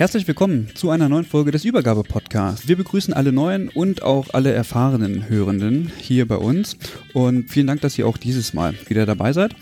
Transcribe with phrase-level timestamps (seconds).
[0.00, 2.66] Herzlich willkommen zu einer neuen Folge des Übergabe-Podcasts.
[2.66, 6.78] Wir begrüßen alle neuen und auch alle erfahrenen Hörenden hier bei uns
[7.12, 9.54] und vielen Dank, dass ihr auch dieses Mal wieder dabei seid.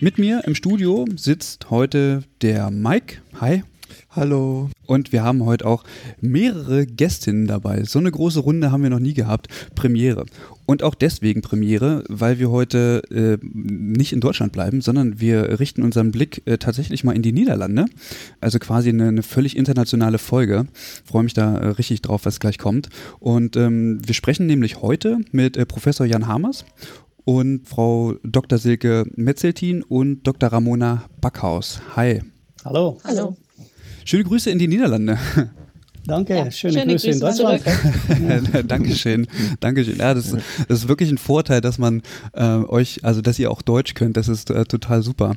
[0.00, 3.18] Mit mir im Studio sitzt heute der Mike.
[3.38, 3.64] Hi.
[4.14, 4.68] Hallo.
[4.84, 5.84] Und wir haben heute auch
[6.20, 7.84] mehrere Gästinnen dabei.
[7.84, 9.48] So eine große Runde haben wir noch nie gehabt.
[9.74, 10.26] Premiere.
[10.66, 15.82] Und auch deswegen Premiere, weil wir heute äh, nicht in Deutschland bleiben, sondern wir richten
[15.82, 17.86] unseren Blick äh, tatsächlich mal in die Niederlande.
[18.42, 20.66] Also quasi eine, eine völlig internationale Folge.
[21.06, 22.90] Freue mich da äh, richtig drauf, was gleich kommt.
[23.18, 26.66] Und ähm, wir sprechen nämlich heute mit äh, Professor Jan Hamers
[27.24, 28.58] und Frau Dr.
[28.58, 30.52] Silke Metzeltin und Dr.
[30.52, 31.80] Ramona Backhaus.
[31.96, 32.20] Hi.
[32.62, 32.98] Hallo.
[33.04, 33.36] Hallo.
[34.04, 35.18] Schöne Grüße in die Niederlande.
[36.04, 37.62] Danke, Ja, schöne, schöne Grüße, in Grüße Deutschland.
[38.70, 39.26] Dankeschön.
[39.60, 39.98] Dankeschön.
[39.98, 43.62] Ja, das, das ist wirklich ein Vorteil, dass man äh, euch, also dass ihr auch
[43.62, 44.16] Deutsch könnt.
[44.16, 45.36] Das ist äh, total super.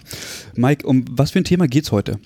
[0.56, 2.20] Mike, um was für ein Thema geht's heute?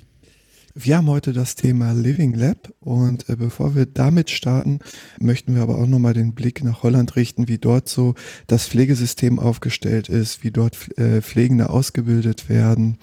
[0.76, 4.80] Wir haben heute das Thema Living Lab und äh, bevor wir damit starten,
[5.20, 8.14] möchten wir aber auch nochmal den Blick nach Holland richten, wie dort so
[8.48, 12.98] das Pflegesystem aufgestellt ist, wie dort äh, Pflegende ausgebildet werden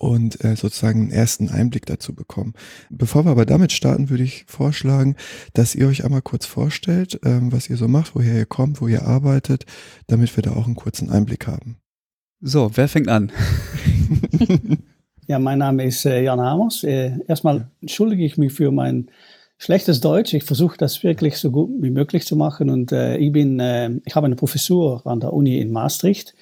[0.00, 2.54] und äh, sozusagen einen ersten Einblick dazu bekommen.
[2.88, 5.14] Bevor wir aber damit starten, würde ich vorschlagen,
[5.52, 8.88] dass ihr euch einmal kurz vorstellt, ähm, was ihr so macht, woher ihr kommt, wo
[8.88, 9.66] ihr arbeitet,
[10.06, 11.76] damit wir da auch einen kurzen Einblick haben.
[12.40, 13.30] So, wer fängt an?
[15.30, 16.82] Ja, mein Name ist äh, Jan Hamers.
[16.82, 19.12] Äh, erstmal entschuldige ich mich für mein
[19.60, 20.32] schlechtes Deutsch.
[20.32, 22.70] Ich versuche das wirklich so gut wie möglich zu machen.
[22.70, 26.34] Und äh, ich bin, äh, ich habe eine Professur an der Uni in Maastricht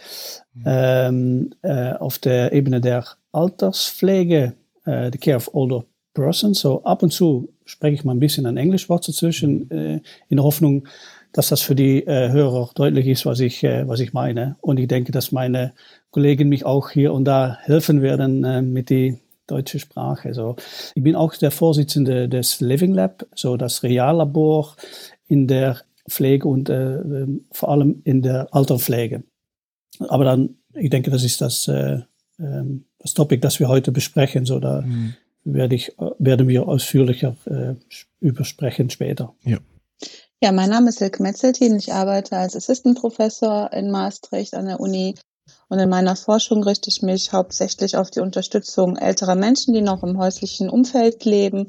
[0.64, 4.54] ähm, äh, auf der Ebene der Alterspflege,
[4.86, 5.84] äh, the care of older
[6.14, 6.60] persons.
[6.60, 10.44] So ab und zu spreche ich mal ein bisschen ein Englischwort dazwischen, äh, in der
[10.44, 10.86] Hoffnung,
[11.32, 14.56] dass das für die äh, Hörer deutlich ist, was ich, was ich meine.
[14.60, 15.72] Und ich denke, dass meine
[16.10, 20.32] Kollegen mich auch hier und da helfen werden mit die deutsche Sprache.
[20.34, 20.56] So,
[20.94, 24.76] ich bin auch der Vorsitzende des Living Lab, so das Reallabor
[25.26, 29.24] in der Pflege und äh, ähm, vor allem in der Alterpflege.
[30.08, 32.00] Aber dann, ich denke, das ist das, äh,
[32.38, 34.44] ähm, das Topic, das wir heute besprechen.
[34.46, 35.14] So, da Mhm.
[35.44, 37.74] werde ich, werden wir ausführlicher äh,
[38.20, 39.34] übersprechen später.
[39.42, 39.58] Ja.
[40.40, 41.74] Ja, mein Name ist Silke Metzeltin.
[41.76, 45.16] Ich arbeite als Assistant Professor in Maastricht an der Uni.
[45.68, 50.02] Und in meiner Forschung richte ich mich hauptsächlich auf die Unterstützung älterer Menschen, die noch
[50.02, 51.66] im häuslichen Umfeld leben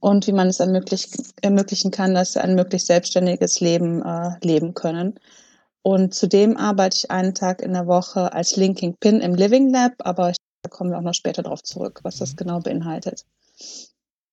[0.00, 1.08] und wie man es ermöglich,
[1.42, 5.18] ermöglichen kann, dass sie ein möglichst selbstständiges Leben äh, leben können.
[5.82, 9.92] Und zudem arbeite ich einen Tag in der Woche als Linking Pin im Living Lab,
[10.00, 13.24] aber da kommen wir auch noch später darauf zurück, was das genau beinhaltet.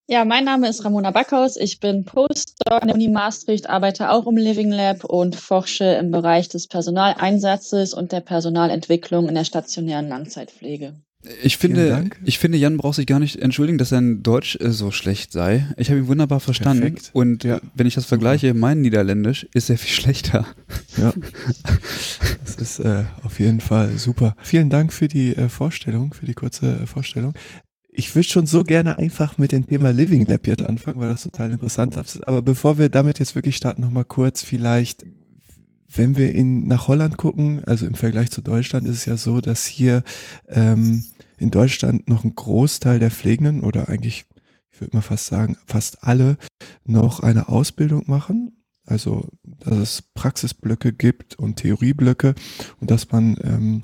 [0.08, 1.58] Ja, mein Name ist Ramona Backhaus.
[1.58, 6.12] Ich bin Postdoc an der Uni Maastricht, arbeite auch im Living Lab und forsche im
[6.12, 10.94] Bereich des Personaleinsatzes und der Personalentwicklung in der stationären Langzeitpflege.
[11.42, 14.92] Ich finde, ich finde, Jan braucht sich gar nicht entschuldigen, dass sein Deutsch äh, so
[14.92, 15.66] schlecht sei.
[15.76, 16.82] Ich habe ihn wunderbar verstanden.
[16.82, 17.10] Perfekt.
[17.14, 17.60] Und Ja.
[17.74, 20.46] wenn ich das vergleiche, mein Niederländisch ist sehr viel schlechter.
[20.98, 21.14] Ja,
[22.46, 24.36] das ist äh, auf jeden Fall super.
[24.44, 27.34] Vielen Dank für die äh, Vorstellung, für die kurze äh, Vorstellung.
[27.98, 31.24] Ich würde schon so gerne einfach mit dem Thema Living Lab jetzt anfangen, weil das
[31.24, 32.28] total interessant ist.
[32.28, 35.06] Aber bevor wir damit jetzt wirklich starten, nochmal kurz vielleicht,
[35.88, 39.40] wenn wir in, nach Holland gucken, also im Vergleich zu Deutschland ist es ja so,
[39.40, 40.04] dass hier
[40.50, 41.06] ähm,
[41.38, 44.26] in Deutschland noch ein Großteil der Pflegenden oder eigentlich,
[44.72, 46.38] ich würde mal fast sagen, fast alle
[46.84, 48.58] noch eine Ausbildung machen.
[48.86, 52.36] Also, dass es Praxisblöcke gibt und Theorieblöcke
[52.82, 53.84] und dass man ähm,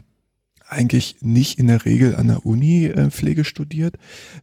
[0.71, 3.95] eigentlich nicht in der Regel an der Uni äh, Pflege studiert.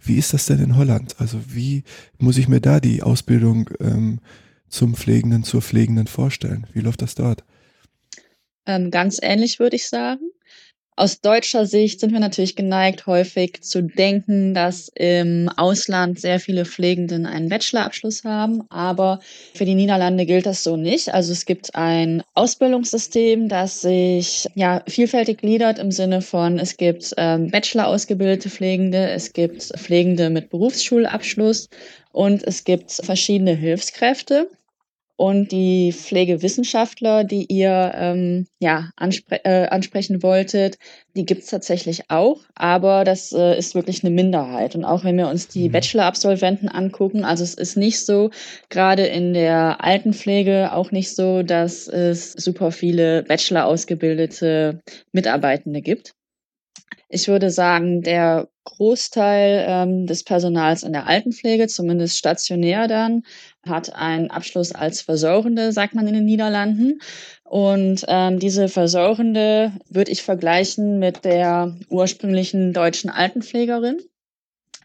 [0.02, 1.16] Wie ist das denn in Holland?
[1.18, 1.84] Also wie
[2.18, 4.20] muss ich mir da die Ausbildung ähm,
[4.68, 6.66] zum Pflegenden, zur Pflegenden vorstellen?
[6.72, 7.44] Wie läuft das dort?
[8.66, 10.30] Ähm, ganz ähnlich würde ich sagen.
[10.98, 16.64] Aus deutscher Sicht sind wir natürlich geneigt, häufig zu denken, dass im Ausland sehr viele
[16.64, 19.20] Pflegenden einen Bachelorabschluss haben, aber
[19.54, 21.14] für die Niederlande gilt das so nicht.
[21.14, 27.14] Also es gibt ein Ausbildungssystem, das sich ja vielfältig gliedert im Sinne von, es gibt
[27.16, 31.68] ähm, Bachelor ausgebildete Pflegende, es gibt Pflegende mit Berufsschulabschluss
[32.10, 34.48] und es gibt verschiedene Hilfskräfte.
[35.20, 40.78] Und die Pflegewissenschaftler, die ihr ähm, ja, anspre äh, ansprechen wolltet,
[41.16, 44.76] die gibt's tatsächlich auch, aber das äh, ist wirklich eine Minderheit.
[44.76, 45.72] Und auch wenn wir uns die mhm.
[45.72, 48.30] Bachelor-Absolventen angucken, also es ist nicht so,
[48.68, 56.14] gerade in der Altenpflege auch nicht so, dass es super viele Bachelor ausgebildete Mitarbeitende gibt.
[57.08, 63.22] Ich würde sagen, der Großteil ähm, des Personals in der Altenpflege, zumindest stationär dann,
[63.66, 67.00] hat einen Abschluss als Versorgende, sagt man in den Niederlanden.
[67.44, 73.98] Und ähm, diese Versorgende würde ich vergleichen mit der ursprünglichen deutschen Altenpflegerin.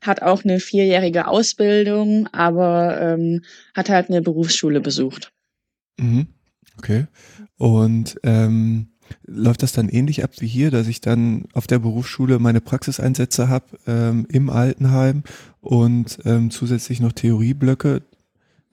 [0.02, 3.44] Hat auch eine vierjährige Ausbildung, aber ähm,
[3.74, 5.31] hat halt eine Berufsschule besucht.
[5.98, 6.28] Mhm.
[6.78, 7.08] Okay.
[7.58, 8.94] Und ähm,
[9.25, 13.48] läuft das dann ähnlich ab wie hier, dass ich dann auf der Berufsschule meine Praxiseinsätze
[13.50, 15.24] habe ähm, im Altenheim
[15.62, 18.02] und ähm, zusätzlich noch Theorieblöcke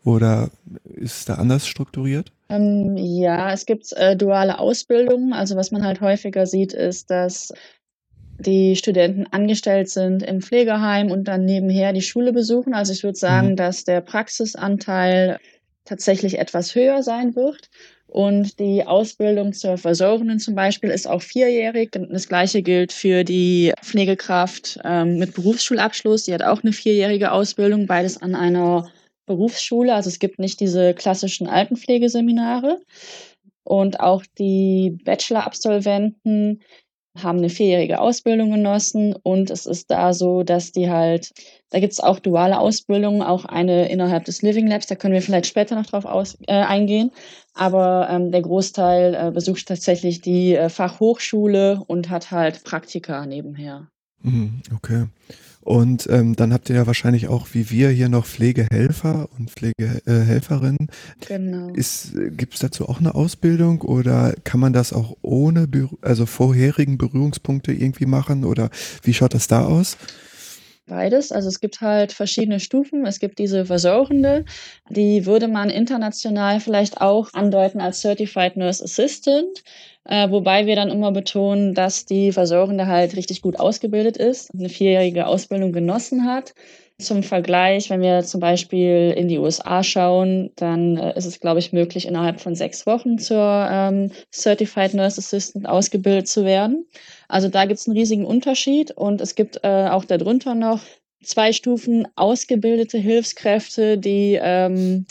[0.04, 0.50] oder
[0.84, 2.32] ist es da anders strukturiert?
[2.48, 5.32] Ähm, ja, es gibt äh, duale Ausbildungen.
[5.32, 7.52] Also was man halt häufiger sieht, ist, dass
[8.38, 12.74] die Studenten angestellt sind im Pflegeheim und dann nebenher die Schule besuchen.
[12.74, 13.56] Also ich würde sagen, mhm.
[13.56, 15.38] dass der Praxisanteil
[15.84, 17.68] tatsächlich etwas höher sein wird.
[18.06, 21.92] Und die Ausbildung zur Versorgenden zum Beispiel ist auch vierjährig.
[21.92, 26.24] Das gleiche gilt für die Pflegekraft ähm, mit Berufsschulabschluss.
[26.24, 28.90] Die hat auch eine vierjährige Ausbildung, beides an einer
[29.30, 29.94] Berufsschule.
[29.94, 32.80] Also es gibt nicht diese klassischen Altenpflegeseminare.
[33.62, 36.60] Und auch die Bachelor-Absolventen
[37.16, 41.32] haben eine vierjährige Ausbildung genossen und es ist da so, dass die halt,
[41.70, 45.22] da gibt es auch duale Ausbildungen, auch eine innerhalb des Living Labs, da können wir
[45.22, 47.10] vielleicht später noch drauf aus, äh, eingehen.
[47.54, 53.88] Aber ähm, der Großteil äh, besucht tatsächlich die äh, Fachhochschule und hat halt Praktika nebenher.
[54.22, 55.06] Mhm, okay.
[55.62, 60.88] Und ähm, dann habt ihr ja wahrscheinlich auch wie wir hier noch Pflegehelfer und Pflegehelferinnen.
[61.28, 61.68] Genau.
[61.68, 65.68] Gibt es dazu auch eine Ausbildung oder kann man das auch ohne
[66.00, 68.70] also vorherigen Berührungspunkte irgendwie machen oder
[69.02, 69.98] wie schaut das da aus?
[70.90, 71.30] Beides.
[71.30, 73.06] Also es gibt halt verschiedene Stufen.
[73.06, 74.44] Es gibt diese Versorgende,
[74.88, 79.62] die würde man international vielleicht auch andeuten als Certified Nurse Assistant,
[80.04, 84.68] äh, wobei wir dann immer betonen, dass die Versorgende halt richtig gut ausgebildet ist, eine
[84.68, 86.54] vierjährige Ausbildung genossen hat.
[86.98, 91.58] Zum Vergleich, wenn wir zum Beispiel in die USA schauen, dann äh, ist es, glaube
[91.58, 96.86] ich, möglich, innerhalb von sechs Wochen zur ähm, Certified Nurse Assistant ausgebildet zu werden.
[97.28, 100.80] Also da gibt es einen riesigen Unterschied und es gibt äh, auch darunter noch
[101.22, 105.06] zwei Stufen ausgebildete Hilfskräfte, die ähm,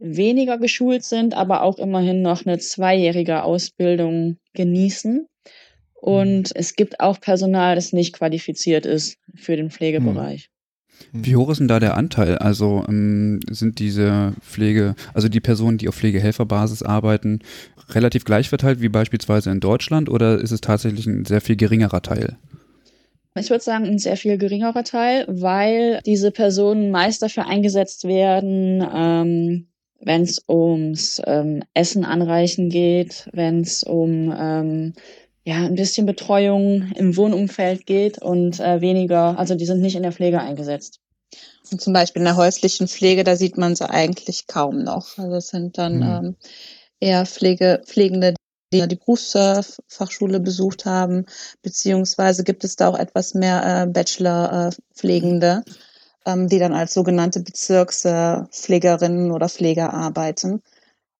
[0.00, 5.26] weniger geschult sind, aber auch immerhin noch eine zweijährige Ausbildung genießen.
[5.94, 6.52] Und mhm.
[6.54, 10.48] es gibt auch Personal, das nicht qualifiziert ist für den Pflegebereich.
[10.48, 10.60] Mhm.
[11.12, 12.38] Wie hoch ist denn da der Anteil?
[12.38, 17.40] Also ähm, sind diese Pflege, also die Personen, die auf Pflegehelferbasis arbeiten,
[17.90, 22.02] relativ gleich verteilt wie beispielsweise in Deutschland oder ist es tatsächlich ein sehr viel geringerer
[22.02, 22.36] Teil?
[23.36, 28.84] Ich würde sagen, ein sehr viel geringerer Teil, weil diese Personen meist dafür eingesetzt werden,
[28.92, 29.66] ähm,
[30.00, 34.94] wenn es ums ähm, Essen anreichen geht, wenn es um ähm,
[35.44, 40.02] ja, ein bisschen Betreuung im Wohnumfeld geht und äh, weniger, also die sind nicht in
[40.02, 41.00] der Pflege eingesetzt.
[41.70, 45.18] Und zum Beispiel in der häuslichen Pflege, da sieht man sie eigentlich kaum noch.
[45.18, 46.02] Also es sind dann mhm.
[46.02, 46.36] ähm,
[46.98, 48.34] eher Pflege, Pflegende,
[48.72, 51.26] die die Berufsfachschule besucht haben,
[51.62, 55.70] beziehungsweise gibt es da auch etwas mehr äh, Bachelor-Pflegende, äh,
[56.36, 60.62] die dann als sogenannte Bezirkspflegerinnen oder Pfleger arbeiten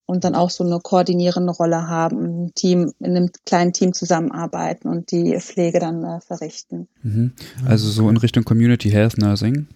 [0.06, 4.88] und dann auch so eine koordinierende Rolle haben, ein Team, in einem kleinen Team zusammenarbeiten
[4.88, 6.88] und die Pflege dann äh, verrichten.
[7.02, 7.32] Mhm.
[7.64, 9.68] Also so in Richtung Community Health Nursing?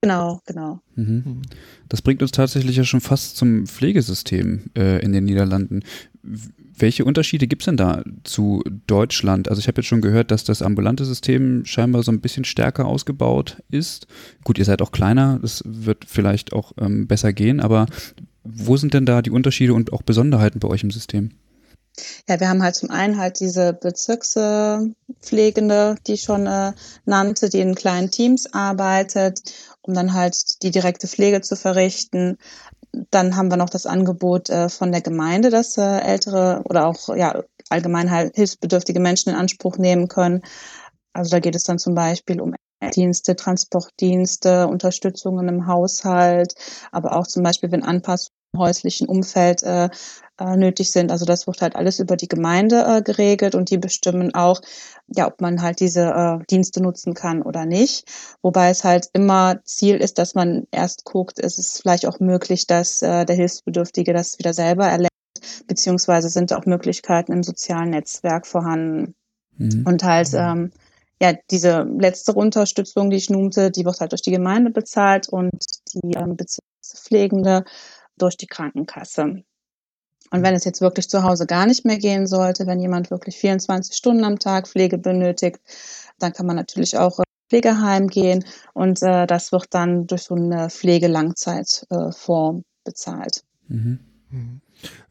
[0.00, 0.80] Genau, genau.
[0.96, 1.42] Mhm.
[1.88, 5.84] Das bringt uns tatsächlich ja schon fast zum Pflegesystem äh, in den Niederlanden.
[6.22, 9.48] Welche Unterschiede gibt es denn da zu Deutschland?
[9.48, 12.86] Also ich habe jetzt schon gehört, dass das ambulante System scheinbar so ein bisschen stärker
[12.86, 14.06] ausgebaut ist.
[14.44, 17.86] Gut, ihr seid auch kleiner, das wird vielleicht auch ähm, besser gehen, aber
[18.44, 21.30] wo sind denn da die Unterschiede und auch Besonderheiten bei euch im System?
[22.28, 26.72] Ja, wir haben halt zum einen halt diese Bezirkspflegende, die ich schon äh,
[27.04, 29.42] nannte, die in kleinen Teams arbeitet,
[29.82, 32.38] um dann halt die direkte Pflege zu verrichten.
[33.10, 37.14] Dann haben wir noch das Angebot äh, von der Gemeinde, dass äh, ältere oder auch
[37.14, 40.42] ja, allgemein halt hilfsbedürftige Menschen in Anspruch nehmen können.
[41.12, 42.54] Also da geht es dann zum Beispiel um
[42.94, 46.54] Dienste, Transportdienste, Unterstützungen im Haushalt,
[46.90, 49.88] aber auch zum Beispiel, wenn Anpassungen häuslichen Umfeld äh,
[50.38, 51.10] äh, nötig sind.
[51.10, 54.60] Also das wird halt alles über die Gemeinde äh, geregelt und die bestimmen auch,
[55.08, 58.04] ja, ob man halt diese äh, Dienste nutzen kann oder nicht.
[58.42, 62.66] Wobei es halt immer Ziel ist, dass man erst guckt, ist es vielleicht auch möglich,
[62.66, 65.10] dass äh, der Hilfsbedürftige das wieder selber erlernt,
[65.66, 69.14] beziehungsweise sind auch Möglichkeiten im sozialen Netzwerk vorhanden.
[69.56, 69.84] Mhm.
[69.86, 70.72] Und halt, ähm,
[71.20, 75.52] ja, diese letztere Unterstützung, die ich nannte, die wird halt durch die Gemeinde bezahlt und
[75.94, 77.64] die ähm, Bezirkspflegende
[78.18, 79.44] durch die Krankenkasse.
[80.32, 83.36] Und wenn es jetzt wirklich zu Hause gar nicht mehr gehen sollte, wenn jemand wirklich
[83.36, 85.60] 24 Stunden am Tag Pflege benötigt,
[86.18, 90.34] dann kann man natürlich auch äh, Pflegeheim gehen und äh, das wird dann durch so
[90.34, 93.44] eine Pflegelangzeitform äh, bezahlt.
[93.68, 94.00] Mhm.
[94.30, 94.60] Mhm.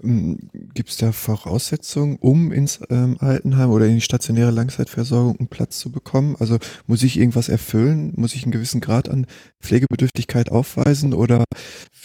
[0.04, 0.38] Ähm,
[0.74, 5.80] Gibt es da Voraussetzungen, um ins ähm, Altenheim oder in die stationäre Langzeitversorgung einen Platz
[5.80, 6.36] zu bekommen?
[6.40, 8.14] Also muss ich irgendwas erfüllen?
[8.16, 9.28] Muss ich einen gewissen Grad an
[9.62, 11.44] Pflegebedürftigkeit aufweisen oder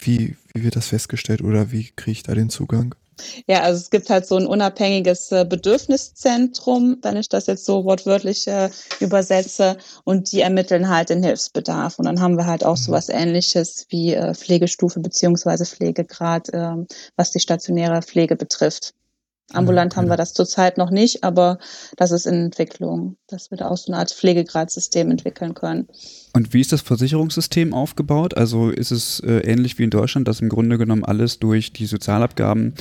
[0.01, 2.95] wie, wie wird das festgestellt oder wie kriege ich da den Zugang?
[3.47, 7.83] Ja, also es gibt halt so ein unabhängiges äh, Bedürfniszentrum, wenn ich das jetzt so
[7.85, 8.69] wortwörtlich äh,
[8.99, 11.99] übersetze, und die ermitteln halt den Hilfsbedarf.
[11.99, 12.95] Und dann haben wir halt auch so mhm.
[12.95, 16.75] was ähnliches wie äh, Pflegestufe beziehungsweise Pflegegrad, äh,
[17.15, 18.93] was die stationäre Pflege betrifft.
[19.53, 21.57] Ambulant haben wir das zurzeit noch nicht, aber
[21.95, 25.87] das ist in Entwicklung, dass wir da auch so eine Art Pflegegradsystem entwickeln können.
[26.33, 28.35] Und wie ist das Versicherungssystem aufgebaut?
[28.35, 31.85] Also ist es äh, ähnlich wie in Deutschland, dass im Grunde genommen alles durch die
[31.85, 32.75] Sozialabgaben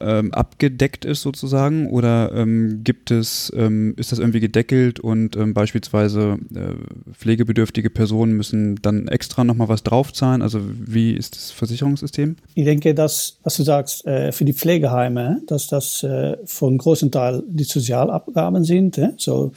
[0.00, 1.90] ähm, abgedeckt ist sozusagen?
[1.90, 8.32] Oder ähm, gibt es, ähm, ist das irgendwie gedeckelt und ähm, beispielsweise äh, pflegebedürftige Personen
[8.32, 10.42] müssen dann extra nochmal was draufzahlen?
[10.42, 12.36] Also wie ist das Versicherungssystem?
[12.54, 17.10] Ich denke, dass, was du sagst, äh, für die Pflegeheime, dass das äh, einen großen
[17.10, 19.00] Teil die Sozialabgaben sind.
[19.16, 19.52] So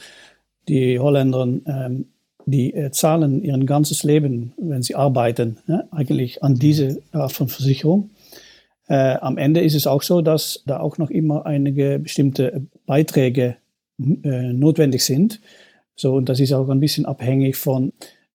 [0.68, 2.06] die Holländer ähm,
[2.46, 7.48] die äh, zahlen ihr ganzes Leben, wenn sie arbeiten, ja, eigentlich an diese Art von
[7.48, 8.10] Versicherung.
[8.90, 13.56] Äh, am Ende ist es auch so, dass da auch noch immer einige bestimmte Beiträge
[14.00, 15.40] äh, notwendig sind.
[15.94, 17.92] So, und das ist auch ein bisschen abhängig von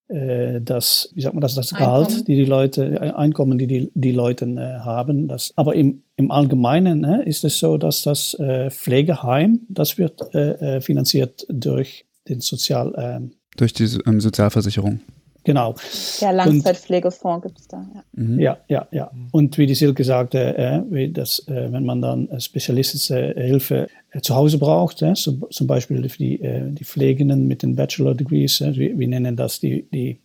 [0.08, 3.92] äh, das, wie sagt man das, das Gehalt, die die Leute, äh, Einkommen, die die,
[3.96, 5.28] die Leute äh, haben.
[5.28, 10.34] Das, aber im, im Allgemeinen äh, ist es so, dass das äh, Pflegeheim, das wird
[10.34, 15.02] äh, finanziert durch den Sozial, ähm, durch die ähm, Sozialversicherung.
[15.46, 15.76] Genau.
[16.22, 17.88] Der Langzeitpflegefonds gibt es da.
[17.94, 18.04] Ja.
[18.14, 18.40] Mhm.
[18.40, 19.12] ja, ja, ja.
[19.32, 24.36] Und wie die Silke sagte, äh, dass, äh, wenn man dann spezialistische Hilfe äh, zu
[24.36, 28.76] Hause braucht, äh, so, zum Beispiel die, äh, die Pflegenden mit den Bachelor Degrees, äh,
[28.76, 30.20] wir, wir, nennen das die, die,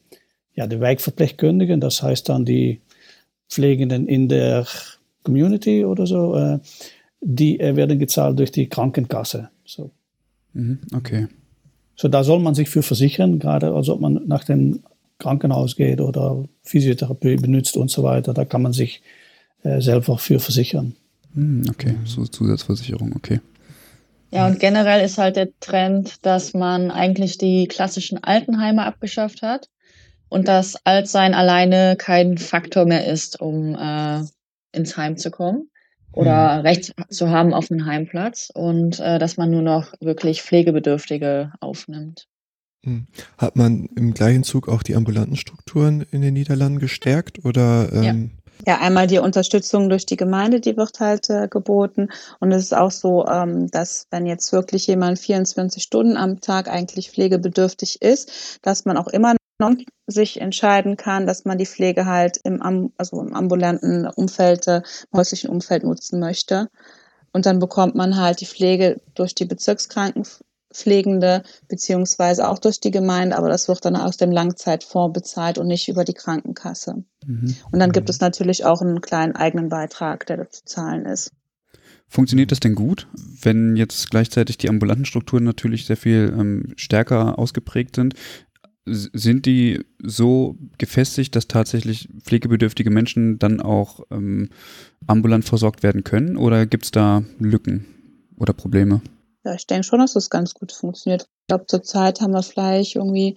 [0.55, 2.81] ja, die Wijkverpleegkundigen, das heißt dann die
[3.51, 4.67] Pflegenden in der
[5.23, 6.59] Community oder so,
[7.21, 9.51] die werden gezahlt durch die Krankenkasse.
[9.67, 9.91] So.
[10.55, 11.27] Mhm, okay.
[11.97, 14.83] So, da soll man sich für versichern, gerade als ob man nach dem
[15.21, 18.35] Krankenhaus geht oder Physiotherapie benutzt und so weiter.
[18.35, 19.03] Da kann man sich
[19.63, 20.97] äh, selber für versichern.
[21.35, 23.41] Hm, okay, so Zusatzversicherung, okay.
[24.33, 29.69] Ja, und generell ist halt der Trend, dass man eigentlich die klassischen Altenheime abgeschafft hat
[30.29, 34.23] und dass Altsein alleine kein Faktor mehr ist, um äh,
[34.73, 35.69] ins Heim zu kommen
[36.13, 36.61] oder mhm.
[36.61, 42.29] Recht zu haben auf einen Heimplatz und äh, dass man nur noch wirklich Pflegebedürftige aufnimmt.
[42.85, 43.07] Hm.
[43.37, 47.93] Hat man im gleichen Zug auch die ambulanten Strukturen in den Niederlanden gestärkt oder?
[47.93, 48.31] Ähm
[48.65, 48.75] ja.
[48.75, 52.09] ja, einmal die Unterstützung durch die Gemeinde, die wird halt äh, geboten.
[52.39, 56.69] Und es ist auch so, ähm, dass wenn jetzt wirklich jemand 24 Stunden am Tag
[56.69, 59.35] eigentlich pflegebedürftig ist, dass man auch immer
[60.07, 64.83] sich entscheiden kann, dass man die Pflege halt im, also im ambulanten Umfeld, äh,
[65.13, 66.69] im häuslichen Umfeld nutzen möchte.
[67.33, 69.45] Und dann bekommt man halt die Pflege durch die
[70.71, 75.67] Bezirkskrankenpflegende beziehungsweise auch durch die Gemeinde, aber das wird dann aus dem Langzeitfonds bezahlt und
[75.67, 77.05] nicht über die Krankenkasse.
[77.27, 77.57] Mhm.
[77.71, 81.33] Und dann gibt es natürlich auch einen kleinen eigenen Beitrag, der da zu zahlen ist.
[82.09, 83.07] Funktioniert das denn gut,
[83.43, 88.15] wenn jetzt gleichzeitig die ambulanten Strukturen natürlich sehr viel ähm, stärker ausgeprägt sind?
[88.93, 94.49] sind die so gefestigt, dass tatsächlich pflegebedürftige Menschen dann auch ähm,
[95.07, 96.37] ambulant versorgt werden können?
[96.37, 97.85] Oder gibt es da Lücken
[98.37, 99.01] oder Probleme?
[99.45, 101.23] Ja, ich denke schon, dass das ganz gut funktioniert.
[101.23, 103.37] Ich glaube, zurzeit haben wir vielleicht irgendwie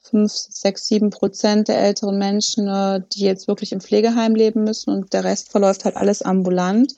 [0.00, 4.90] fünf, sechs, sieben Prozent der älteren Menschen, äh, die jetzt wirklich im Pflegeheim leben müssen
[4.90, 6.94] und der Rest verläuft halt alles ambulant.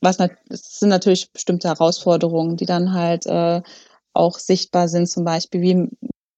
[0.00, 3.62] Was das sind natürlich bestimmte Herausforderungen, die dann halt äh,
[4.14, 5.88] auch sichtbar sind, zum Beispiel wie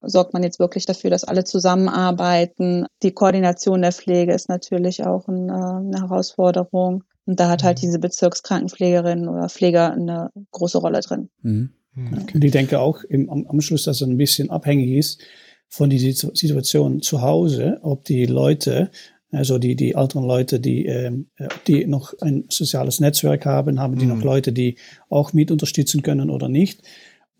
[0.06, 2.86] sorgt man jetzt wirklich dafür, dass alle zusammenarbeiten.
[3.02, 7.04] Die Koordination der Pflege ist natürlich auch eine, eine Herausforderung.
[7.26, 7.82] Und da hat halt mhm.
[7.82, 11.30] diese Bezirkskrankenpflegerin oder Pfleger eine große Rolle drin.
[11.42, 11.70] Mhm.
[11.96, 12.34] Okay.
[12.34, 15.22] Und ich denke auch im, am, am Schluss, dass es ein bisschen abhängig ist
[15.68, 18.90] von der Situation zu Hause, ob die Leute
[19.34, 23.98] also die, die älteren Leute, die, ähm, äh, die noch ein soziales Netzwerk haben, haben
[23.98, 24.16] die mhm.
[24.18, 24.76] noch Leute, die
[25.08, 26.82] auch mit unterstützen können oder nicht.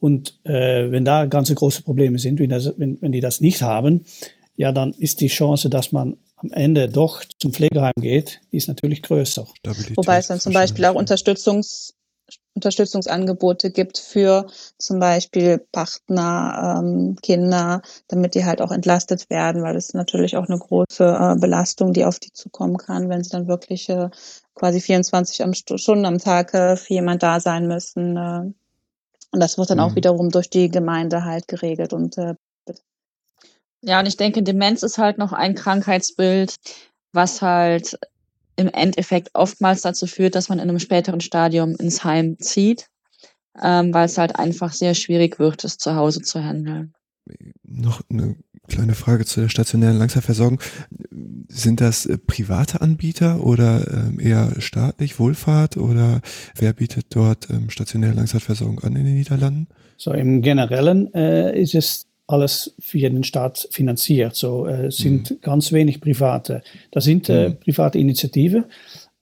[0.01, 3.63] Und äh, wenn da ganz große Probleme sind, wenn, das, wenn, wenn die das nicht
[3.63, 4.05] haben,
[4.57, 9.03] ja, dann ist die Chance, dass man am Ende doch zum Pflegeheim geht, ist natürlich
[9.03, 9.47] größer.
[9.59, 11.95] Stabilität Wobei es dann zum Beispiel auch Unterstützungs
[12.57, 14.47] Unterstützungsangebote gibt für
[14.79, 20.49] zum Beispiel Partner, ähm, Kinder, damit die halt auch entlastet werden, weil es natürlich auch
[20.49, 24.09] eine große äh, Belastung, die auf die zukommen kann, wenn sie dann wirklich äh,
[24.55, 28.17] quasi 24 am Stunden am Tag äh, für jemand da sein müssen.
[28.17, 28.53] Äh.
[29.33, 29.85] Und das wird dann mhm.
[29.85, 32.37] auch wiederum durch die Gemeinde halt geregelt und äh,
[33.87, 36.57] ja, und ich denke, Demenz ist halt noch ein Krankheitsbild,
[37.13, 37.99] was halt
[38.57, 42.89] im Endeffekt oftmals dazu führt, dass man in einem späteren Stadium ins Heim zieht,
[43.63, 46.93] ähm, weil es halt einfach sehr schwierig wird, es zu Hause zu handeln.
[47.63, 48.37] Noch eine
[48.69, 50.61] kleine Frage zu der stationären Langzeitversorgung.
[51.49, 56.21] Sind das äh, private Anbieter oder ähm, eher staatlich, Wohlfahrt oder
[56.57, 59.69] wer bietet dort ähm, stationäre Langzeitversorgung an in den Niederlanden?
[59.97, 64.35] So im Generellen äh, ist es alles via den Staat finanziert.
[64.35, 65.41] So äh, sind mhm.
[65.43, 66.63] ganz wenig private.
[66.91, 67.57] Das sind äh, mhm.
[67.59, 68.65] private Initiativen,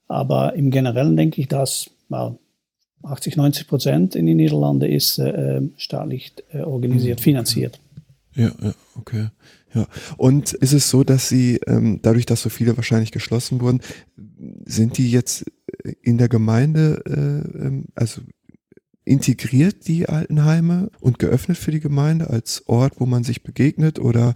[0.07, 2.37] aber im Generellen denke ich, dass well,
[3.03, 7.23] 80, 90 Prozent in den Niederlanden ist äh, äh staatlich äh, organisiert, mhm.
[7.23, 7.79] finanziert.
[8.35, 9.27] Ja, ja, okay.
[9.75, 9.87] Ja.
[10.17, 13.81] Und ist es so, dass Sie, ähm, dadurch, dass so viele wahrscheinlich geschlossen wurden,
[14.65, 15.45] sind die jetzt
[16.01, 18.21] in der Gemeinde, äh, ähm, also
[19.05, 24.33] integriert die Altenheime und geöffnet für die Gemeinde als Ort, wo man sich begegnet oder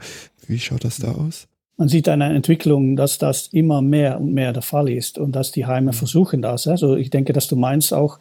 [0.47, 1.47] wie schaut das da aus?
[1.79, 5.51] Man sieht eine Entwicklung, dass das immer mehr und mehr der Fall ist und dass
[5.51, 6.67] die Heime versuchen das.
[6.67, 8.17] Also ich denke, dass du meinst auch,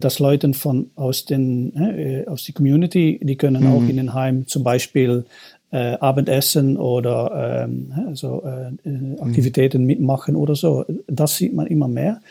[0.00, 3.72] dass Leute von aus den äh, aus der Community, die können mhm.
[3.72, 5.26] auch in den Heim zum Beispiel
[5.70, 9.16] äh, Abendessen oder ähm, also, äh, mhm.
[9.20, 9.86] Aktivitäten mhm.
[9.86, 10.86] mitmachen oder so.
[11.06, 12.22] Das sieht man immer mehr.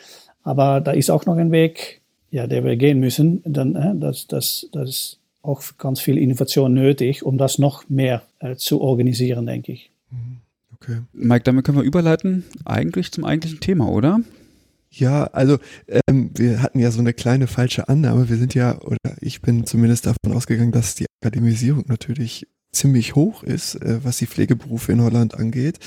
[0.43, 2.01] Aber da ist auch noch ein Weg,
[2.33, 6.73] ja, der wir gehen müssen, dann äh, das, das, das ist auch ganz viel Innovation
[6.73, 9.91] nötig, um das noch mehr äh, zu organisieren, denke ich.
[10.09, 10.37] Mhm.
[10.73, 11.01] Okay.
[11.13, 14.19] Mike, damit können wir überleiten, eigentlich zum eigentlichen Thema, oder?
[14.89, 15.59] Ja, also
[16.07, 18.27] ähm, wir hatten ja so eine kleine falsche Annahme.
[18.29, 23.43] Wir sind ja, oder ich bin zumindest davon ausgegangen, dass die Akademisierung natürlich ziemlich hoch
[23.43, 25.79] ist, äh, was die Pflegeberufe in Holland angeht.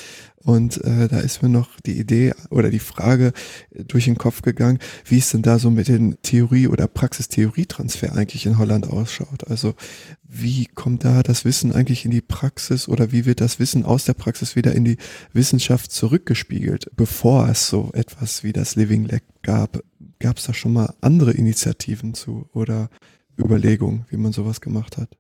[0.47, 3.33] Und äh, da ist mir noch die Idee oder die Frage
[3.71, 8.15] äh, durch den Kopf gegangen, wie es denn da so mit den Theorie- oder Praxistheorietransfer
[8.15, 9.49] eigentlich in Holland ausschaut.
[9.49, 9.75] Also
[10.23, 14.05] wie kommt da das Wissen eigentlich in die Praxis oder wie wird das Wissen aus
[14.05, 14.99] der Praxis wieder in die
[15.33, 19.83] Wissenschaft zurückgespiegelt, bevor es so etwas wie das Living Lab gab?
[20.21, 22.89] Gab es da schon mal andere Initiativen zu oder
[23.37, 25.11] Überlegungen, wie man sowas gemacht hat?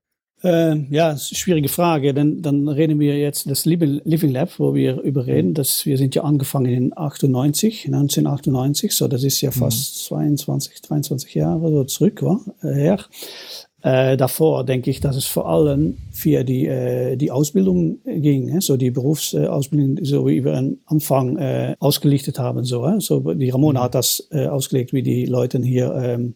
[0.43, 2.13] Äh, ja, schwierige Frage.
[2.15, 5.55] Denn dann reden wir jetzt das Living Lab, wo wir über reden.
[5.55, 9.55] Das, wir sind ja angefangen in 98, 1998, so das ist ja mhm.
[9.55, 10.37] fast mhm.
[10.37, 12.99] 22, 23 Jahre so zurück war, äh, her.
[13.83, 18.61] Äh, davor denke ich, dass es vor allem für die, äh, die Ausbildung ging, äh,
[18.61, 22.65] so die Berufsausbildung, so wie wir am Anfang äh, ausgelichtet haben.
[22.65, 23.01] So, äh.
[23.01, 23.85] so die Ramona mhm.
[23.85, 26.35] hat das äh, ausgelegt, wie die Leute hier ähm,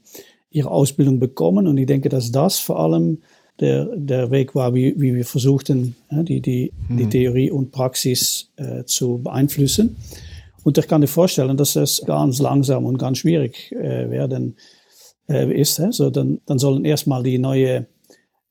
[0.51, 1.67] ihre Ausbildung bekommen.
[1.67, 3.19] Und ich denke, dass das vor allem
[3.61, 7.11] der, der Weg war, wie, wie wir versuchten, die, die, die hm.
[7.11, 9.97] Theorie und Praxis äh, zu beeinflussen.
[10.63, 14.57] Und ich kann dir vorstellen, dass das ganz langsam und ganz schwierig äh, werden
[15.29, 15.79] äh, ist.
[15.79, 15.93] Hè?
[15.93, 17.87] So, dann, dann sollen erstmal die neue,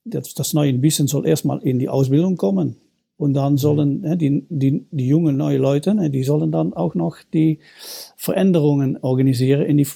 [0.06, 2.78] das, das neue Wissen soll erstmal in die Ausbildung kommen.
[3.17, 4.17] Und dann sollen mhm.
[4.17, 7.60] die, die, die jungen neue Leute, die sollen dann auch noch die
[8.15, 9.88] Veränderungen organisieren in die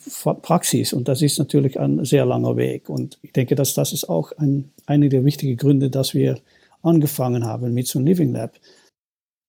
[0.41, 0.91] Praxis.
[0.91, 2.89] Und das ist natürlich ein sehr langer Weg.
[2.89, 6.39] Und ich denke, dass das ist auch ein, einer der wichtigen Gründe, dass wir
[6.81, 8.59] angefangen haben mit so einem Living Lab.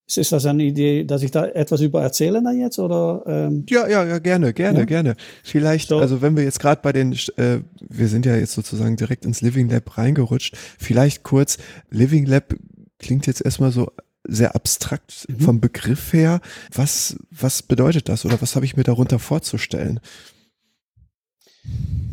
[0.07, 3.23] Ist das eine Idee, dass ich da etwas über erzähle dann jetzt oder?
[3.27, 3.65] Ähm?
[3.71, 4.85] Ja, ja, ja, gerne, gerne, ja?
[4.85, 5.17] gerne.
[5.43, 5.99] Vielleicht, so.
[5.99, 9.41] also wenn wir jetzt gerade bei den, äh, wir sind ja jetzt sozusagen direkt ins
[9.41, 10.57] Living Lab reingerutscht.
[10.79, 11.57] Vielleicht kurz
[11.91, 12.55] Living Lab
[12.99, 13.91] klingt jetzt erstmal so
[14.29, 15.41] sehr abstrakt mhm.
[15.41, 16.41] vom Begriff her.
[16.73, 20.01] Was, was bedeutet das oder was habe ich mir darunter vorzustellen?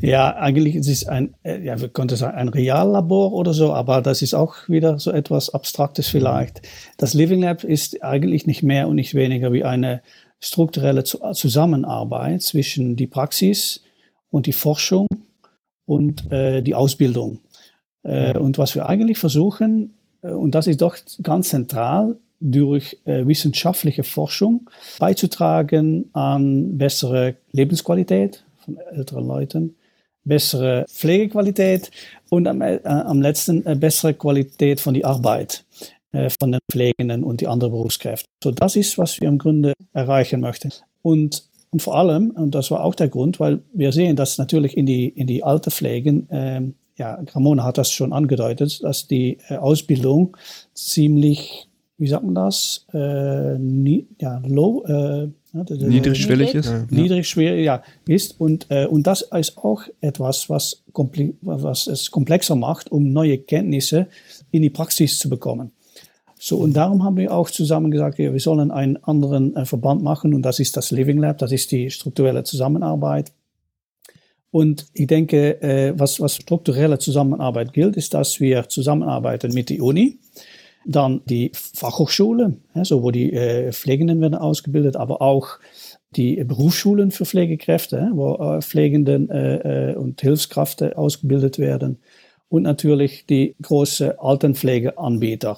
[0.02, 4.02] Ja, eigentlich ist es ein, äh, ja, wir könnten sagen, ein Reallabor oder so, aber
[4.02, 6.62] das ist auch wieder so etwas Abstraktes vielleicht.
[6.98, 10.02] Das Living Lab ist eigentlich nicht mehr und nicht weniger wie eine
[10.40, 13.84] strukturelle Zusammenarbeit zwischen die Praxis
[14.32, 15.08] und die Forschung
[15.86, 17.40] und äh, die Ausbildung.
[18.02, 24.04] Äh, und was wir eigentlich versuchen, und das ist doch ganz zentral, durch äh, wissenschaftliche
[24.04, 28.44] Forschung beizutragen an bessere Lebensqualität
[28.76, 29.76] von älteren Leuten,
[30.24, 31.92] bessere Pflegequalität
[32.30, 35.66] und am, äh, am letzten äh, bessere Qualität von der Arbeit
[36.12, 38.28] äh, von den Pflegenden und die anderen Berufskräfte.
[38.44, 40.72] So, das ist, was wir im Grunde erreichen möchten.
[41.02, 44.78] Und, und vor allem, und das war auch der Grund, weil wir sehen, dass natürlich
[44.78, 49.40] in die, in die alte Pflegen, ähm, ja, Ramona hat das schon angedeutet, dass die
[49.48, 50.38] äh, Ausbildung
[50.76, 54.84] ziemlich wie sagt man das, äh, nie, ja, low,
[55.54, 56.74] äh, niedrigschwellig ist.
[56.90, 58.40] Niedrigschwellig, ja, ist.
[58.40, 60.84] Und, äh, und das ist auch etwas, was,
[61.42, 64.08] was es komplexer macht, um neue Kenntnisse
[64.52, 65.72] in die Praxis zu bekommen.
[66.40, 70.02] So, und darum haben wir auch zusammen gesagt, ja, wir sollen einen anderen äh, Verband
[70.02, 73.32] machen und das ist das Living Lab, das ist die strukturelle Zusammenarbeit.
[74.50, 79.84] Und ich denke, äh, was, was strukturelle Zusammenarbeit gilt, ist, dass wir zusammenarbeiten mit der
[79.84, 80.18] Uni,
[80.86, 85.60] dann die Fachhochschule, so wo die äh, Pflegenden werden ausgebildet, aber auch
[86.16, 92.00] die Berufsschulen für Pflegekräfte, wo äh, Pflegenden äh, und Hilfskräfte ausgebildet werden.
[92.50, 95.58] Und natürlich die große Altenpflegeanbieter.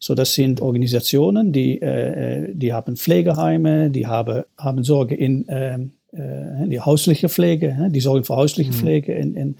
[0.00, 5.46] So, das sind Organisationen, die, die haben Pflegeheime, die haben, haben Sorge in
[6.10, 8.74] die häusliche Pflege, die sorgen für häusliche mhm.
[8.74, 9.56] Pflege in, in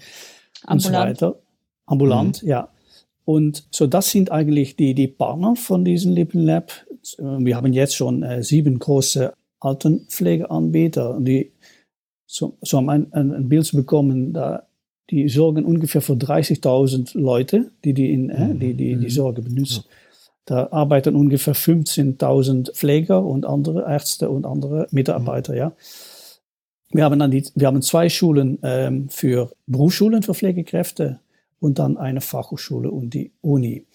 [0.67, 1.37] und so weiter.
[1.85, 2.49] Ambulant, mhm.
[2.49, 2.67] ja.
[3.25, 6.71] Und so das sind eigentlich die, die Partner von diesem Lippen Lab.
[7.17, 11.51] Wir haben jetzt schon äh, sieben große Altenpflegeanbieter, die
[12.25, 14.67] so, so um ein, ein, ein Bild bekommen, da
[15.09, 19.09] die sorgen ungefähr für 30.000 Leute, die die, in, äh, die, die, die mhm.
[19.09, 19.83] Sorge benutzen.
[20.45, 25.73] Da arbeiten ungefähr 15.000 Pfleger und andere Ärzte und andere Mitarbeiter, ja.
[26.91, 31.19] Wir haben dann die, wir haben zwei Schulen ähm, für Berufsschulen für Pflegekräfte
[31.63, 33.85] und dann eine Fachhochschule und die Uni.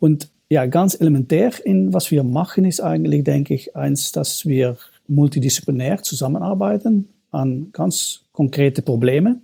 [0.00, 4.78] Und ja, ganz elementär in was wir machen, ist eigentlich, denke ich, eins, dass wir
[5.08, 9.42] multidisziplinär zusammenarbeiten an ganz konkrete Probleme.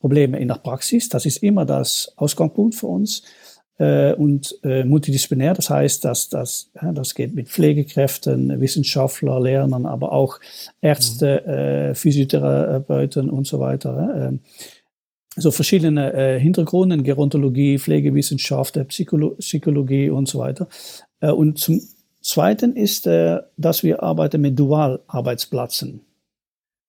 [0.00, 3.22] Probleme in der Praxis, das ist immer das Ausgangspunkt für uns.
[3.78, 10.10] Äh, und äh, multidisziplinär, das heißt, dass das, das geht mit Pflegekräften, Wissenschaftler, Lernern, aber
[10.10, 10.40] auch
[10.80, 11.52] Ärzte, mhm.
[11.52, 14.40] äh, Physiotherapeuten und so weiter.
[15.36, 20.68] So verschiedene äh, Hintergründe, Gerontologie, Pflegewissenschaft, äh, Psycholo Psychologie und so weiter.
[21.20, 21.80] Äh, und zum
[22.20, 26.02] Zweiten ist, äh, dass wir arbeiten mit Dualarbeitsplätzen.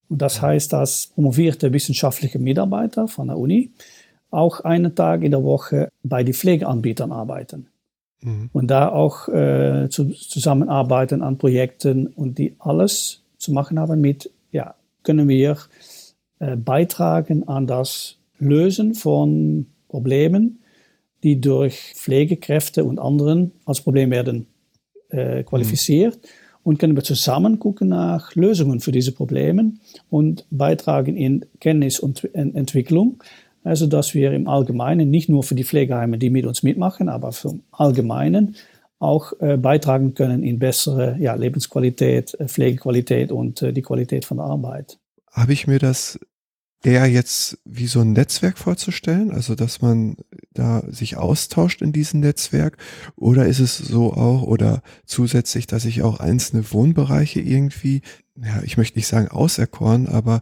[0.10, 3.72] Und das heißt, dass promovierte wissenschaftliche Mitarbeiter von der Uni
[4.30, 7.68] auch einen Tag in der Woche bei den Pflegeanbietern arbeiten.
[8.22, 8.50] Mhm.
[8.52, 14.30] Und da auch äh, zu, zusammenarbeiten an Projekten und die alles zu machen haben mit,
[14.52, 15.58] ja, können wir
[16.40, 20.60] äh, beitragen an das Lösen von Problemen,
[21.24, 24.48] die durch Pflegekräfte und anderen als Problem werden
[25.10, 26.16] äh, qualifiziert.
[26.16, 26.28] Mhm.
[26.64, 29.74] Und können wir zusammen gucken nach Lösungen für diese Probleme
[30.10, 33.22] und beitragen in Kenntnis und Entwicklung.
[33.66, 37.34] Also, dass wir im Allgemeinen, nicht nur für die Pflegeheime, die mit uns mitmachen, aber
[37.34, 38.56] für Allgemeinen
[39.00, 44.38] auch äh, beitragen können in bessere ja, Lebensqualität, äh, Pflegequalität und äh, die Qualität von
[44.38, 44.98] der Arbeit.
[45.32, 46.18] Habe ich mir das
[46.84, 50.18] eher jetzt wie so ein Netzwerk vorzustellen, also dass man
[50.54, 52.78] da sich austauscht in diesem Netzwerk
[53.16, 58.02] oder ist es so auch oder zusätzlich, dass ich auch einzelne Wohnbereiche irgendwie,
[58.36, 60.42] ja, ich möchte nicht sagen auserkoren, aber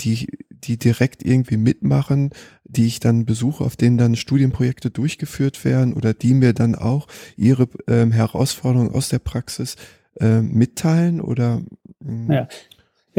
[0.00, 2.30] die, die direkt irgendwie mitmachen,
[2.64, 7.06] die ich dann besuche, auf denen dann Studienprojekte durchgeführt werden oder die mir dann auch
[7.36, 9.76] ihre ähm, Herausforderungen aus der Praxis
[10.20, 11.62] äh, mitteilen oder?
[12.00, 12.34] Mh?
[12.34, 12.48] Ja,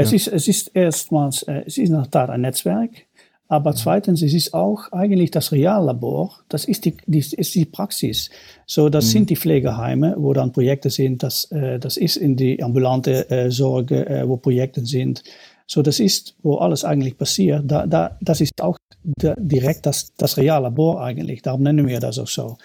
[0.02, 3.06] es, ist, es ist erstmals, äh, es ist in der Tat ein Netzwerk,
[3.52, 8.30] aber zweitens, es ist auch eigentlich das Reallabor, das ist die, die, ist die Praxis.
[8.68, 9.10] So, das mhm.
[9.10, 13.50] sind die Pflegeheime, wo dann Projekte sind, das, äh, das ist in die ambulante äh,
[13.50, 15.24] Sorge, äh, wo Projekte sind.
[15.66, 17.64] So, das ist, wo alles eigentlich passiert.
[17.66, 21.42] Da, da, das ist auch da, direkt das, das Reallabor eigentlich.
[21.42, 22.58] Darum nennen wir das auch so.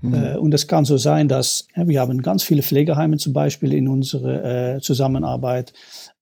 [0.00, 0.14] Mhm.
[0.14, 3.72] Äh, und es kann so sein, dass ja, wir haben ganz viele Pflegeheime zum Beispiel
[3.72, 5.72] in unserer äh, Zusammenarbeit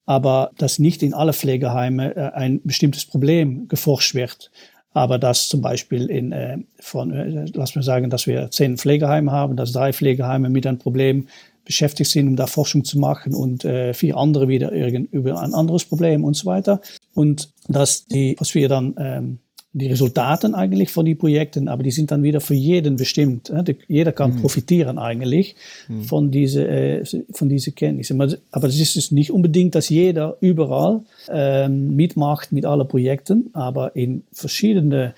[0.09, 4.51] aber dass nicht in alle Pflegeheime äh, ein bestimmtes Problem geforscht wird.
[4.94, 9.31] Aber dass zum Beispiel in, äh, von, äh, lass mir sagen, dass wir zehn Pflegeheime
[9.31, 11.29] haben, dass drei Pflegeheime mit einem Problem
[11.66, 15.53] beschäftigt sind, um da Forschung zu machen und äh, vier andere wieder irgend, über ein
[15.53, 16.81] anderes Problem und so weiter.
[17.12, 19.38] Und dass die, was wir dann ähm,
[19.72, 23.52] die Resultaten eigentlich von den Projekten, aber die sind dann wieder für jeden bestimmt.
[23.87, 24.40] Jeder kann mhm.
[24.40, 25.57] profitieren eigentlich
[25.88, 26.02] mhm.
[26.04, 28.20] von diese äh, von diese Kenntnissen.
[28.50, 34.22] Aber es ist nicht unbedingt, dass jeder überall ähm, mitmacht mit allen Projekten, aber in
[34.33, 35.14] verschiedene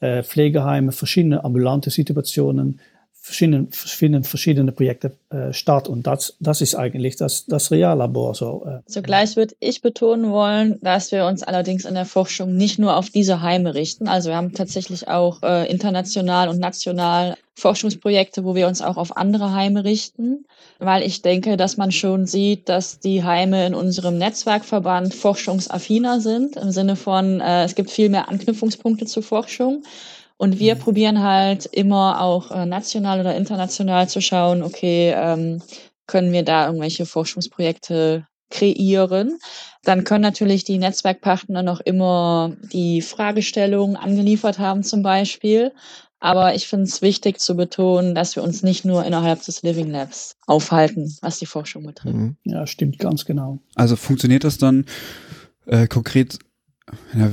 [0.00, 2.80] äh, Pflegeheime, verschiedene ambulante Situationen
[3.24, 8.34] verschiedenen, finden verschiedene Projekte äh, statt und das, das ist eigentlich das, das Reallabor.
[8.34, 8.80] So, äh.
[8.90, 13.10] Zugleich würde ich betonen wollen, dass wir uns allerdings in der Forschung nicht nur auf
[13.10, 14.08] diese Heime richten.
[14.08, 19.16] Also wir haben tatsächlich auch äh, international und national Forschungsprojekte, wo wir uns auch auf
[19.16, 20.44] andere Heime richten,
[20.80, 26.56] weil ich denke, dass man schon sieht, dass die Heime in unserem Netzwerkverband forschungsaffiner sind,
[26.56, 29.84] im Sinne von, äh, es gibt viel mehr Anknüpfungspunkte zur Forschung.
[30.42, 30.80] Und wir mhm.
[30.80, 35.62] probieren halt immer auch äh, national oder international zu schauen, okay, ähm,
[36.08, 39.38] können wir da irgendwelche Forschungsprojekte kreieren.
[39.84, 45.70] Dann können natürlich die Netzwerkpartner noch immer die Fragestellungen angeliefert haben zum Beispiel.
[46.18, 49.92] Aber ich finde es wichtig zu betonen, dass wir uns nicht nur innerhalb des Living
[49.92, 52.16] Labs aufhalten, was die Forschung betrifft.
[52.16, 52.36] Mhm.
[52.42, 53.60] Ja, stimmt ganz genau.
[53.76, 54.86] Also funktioniert das dann
[55.66, 56.40] äh, konkret
[57.14, 57.30] ja,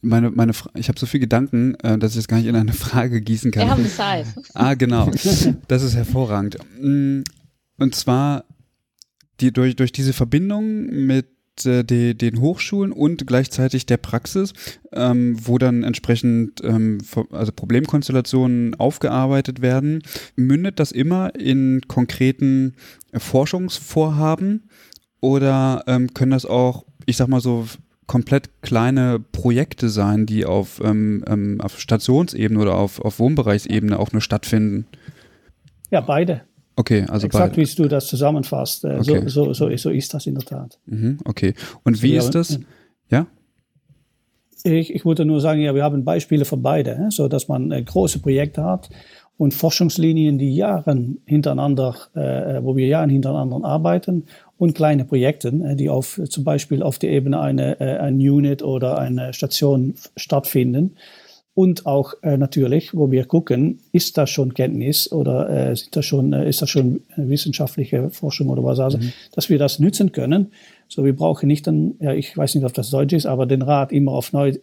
[0.00, 2.72] meine, meine, ich habe so viel Gedanken, äh, dass ich das gar nicht in eine
[2.74, 3.64] Frage gießen kann.
[3.64, 4.26] Wir haben Zeit.
[4.54, 5.10] Ah, genau.
[5.68, 6.58] Das ist hervorragend.
[6.80, 7.22] Mm,
[7.78, 8.44] und zwar
[9.40, 11.26] die, durch, durch diese Verbindung mit
[11.64, 14.52] äh, die, den Hochschulen und gleichzeitig der Praxis,
[14.92, 16.98] ähm, wo dann entsprechend ähm,
[17.30, 20.02] also Problemkonstellationen aufgearbeitet werden,
[20.36, 22.74] mündet das immer in konkreten
[23.14, 24.68] Forschungsvorhaben
[25.20, 27.66] oder ähm, können das auch, ich sag mal so,
[28.08, 34.10] komplett kleine Projekte sein, die auf, ähm, ähm, auf Stationsebene oder auf, auf Wohnbereichsebene auch
[34.10, 34.86] nur stattfinden?
[35.90, 36.40] Ja, beide.
[36.74, 37.68] Okay, also Exakt, beide.
[37.68, 38.84] wie du das zusammenfasst.
[38.84, 39.28] Äh, okay.
[39.28, 40.78] So, so, so, so ist das in der Tat.
[40.86, 41.54] Mhm, okay.
[41.84, 42.58] Und wie ist das?
[43.10, 43.26] Ja?
[44.64, 47.82] Ich, ich würde nur sagen, ja, wir haben Beispiele für beide, so dass man äh,
[47.82, 48.90] große Projekte hat
[49.36, 54.24] und Forschungslinien, die Jahren hintereinander, äh, äh wo wir Jahren hintereinander arbeiten
[54.58, 58.62] und kleine Projekte, äh, die auf, zum Beispiel auf der Ebene eine, äh, ein Unit
[58.62, 60.96] oder eine Station stattfinden.
[61.54, 66.06] Und auch äh, natürlich, wo wir gucken, ist das schon Kenntnis oder äh, ist, das
[66.06, 69.12] schon, äh, ist das schon wissenschaftliche Forschung oder was, also, mhm.
[69.32, 70.52] dass wir das nützen können.
[70.86, 73.62] So, wir brauchen nicht dann, ja, ich weiß nicht, ob das Deutsch ist, aber den
[73.62, 74.54] Rat immer auf neu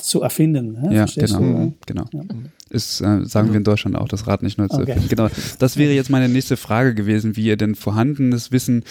[0.00, 0.72] zu erfinden.
[0.72, 0.94] Ne?
[0.94, 1.38] Ja, genau.
[1.38, 1.72] Du?
[1.86, 2.04] genau.
[2.12, 2.20] Ja.
[2.72, 4.92] Ist, äh, sagen wir in Deutschland auch, das Rad nicht neu zu okay.
[4.92, 5.08] erfinden.
[5.10, 5.28] Genau.
[5.58, 8.84] Das wäre jetzt meine nächste Frage gewesen, wie ihr denn vorhandenes Wissen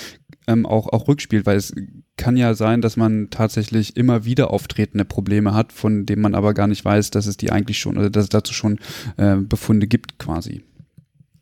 [0.47, 1.73] ähm, auch, auch rückspielt, weil es
[2.15, 6.53] kann ja sein, dass man tatsächlich immer wieder auftretende Probleme hat, von denen man aber
[6.53, 8.77] gar nicht weiß, dass es die eigentlich schon, oder dass es dazu schon
[9.17, 10.61] äh, Befunde gibt quasi.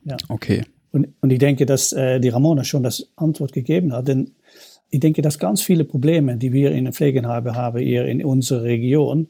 [0.06, 0.16] Ja.
[0.30, 0.64] Okay.
[0.92, 4.32] Und, und ich denke, dass äh, die Ramona schon das Antwort gegeben hat, denn
[4.90, 8.64] ich denke, dass ganz viele Probleme, die wir in den Pflegeheimen haben, hier in unserer
[8.64, 9.28] Region,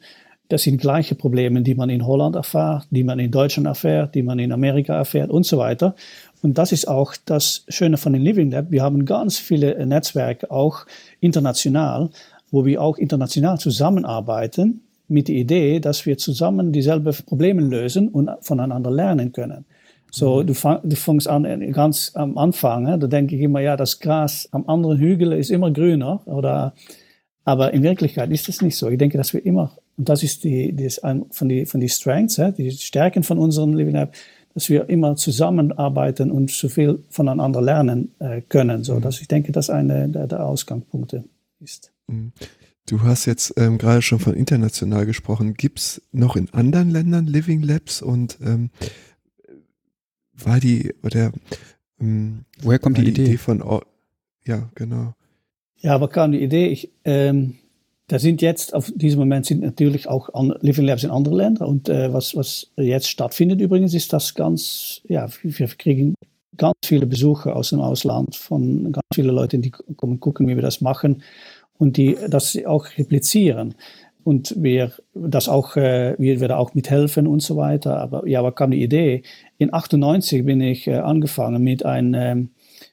[0.50, 4.24] das sind gleiche Probleme, die man in Holland erfährt, die man in Deutschland erfährt, die
[4.24, 5.96] man in Amerika erfährt und so weiter.
[6.42, 8.72] Und das ist auch das Schöne von den Living Lab.
[8.72, 10.86] Wir haben ganz viele Netzwerke, auch
[11.20, 12.10] international,
[12.52, 18.30] wo wir auch international zusammenarbeiten mit der Idee, dass wir zusammen dieselben Probleme lösen und
[18.42, 19.66] voneinander lernen können.
[20.12, 20.48] So, mhm.
[20.48, 24.00] du, fang, du fängst an äh, ganz am Anfang, da denke ich immer, ja, das
[24.00, 26.74] Gras am anderen Hügel ist immer grüner, oder,
[27.46, 28.90] aber in Wirklichkeit ist das nicht so.
[28.90, 32.40] Ich denke, dass wir immer, und das ist die, das von die, von die Strengths,
[32.58, 34.16] die Stärken von unserem Living Lab,
[34.54, 38.86] dass wir immer zusammenarbeiten und so viel voneinander lernen äh, können.
[38.86, 39.02] So, mhm.
[39.02, 41.26] dass ich denke, dass eine der, der Ausgangspunkte
[41.60, 41.92] ist.
[42.08, 42.32] Mhm.
[42.88, 45.54] Du hast jetzt ähm, gerade schon von international gesprochen.
[45.54, 48.70] Gibt es noch in anderen Ländern Living Labs und ähm,
[50.34, 51.34] war die oder
[52.00, 53.26] ähm, woher kommt die, die Idee?
[53.26, 53.82] Idee von
[54.46, 55.14] ja genau
[55.76, 57.58] ja aber kam die Idee ich ähm,
[58.10, 60.30] da sind jetzt, auf diesem Moment sind natürlich auch
[60.62, 61.68] Living Labs in anderen Ländern.
[61.68, 66.16] Und äh, was, was jetzt stattfindet übrigens, ist das ganz, ja, wir kriegen
[66.58, 70.64] ganz viele Besucher aus dem Ausland von ganz vielen Leuten, die kommen gucken, wie wir
[70.64, 71.22] das machen
[71.78, 73.76] und die das auch replizieren.
[74.24, 77.98] Und wir das auch, äh, wir werden auch mithelfen und so weiter.
[77.98, 79.22] Aber ja, aber kam die Idee.
[79.60, 82.50] In 98 bin ich äh, angefangen mit einem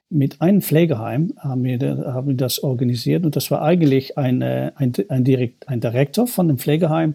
[0.08, 4.72] mit einem Pflegeheim haben wir, haben wir das organisiert und das war eigentlich ein, äh,
[4.76, 7.14] ein, ein, Direkt, ein Direktor von dem Pflegeheim,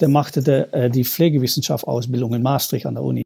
[0.00, 3.24] der machte de, äh, die Pflegewissenschaft-Ausbildung in Maastricht an der Uni.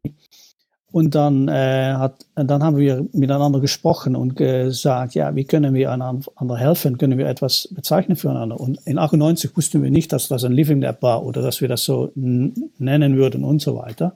[0.91, 5.91] Und dann, äh, hat, dann haben wir miteinander gesprochen und gesagt, ja, wie können wir
[5.91, 6.99] einander helfen?
[6.99, 8.59] Können wir etwas bezeichnen füreinander?
[8.59, 11.67] Und in 98 wussten wir nicht, dass das ein Living Lab war oder dass wir
[11.67, 14.15] das so nennen würden und so weiter.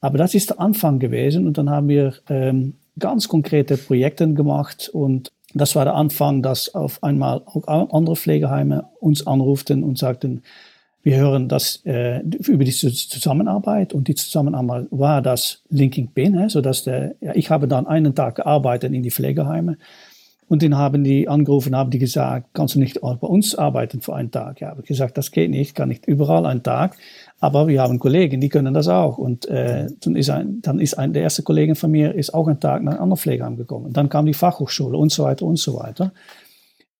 [0.00, 4.88] Aber das ist der Anfang gewesen und dann haben wir ähm, ganz konkrete Projekte gemacht
[4.92, 10.42] und das war der Anfang, dass auf einmal auch andere Pflegeheime uns anruften und sagten,
[11.02, 16.60] wir hören das äh, über die Zusammenarbeit und die Zusammenarbeit war das Linking Pin, so
[16.60, 19.78] dass der, ja, ich habe dann einen Tag gearbeitet in die Pflegeheime
[20.52, 24.02] Und dann haben die angerufen, haben die gesagt, kannst du nicht auch bei uns arbeiten
[24.02, 24.60] für einen Tag?
[24.60, 26.96] Ja, habe ich gesagt, das geht nicht, kann nicht überall einen Tag.
[27.42, 29.18] Aber wir haben Kollegen, die können das auch.
[29.18, 32.46] Und äh, dann ist, ein, dann ist ein, der erste Kollege von mir ist auch
[32.46, 33.92] einen Tag nach einem anderen Pflegeheim gekommen.
[33.92, 36.12] Dann kam die Fachhochschule und so weiter und so weiter.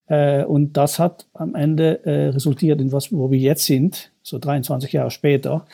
[0.08, 4.40] Äh, und das hat am Ende äh, resultiert in was, wo wir jetzt sind, so
[4.40, 5.64] 23 Jahre später,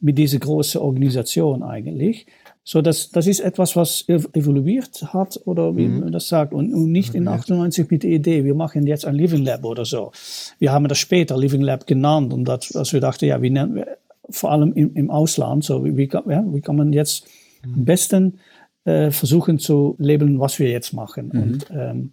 [0.00, 2.26] mit dieser großen Organisation eigentlich.
[2.66, 6.00] So, das, das ist etwas, was evoluiert hat, oder wie mhm.
[6.00, 9.16] man das sagt, und, und nicht in 98 mit der Idee, wir machen jetzt ein
[9.16, 10.12] Living Lab oder so.
[10.58, 13.74] Wir haben das später Living Lab genannt, und das, dass wir dachten, ja, wie nennen
[13.74, 13.98] wir,
[14.30, 17.26] vor allem im, im Ausland, so wie, wie, ja, wie kann man jetzt
[17.64, 17.74] mhm.
[17.74, 18.38] am besten
[18.84, 21.30] äh, versuchen zu labeln, was wir jetzt machen.
[21.32, 21.42] Mhm.
[21.42, 22.12] Und, ähm,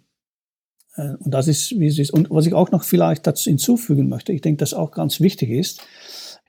[0.96, 2.12] äh, und das ist, wie es ist.
[2.12, 5.50] Und was ich auch noch vielleicht dazu hinzufügen möchte, ich denke, das auch ganz wichtig
[5.50, 5.82] ist,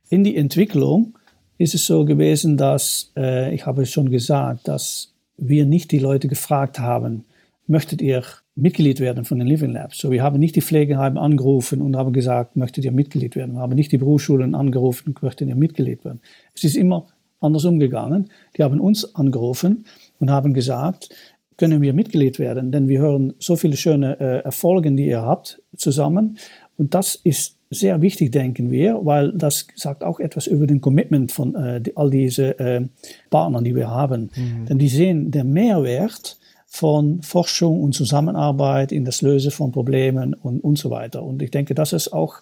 [0.10, 1.17] in die Entwicklung,
[1.58, 6.28] ist es so gewesen, dass, äh, ich habe schon gesagt, dass wir nicht die Leute
[6.28, 7.26] gefragt haben,
[7.67, 8.23] möchtet ihr
[8.55, 9.97] Mitglied werden von den Living Labs?
[9.97, 13.55] So, wir haben nicht die Pflegeheime angerufen und haben gesagt, möchtet ihr Mitglied werden?
[13.55, 16.21] Wir haben nicht die Berufsschulen angerufen und möchtet ihr Mitglied werden?
[16.53, 17.07] Es ist immer
[17.39, 18.29] andersrum gegangen.
[18.57, 19.85] Die haben uns angerufen
[20.19, 21.09] und haben gesagt,
[21.57, 22.71] können wir Mitglied werden?
[22.71, 26.37] Denn wir hören so viele schöne äh, Erfolge, die ihr habt, zusammen.
[26.77, 31.31] Und das ist sehr wichtig, denken wir, weil das sagt auch etwas über den Commitment
[31.31, 32.87] von äh, die, all diese äh,
[33.29, 34.31] Partnern, die wir haben.
[34.35, 34.65] Mhm.
[34.67, 36.37] Denn die sehen den Mehrwert
[36.73, 41.21] von Forschung und Zusammenarbeit in das Lösen von Problemen und, und so weiter.
[41.21, 42.41] Und ich denke, das ist auch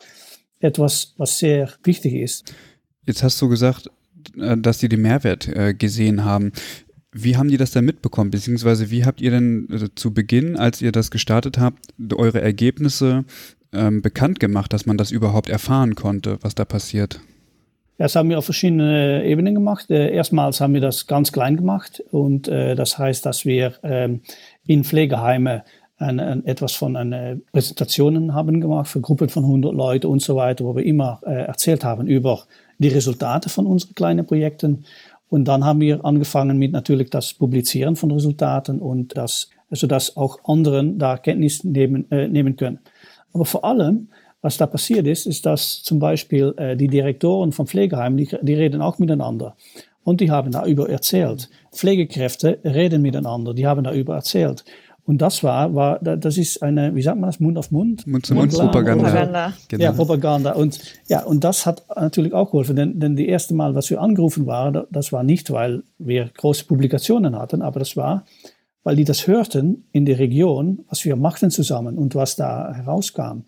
[0.62, 2.54] etwas, was sehr wichtig ist.
[3.06, 3.90] Jetzt hast du gesagt,
[4.38, 6.54] äh, dass die den Mehrwert äh, gesehen haben.
[7.12, 8.32] Wie haben die das denn mitbekommen?
[8.32, 13.26] Beziehungsweise wie habt ihr denn äh, zu Beginn, als ihr das gestartet habt, eure Ergebnisse
[13.74, 17.20] ähm, bekannt gemacht, dass man das überhaupt erfahren konnte, was da passiert?
[18.02, 19.92] Das haben wir auf verschiedene Ebenen gemacht.
[19.92, 24.22] Äh, erstmals haben wir das ganz klein gemacht und äh, das heißt, dass wir ähm,
[24.66, 25.64] in Pflegeheime
[26.00, 30.36] ein, ein, etwas von eine Präsentationen haben gemacht für Gruppen von 100 Leuten und so
[30.36, 32.46] weiter, wo wir immer äh, erzählt haben über
[32.80, 34.84] die Resultate von unseren kleinen Projekten.
[35.30, 40.18] Und dann haben wir angefangen mit natürlich das Publizieren von Resultaten und das, also dass
[40.18, 42.80] auch anderen da Kenntnis nehmen, äh, nehmen können.
[43.32, 44.08] Aber vor allem,
[44.42, 48.54] was da passiert ist, ist, dass zum Beispiel äh, die Direktoren von Pflegeheimen, die, die
[48.54, 49.56] reden auch miteinander.
[50.04, 51.50] Und die haben darüber erzählt.
[51.72, 54.64] Pflegekräfte reden miteinander, die haben darüber erzählt.
[55.06, 58.06] Und das war, war, das ist eine, wie sagt man das, Mund auf Mund?
[58.06, 59.04] Mund zu Mund Propaganda.
[59.04, 59.54] Propaganda.
[59.68, 59.84] Genau.
[59.84, 60.52] Ja, Propaganda.
[60.54, 64.00] Und, ja, und das hat natürlich auch geholfen, denn, denn die erste Mal, was wir
[64.00, 68.26] angerufen waren, das war nicht, weil wir große Publikationen hatten, aber das war,
[68.84, 73.42] weil die das hörten in der Region, was wir machten zusammen und was da herauskam.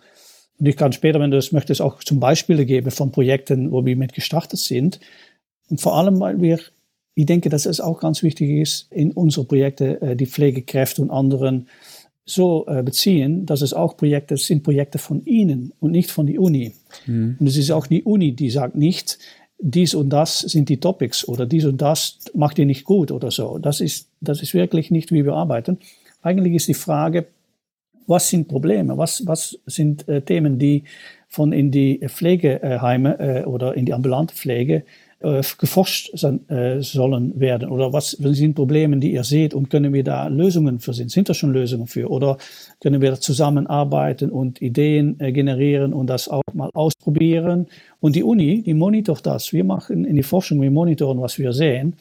[0.63, 3.85] Und ich kann später, wenn du das möchtest, auch zum Beispiele geben von Projekten, wo
[3.85, 5.01] wir mit gestartet sind.
[5.69, 6.57] Und vor allem, weil wir,
[7.15, 11.09] ich denke, dass es auch ganz wichtig ist, in unsere Projekte äh, die Pflegekräfte und
[11.09, 11.67] anderen
[12.25, 16.39] so äh, beziehen, dass es auch Projekte sind, Projekte von ihnen und nicht von der
[16.39, 16.71] Uni.
[17.07, 17.35] Mhm.
[17.41, 19.19] Und es ist auch die Uni, die sagt nicht,
[19.59, 23.31] dies und das sind die Topics oder dies und das macht ihr nicht gut oder
[23.31, 23.57] so.
[23.57, 25.79] Das ist, das ist wirklich nicht, wie wir arbeiten.
[26.21, 27.25] Eigentlich ist die Frage,
[28.07, 28.97] was sind Probleme?
[28.97, 30.83] Was, was sind äh, Themen, die
[31.27, 34.83] von in die Pflegeheime äh, oder in die ambulante Pflege
[35.19, 37.69] äh, geforscht sein, äh, sollen werden?
[37.69, 41.09] Oder was sind Probleme, die ihr seht und können wir da Lösungen für sind?
[41.09, 42.09] Sind da schon Lösungen für?
[42.09, 42.37] Oder
[42.81, 47.67] können wir zusammenarbeiten und Ideen äh, generieren und das auch mal ausprobieren?
[47.99, 49.53] Und die Uni, die monitort das.
[49.53, 51.95] Wir machen in die Forschung, wir monitoren, was wir sehen.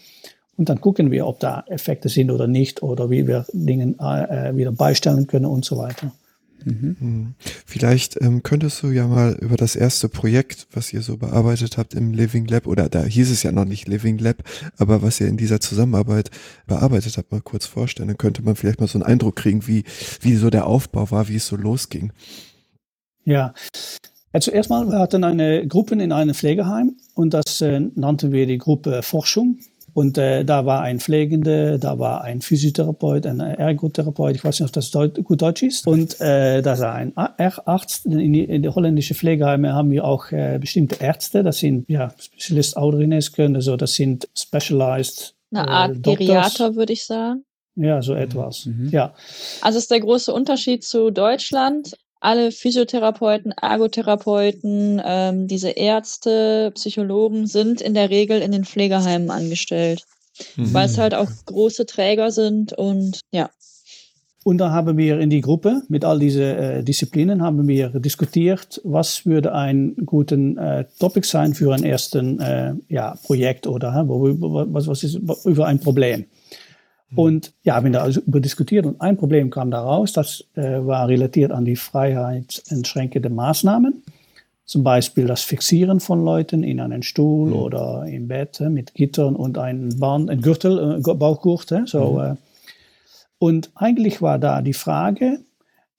[0.63, 4.57] Und dann gucken wir, ob da Effekte sind oder nicht oder wie wir Dinge äh,
[4.57, 6.13] wieder beistellen können und so weiter.
[6.65, 6.97] Mhm.
[7.01, 7.35] mhm.
[7.67, 11.95] Vielleicht ähm, könntest du ja mal über das erste Projekt, was ihr so bearbeitet habt
[11.95, 14.45] im Living Lab, oder da hieß es ja noch nicht Living Lab,
[14.79, 16.31] aber was ihr in dieser Zusammenarbeit
[16.69, 18.07] bearbeitet habt, mal kurz vorstellen.
[18.07, 19.83] Dann könnte man vielleicht mal so einen Eindruck kriegen, wie,
[20.21, 22.13] wie so der Aufbau war, wie es so losging.
[23.25, 23.53] Ja,
[24.33, 28.59] also erstmal, wir hatten eine Gruppe in einem Pflegeheim und das äh, nannten wir die
[28.59, 29.59] Gruppe Forschung.
[29.95, 34.69] Und äh, da war ein Pflegende, da war ein Physiotherapeut, ein Ergotherapeut, ich weiß nicht,
[34.69, 35.87] ob das Deut gut Deutsch ist.
[35.87, 38.07] Und äh, da war ein Arzt.
[38.07, 41.43] In die, in die holländische Pflegeheime haben wir auch äh, bestimmte Ärzte.
[41.43, 45.35] Das sind ja Spezialist Oudergeneeskunde, also das sind Specialized.
[45.51, 47.45] Eine Art äh, Geriater, würde ich sagen.
[47.75, 48.67] Ja, so etwas.
[48.67, 48.89] Mhm.
[48.91, 49.15] Ja.
[49.63, 57.81] Also ist der große Unterschied zu Deutschland alle Physiotherapeuten, Ergotherapeuten, ähm, diese Ärzte, Psychologen sind
[57.81, 60.05] in der Regel in den Pflegeheimen angestellt,
[60.57, 60.73] mhm.
[60.73, 63.51] weil es halt auch große Träger sind und ja.
[64.45, 68.81] Und da haben wir in die Gruppe mit all diesen äh, Disziplinen haben wir diskutiert,
[68.83, 74.35] was würde ein guten äh, Topic sein für ein ersten äh, ja, Projekt oder wo,
[74.73, 76.25] was, was ist über ein Problem.
[77.15, 81.09] Und ja, haben da also über diskutiert und ein Problem kam daraus, das äh, war
[81.09, 84.03] relatiert an die freiheitsentschränkende Maßnahmen.
[84.65, 87.57] Zum Beispiel das Fixieren von Leuten in einen Stuhl mhm.
[87.57, 91.71] oder im Bett äh, mit Gittern und ein Band, ein Gürtel, äh, Bauchgurt.
[91.73, 92.39] Äh, so, mhm.
[93.39, 95.41] und eigentlich war da die Frage,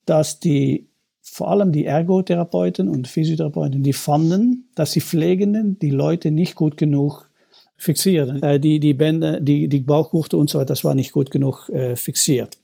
[0.06, 0.88] dass die
[1.22, 6.76] vor allem die Ergotherapeuten und Physiotherapeuten, die fanden, dass die Pflegenden die Leute nicht gut
[6.76, 7.30] genug
[7.84, 8.42] fixieren.
[8.42, 11.68] Äh, die, die Bänder, die, die Bauchgurte und so weiter, das war nicht gut genug
[11.68, 12.58] äh, fixiert.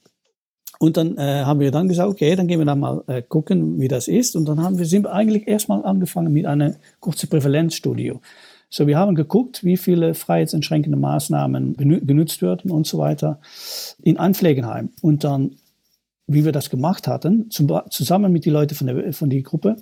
[0.79, 3.79] Und dann äh, haben wir dann gesagt, okay, dann gehen wir da mal äh, gucken,
[3.81, 4.35] wie das ist.
[4.35, 8.15] Und dann haben wir, sind eigentlich erstmal angefangen mit einer kurzen Prävalenzstudie.
[8.71, 13.41] So, wir haben geguckt, wie viele freiheitsentschränkende Maßnahmen genutzt werden und so weiter
[14.03, 14.91] in ein Pflegeheim.
[15.03, 15.57] Und dann,
[16.27, 19.77] wie wir das gemacht hatten, zum, zusammen mit den Leuten von der, von der Gruppe,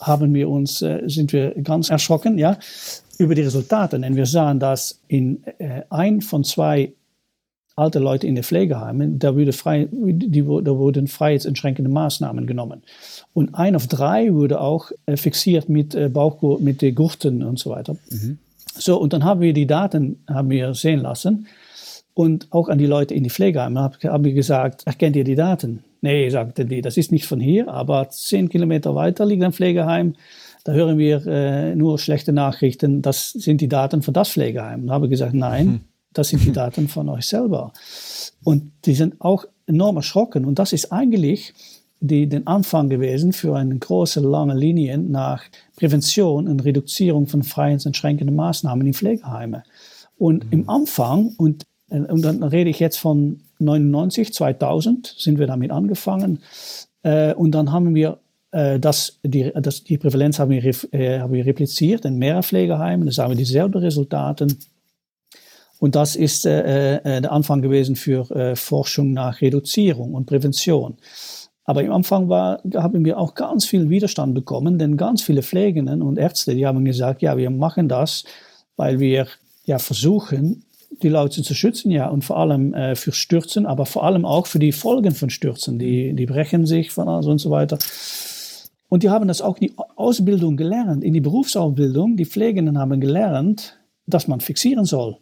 [0.00, 2.58] haben wir uns, äh, sind wir ganz erschrocken, ja,
[3.18, 3.98] über die Resultate.
[4.00, 6.92] Denn wir sahen, dass in äh, ein von zwei
[7.78, 12.82] alte Leute in den Pflegeheimen, da, wurde frei, die, da wurden freiheitsentschränkende Maßnahmen genommen.
[13.34, 17.58] Und ein auf drei wurde auch äh, fixiert mit äh, Bauchgurt, mit den Gurten und
[17.58, 17.96] so weiter.
[18.10, 18.38] Mhm.
[18.74, 21.46] So, und dann haben wir die Daten haben wir sehen lassen.
[22.14, 25.36] Und auch an die Leute in die Pflegeheime haben hab wir gesagt, erkennt ihr die
[25.36, 25.84] Daten?
[26.00, 30.14] Nee, sagten die, das ist nicht von hier, aber zehn Kilometer weiter liegt ein Pflegeheim.
[30.68, 33.00] Da hören wir äh, nur schlechte Nachrichten.
[33.00, 34.86] Das sind die Daten von das Pflegeheim.
[34.86, 35.80] Da habe ich gesagt, nein, mhm.
[36.12, 37.72] das sind die Daten von euch selber.
[38.44, 40.44] Und die sind auch enorm erschrocken.
[40.44, 41.54] Und das ist eigentlich
[42.00, 45.42] die, den Anfang gewesen für eine große, lange Linie nach
[45.76, 49.62] Prävention und Reduzierung von freiheitsentschränkenden Maßnahmen in Pflegeheimen.
[50.18, 50.52] Und mhm.
[50.52, 56.40] im Anfang, und, und dann rede ich jetzt von 99, 2000 sind wir damit angefangen.
[57.04, 58.18] Äh, und dann haben wir
[58.50, 63.08] äh, das, die, das, die Prävalenz haben wir, äh, haben wir repliziert in mehreren Pflegeheimen.
[63.08, 64.46] Da haben wir dieselben Resultate.
[65.78, 70.96] Und das ist äh, äh, der Anfang gewesen für äh, Forschung nach Reduzierung und Prävention.
[71.64, 76.00] Aber im Anfang war, haben wir auch ganz viel Widerstand bekommen, denn ganz viele Pflegenden
[76.00, 78.24] und Ärzte, die haben gesagt, ja, wir machen das,
[78.76, 79.28] weil wir
[79.66, 80.64] ja versuchen,
[81.02, 84.46] die Leute zu schützen, ja, und vor allem äh, für Stürzen, aber vor allem auch
[84.46, 85.78] für die Folgen von Stürzen.
[85.78, 87.78] Die, die brechen sich von alles und so weiter.
[88.88, 92.16] Und die haben das auch in die Ausbildung gelernt, in die Berufsausbildung.
[92.16, 95.18] Die Pflegenden haben gelernt, dass man fixieren soll,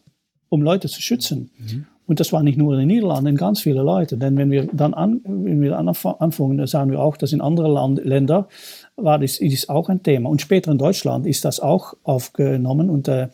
[0.49, 1.51] um Leute zu schützen.
[1.59, 1.87] Mhm.
[2.07, 4.17] Und das war nicht nur in den Niederlanden, ganz viele Leute.
[4.17, 7.97] Denn wenn wir dann an, wenn wir anfangen, dann sagen wir auch, dass in anderen
[7.97, 8.45] Ländern
[8.95, 10.31] war das, ist auch ein Thema.
[10.31, 12.91] Und später in Deutschland ist das auch aufgenommen.
[12.91, 13.29] Und äh,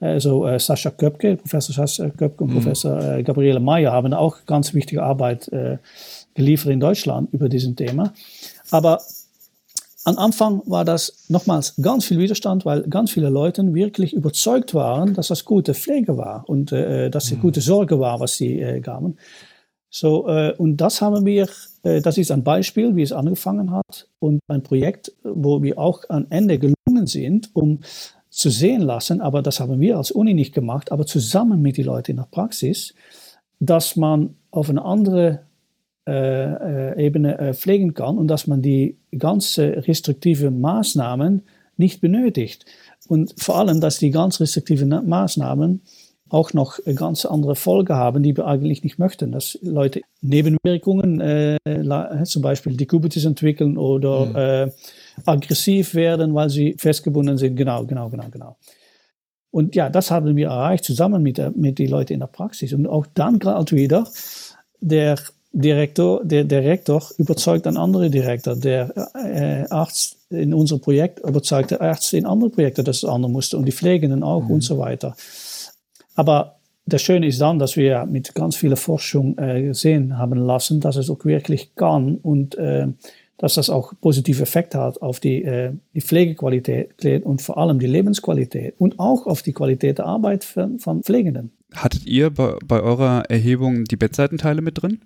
[0.00, 2.54] also äh, Sascha Köpke, Professor Sascha Köpke und mhm.
[2.54, 5.76] Professor äh, Gabriele Meyer haben auch ganz wichtige Arbeit äh,
[6.32, 8.14] geliefert in Deutschland über diesen Thema.
[8.70, 9.02] Aber
[10.04, 15.14] am Anfang war das nochmals ganz viel Widerstand, weil ganz viele Leute wirklich überzeugt waren,
[15.14, 17.40] dass das gute Pflege war und äh, dass es mhm.
[17.40, 19.16] gute Sorge war, was sie äh, gaben.
[19.88, 21.48] So, äh, und das haben wir,
[21.84, 26.02] äh, das ist ein Beispiel, wie es angefangen hat und ein Projekt, wo wir auch
[26.08, 27.80] am Ende gelungen sind, um
[28.28, 31.86] zu sehen lassen, aber das haben wir als Uni nicht gemacht, aber zusammen mit den
[31.86, 32.94] Leuten in der Praxis,
[33.60, 35.53] dass man auf eine andere äh, äh,
[36.06, 41.42] Ebene äh, pflegen kann und dass man die ganze restriktive Maßnahmen
[41.76, 42.66] nicht benötigt.
[43.08, 45.82] Und vor allem, dass die ganz restriktiven Maßnahmen
[46.30, 49.30] auch noch ganz andere Folgen haben, die wir eigentlich nicht möchten.
[49.30, 51.58] Dass Leute Nebenwirkungen, äh,
[52.24, 54.36] zum Beispiel Dekubitis entwickeln oder mhm.
[54.36, 54.72] äh,
[55.26, 57.56] aggressiv werden, weil sie festgebunden sind.
[57.56, 58.56] Genau, genau, genau, genau.
[59.50, 62.72] Und ja, das haben wir erreicht, zusammen mit, mit den Leuten in der Praxis.
[62.72, 64.08] Und auch dann gerade wieder,
[64.80, 65.16] der
[65.54, 68.56] Direktor, der, der Rektor überzeugt einen anderen Direktor.
[68.56, 73.30] Der äh, Arzt in unserem Projekt überzeugt der Arzt in anderen Projekten, dass es anders
[73.30, 74.50] musste und die Pflegenden auch mhm.
[74.50, 75.16] und so weiter.
[76.16, 80.80] Aber das Schöne ist dann, dass wir mit ganz viel Forschung äh, sehen haben lassen,
[80.80, 82.88] dass es auch wirklich kann und äh,
[83.38, 87.86] dass das auch positive Effekte hat auf die, äh, die Pflegequalität und vor allem die
[87.86, 91.52] Lebensqualität und auch auf die Qualität der Arbeit von, von Pflegenden.
[91.74, 95.00] Hattet ihr bei, bei eurer Erhebung die Bettseitenteile mit drin?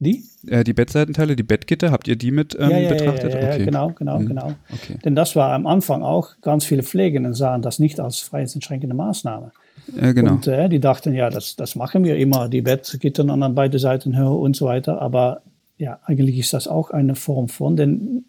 [0.00, 0.24] Die?
[0.46, 3.34] Äh, die Bettseitenteile, die Bettgitter, habt ihr die mit ähm, ja, ja, betrachtet?
[3.34, 3.64] Ja, ja, okay.
[3.66, 4.26] genau, genau, mhm.
[4.26, 4.52] genau.
[4.72, 4.98] Okay.
[5.04, 9.52] Denn das war am Anfang auch, ganz viele Pflegenden sahen das nicht als freiheitsentschränkende Maßnahme.
[9.94, 10.32] Ja, genau.
[10.32, 14.16] Und äh, die dachten, ja, das, das machen wir immer, die Bettgitter an beiden Seiten
[14.16, 15.02] höher und so weiter.
[15.02, 15.42] Aber
[15.76, 18.24] ja, eigentlich ist das auch eine Form von, denn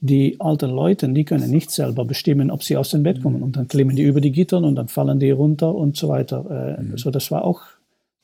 [0.00, 3.42] die alten Leute, die können nicht selber bestimmen, ob sie aus dem Bett kommen.
[3.42, 6.76] Und dann klimmen die über die Gitter und dann fallen die runter und so weiter.
[6.78, 6.98] Äh, mhm.
[6.98, 7.62] So, das war auch,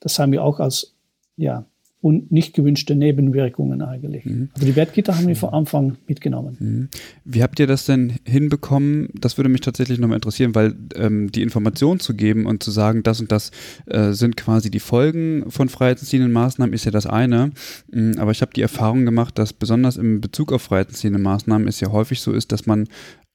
[0.01, 0.95] das haben wir auch als,
[1.37, 1.65] ja,
[2.03, 4.25] und nicht gewünschte Nebenwirkungen eigentlich.
[4.25, 4.49] Mhm.
[4.55, 6.57] Aber die Bettgitter haben wir von Anfang mitgenommen.
[6.59, 6.89] Mhm.
[7.25, 9.11] Wie habt ihr das denn hinbekommen?
[9.15, 13.03] Das würde mich tatsächlich nochmal interessieren, weil ähm, die Information zu geben und zu sagen,
[13.03, 13.51] das und das
[13.87, 17.51] äh, sind quasi die Folgen von freiheitsentziehenden Maßnahmen, ist ja das eine.
[17.93, 21.81] Mhm, aber ich habe die Erfahrung gemacht, dass besonders im Bezug auf freiheitsentziehende Maßnahmen es
[21.81, 22.89] ja häufig so ist, dass man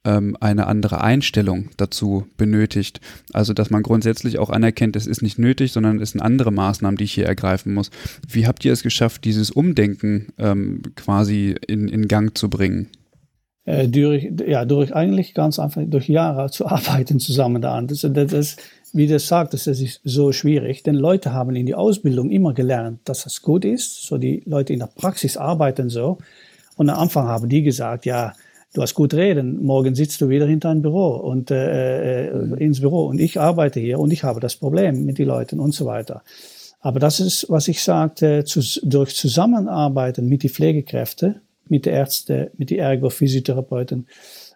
[0.06, 3.02] ähm, eine andere Einstellung dazu benötigt.
[3.34, 6.98] Also dass man grundsätzlich auch anerkennt, es ist nicht nötig, sondern es sind andere Maßnahmen,
[6.98, 7.90] die ich hier ergreifen muss.
[8.28, 12.90] Wie habt ihr es geschafft, dieses Umdenken ähm, quasi in, in Gang zu bringen?
[13.66, 17.88] Äh, durch, ja, durch eigentlich ganz einfach durch Jahre zu arbeiten zusammen daran.
[17.88, 18.58] Das, das, das,
[18.94, 23.00] wie du sagt, das ist so schwierig, denn Leute haben in die Ausbildung immer gelernt,
[23.06, 24.04] dass das gut ist.
[24.04, 26.20] So die Leute in der Praxis arbeiten so.
[26.78, 28.34] Und am Anfang haben die gesagt, ja,
[28.76, 32.82] du hast gut reden, morgen sitzt du wieder hinter ein Büro und äh, äh, ins
[32.82, 35.86] Büro und ich arbeite hier und ich habe das Problem mit den Leuten und so
[35.86, 36.24] weiter.
[36.82, 42.48] Aber das ist, was ich sagte, zu, durch Zusammenarbeiten mit den Pflegekräften, mit den Ärzten,
[42.58, 44.08] mit den Ergophysiotherapeuten,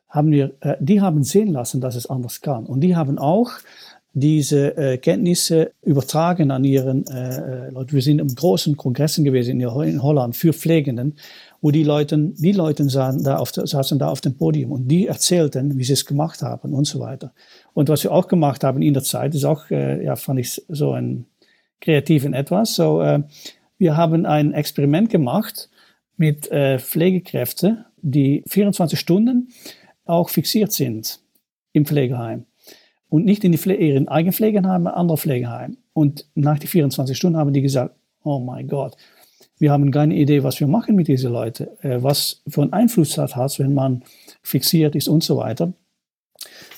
[0.10, 2.66] haben wir, äh, die haben sehen lassen, dass es anders kann.
[2.66, 3.52] Und die haben auch
[4.14, 7.94] diese äh, Kenntnisse übertragen an ihren äh, äh Leute.
[7.94, 11.16] Wir sind im großen Kongressen gewesen in Holland für Pflegenden
[11.62, 15.08] wo die Leute, die Leute saßen da, auf, saßen da auf dem Podium und die
[15.08, 17.34] erzählten, wie sie es gemacht haben und so weiter.
[17.74, 20.62] Und was wir auch gemacht haben in der Zeit, ist auch, äh, ja, fand ich
[20.68, 21.26] so ein
[21.82, 22.76] kreativen etwas.
[22.76, 23.24] So, äh,
[23.78, 25.70] wir haben ein Experiment gemacht
[26.18, 29.50] mit äh, Pflegekräften, die 24 Stunden
[30.06, 31.20] auch fixiert sind
[31.74, 32.46] im Pflegeheim.
[33.10, 35.78] Und nicht in die Pfle ihren eigenen Pflegeheim, sondern andere Pflegeheim.
[35.94, 38.96] Und nach den 24 Stunden haben die gesagt, oh mein Gott,
[39.60, 43.16] wir haben keine Idee, was wir machen mit diesen Leuten, äh, was für einen Einfluss
[43.16, 44.04] das hat, wenn man
[44.42, 45.74] fixiert ist und so weiter.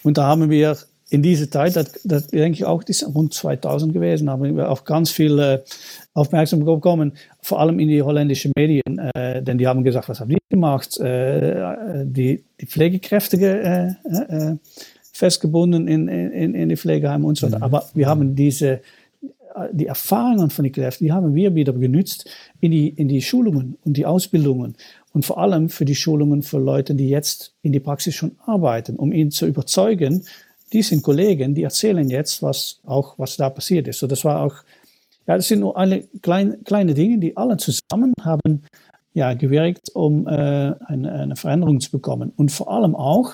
[0.03, 0.77] Und da haben wir
[1.09, 4.69] in dieser Zeit, das, das denke ich auch, das ist rund 2000 gewesen, haben wir
[4.69, 5.59] auch ganz viel äh,
[6.13, 10.29] Aufmerksamkeit bekommen, vor allem in die holländischen Medien, äh, denn die haben gesagt, was haben
[10.29, 10.99] die gemacht?
[10.99, 13.37] Die, die Pflegekräfte
[14.03, 14.55] äh,
[15.13, 17.57] festgebunden in, in, in die Pflegeheime und so weiter.
[17.57, 17.63] Mhm.
[17.63, 18.81] Aber wir haben diese
[19.71, 22.29] die Erfahrungen von den Kräften, die haben wir wieder genützt
[22.59, 24.75] in die, in die Schulungen und die Ausbildungen
[25.13, 28.95] und vor allem für die Schulungen für Leute, die jetzt in die Praxis schon arbeiten,
[28.95, 30.23] um ihnen zu überzeugen,
[30.73, 33.99] die sind Kollegen, die erzählen jetzt, was auch, was da passiert ist.
[33.99, 34.55] So, das war auch,
[35.27, 38.63] ja, das sind nur alle klein, kleine Dinge, die alle zusammen haben,
[39.13, 42.31] ja, gewirkt, um äh, eine, eine Veränderung zu bekommen.
[42.37, 43.33] Und vor allem auch,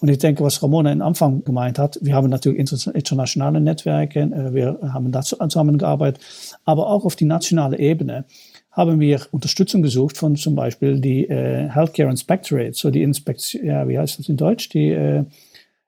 [0.00, 4.54] und ich denke, was Ramona am Anfang gemeint hat, wir haben natürlich internationale Netzwerke, äh,
[4.54, 6.22] wir haben dazu zusammengearbeitet,
[6.64, 8.24] aber auch auf die nationale Ebene
[8.70, 13.88] haben wir Unterstützung gesucht von zum Beispiel die äh, Healthcare Inspectorate, so die Inspektion, ja,
[13.88, 15.24] wie heißt das in Deutsch, die äh,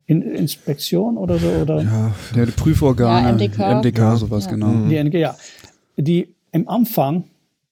[0.07, 4.53] in, Inspektion oder so oder ja, die Prüforgane, ja, MDK, MDK sowas ja.
[4.53, 4.89] genau.
[4.89, 5.37] Die, ja,
[5.99, 7.25] die im Anfang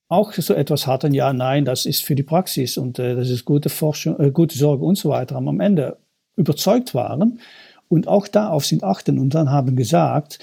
[0.08, 3.46] auch so etwas hatten, ja, nein, das ist für die Praxis und äh, das ist
[3.46, 5.36] gute Forschung, äh, gute Sorge und so weiter.
[5.36, 5.96] Aber am Ende
[6.36, 7.40] überzeugt waren
[7.88, 10.38] und auch darauf sind achten und dann haben gesagt,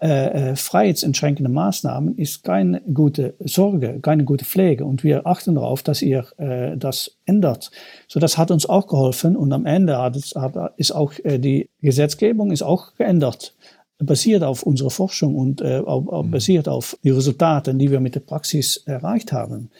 [0.00, 5.82] äh, äh, freiheitsentschränkende Maßnahmen ist keine gute Sorge, keine gute Pflege und wir achten darauf,
[5.82, 7.72] dass ihr äh, das ändert.
[8.06, 11.38] So, das hat uns auch geholfen und am Ende hat es, hat, ist auch äh,
[11.38, 13.56] die Gesetzgebung ist auch geändert,
[13.98, 16.30] basiert auf unserer Forschung und äh, auf, mhm.
[16.30, 19.70] basiert auf die Resultaten, die wir mit der Praxis erreicht haben.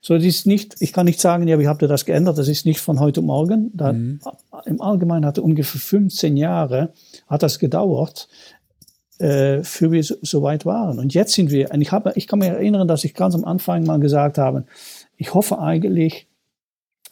[0.00, 2.38] So, das ist nicht, ich kann nicht sagen, ja, wie habt ihr das geändert?
[2.38, 3.70] Das ist nicht von heute morgen.
[3.74, 4.20] Da, mhm.
[4.64, 6.92] Im Allgemeinen hat ungefähr 15 Jahre
[7.26, 8.28] hat das gedauert,
[9.18, 10.98] äh, für wir so, so, weit waren.
[10.98, 13.44] Und jetzt sind wir, und ich, habe, ich kann mich erinnern, dass ich ganz am
[13.44, 14.64] Anfang mal gesagt habe,
[15.16, 16.26] ich hoffe eigentlich,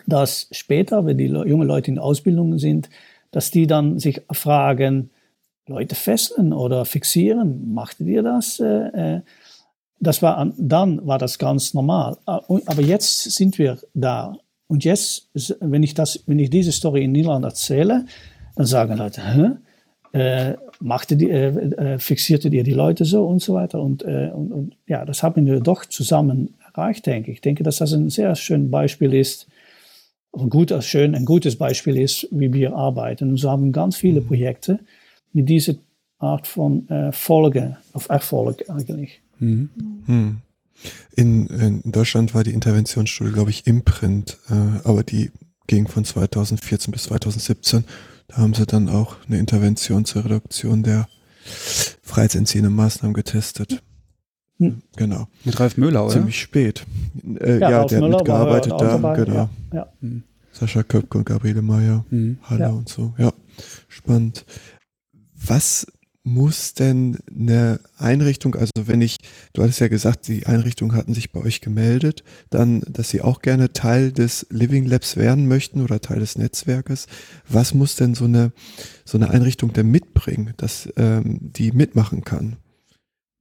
[0.07, 2.91] dass später, wenn die junge Leute in Ausbildung sind,
[3.31, 5.11] dass die dann sich fragen,
[5.67, 8.61] Leute fesseln oder fixieren, machtet ihr das?
[8.61, 9.21] Äh, äh
[10.01, 12.17] das war, dann war das ganz normal.
[12.27, 14.37] Ah, aber jetzt sind wir da.
[14.67, 15.29] Und jetzt,
[15.61, 18.07] wenn ich, das, wenn ich diese Story in Niederland erzähle,
[18.57, 19.51] dann sagen Leute, hä?
[20.13, 23.81] Äh, machte die, äh, äh, fixierte ihr die Leute so und so weiter.
[23.81, 27.39] Und, äh, und, und ja, das haben wir doch zusammen erreicht, denke ich.
[27.39, 29.49] Ich denke, dass das ein sehr schönes Beispiel ist,
[30.33, 33.31] ein, guter, schön, ein gutes Beispiel ist, wie wir arbeiten.
[33.31, 34.27] Und so haben ganz viele mhm.
[34.27, 34.79] Projekte
[35.33, 35.75] mit dieser
[36.19, 39.21] Art von äh, Folge, auf Erfolg eigentlich.
[39.45, 39.69] Mhm.
[40.07, 40.37] Hm.
[41.17, 44.55] In, in, Deutschland war die Interventionsstudie, glaube ich, im Print, äh,
[44.87, 45.31] aber die
[45.67, 47.85] ging von 2014 bis 2017.
[48.29, 51.09] Da haben sie dann auch eine Intervention zur Reduktion der
[52.03, 53.83] freiheitsentziehenden Maßnahmen getestet.
[54.59, 54.83] Hm.
[54.97, 55.29] Genau.
[55.45, 56.13] Mit Ralf Müller, oder?
[56.15, 56.85] Ziemlich spät.
[57.41, 59.35] Äh, ja, ja der hat mitgearbeitet da, dabei, genau.
[59.35, 59.93] Ja, ja.
[60.01, 60.23] Hm.
[60.53, 62.39] Sascha Köpke und Gabriele Meyer, hm.
[62.43, 63.15] Halle und so.
[63.19, 63.33] Ja,
[63.89, 64.45] spannend.
[65.35, 65.87] Was
[66.25, 69.19] muss denn eine Einrichtung, also wenn ich,
[69.53, 73.43] du hattest ja gesagt, die Einrichtungen hatten sich bei euch gemeldet, dann, dass sie auch
[73.43, 77.07] gerne Teil des Living Labs werden möchten oder Teil des Netzwerkes.
[77.47, 78.53] Was muss denn so eine,
[79.05, 82.57] so eine Einrichtung denn mitbringen, dass ähm, die mitmachen kann?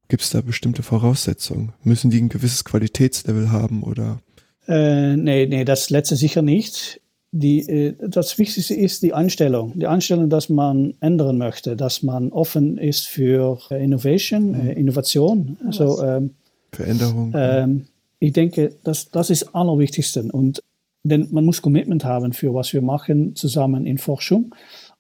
[0.09, 1.71] Gibt es da bestimmte Voraussetzungen?
[1.83, 4.21] Müssen die ein gewisses Qualitätslevel haben oder?
[4.67, 6.99] Äh, nee, nee, das letzte sicher nicht
[7.33, 9.73] die, äh, das Wichtigste ist die Einstellung.
[9.75, 14.69] Die Einstellung, dass man ändern möchte, dass man offen ist für äh, Innovation, mhm.
[14.69, 15.57] Innovation.
[15.65, 16.35] Also, ähm,
[16.71, 17.33] Veränderung.
[17.35, 17.85] Ähm,
[18.19, 20.23] ich denke, das, das ist das Allerwichtigste.
[20.31, 20.61] Und
[21.03, 24.53] denn man muss Commitment haben für was wir machen zusammen in Forschung.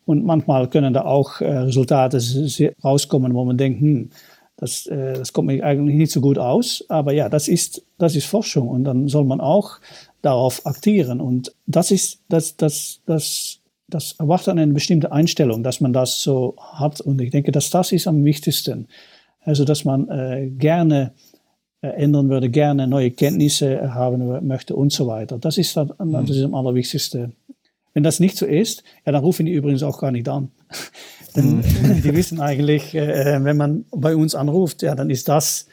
[0.05, 2.19] Und manchmal können da auch äh, Resultate
[2.83, 4.09] rauskommen, wo man denkt, hm,
[4.57, 6.83] das, äh, das kommt mir eigentlich nicht so gut aus.
[6.89, 8.67] Aber ja, das ist, das ist Forschung.
[8.67, 9.79] Und dann soll man auch
[10.23, 11.21] darauf aktieren.
[11.21, 16.55] Und das ist, das, das, das, das erwartet eine bestimmte Einstellung, dass man das so
[16.57, 16.99] hat.
[17.01, 18.87] Und ich denke, dass das ist am wichtigsten.
[19.41, 21.11] Also, dass man äh, gerne
[21.81, 25.37] äh, ändern würde, gerne neue Kenntnisse haben möchte und so weiter.
[25.37, 27.35] Das ist, das, das ist am allerwichtigsten.
[27.93, 30.49] Wenn das nicht so ist, ja, dann rufen die übrigens auch gar nicht an.
[31.35, 32.01] Denn mhm.
[32.03, 35.67] die wissen eigentlich, äh, wenn man bei uns anruft, ja, dann ist das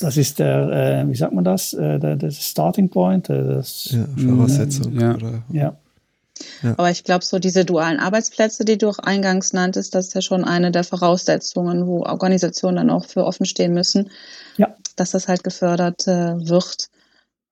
[0.00, 3.30] das ist der, äh, wie sagt man das, äh, der, der Starting Point.
[3.30, 4.98] Äh, das, ja, Voraussetzung.
[4.98, 5.14] Ja.
[5.14, 5.76] Oder, ja.
[6.62, 6.74] Ja.
[6.76, 10.22] Aber ich glaube, so diese dualen Arbeitsplätze, die du auch eingangs nanntest, das ist ja
[10.22, 14.10] schon eine der Voraussetzungen, wo Organisationen dann auch für offen stehen müssen,
[14.56, 14.74] ja.
[14.94, 16.90] dass das halt gefördert äh, wird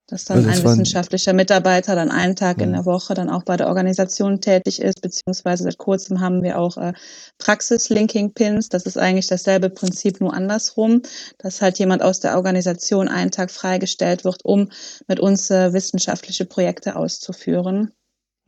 [0.09, 2.65] dass dann also ein wissenschaftlicher Mitarbeiter dann einen Tag ja.
[2.65, 6.59] in der Woche dann auch bei der Organisation tätig ist, beziehungsweise seit kurzem haben wir
[6.59, 6.93] auch äh,
[7.39, 8.69] Praxis-Linking-Pins.
[8.69, 11.03] Das ist eigentlich dasselbe Prinzip, nur andersrum,
[11.39, 14.71] dass halt jemand aus der Organisation einen Tag freigestellt wird, um
[15.09, 17.93] mit uns äh, wissenschaftliche Projekte auszuführen.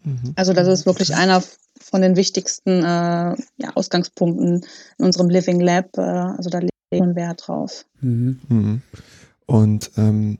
[0.05, 0.35] Mhm.
[0.37, 1.21] Also das ist wirklich okay.
[1.21, 1.43] einer
[1.81, 4.65] von den wichtigsten äh, ja, Ausgangspunkten
[4.99, 5.97] in unserem Living Lab.
[5.97, 7.85] Äh, also da legen wir Wert drauf.
[8.01, 8.41] Mhm.
[8.49, 8.83] Mhm.
[9.47, 10.39] Und ähm,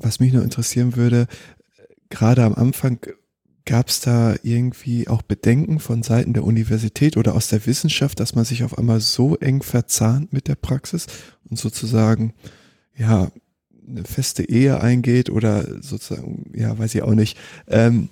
[0.00, 1.26] was mich nur interessieren würde,
[2.08, 2.98] gerade am Anfang
[3.64, 8.34] gab es da irgendwie auch Bedenken von Seiten der Universität oder aus der Wissenschaft, dass
[8.34, 11.06] man sich auf einmal so eng verzahnt mit der Praxis
[11.50, 12.32] und sozusagen,
[12.96, 13.30] ja,
[13.86, 17.36] eine feste Ehe eingeht oder sozusagen, ja, weiß ich auch nicht.
[17.66, 18.08] Ähm,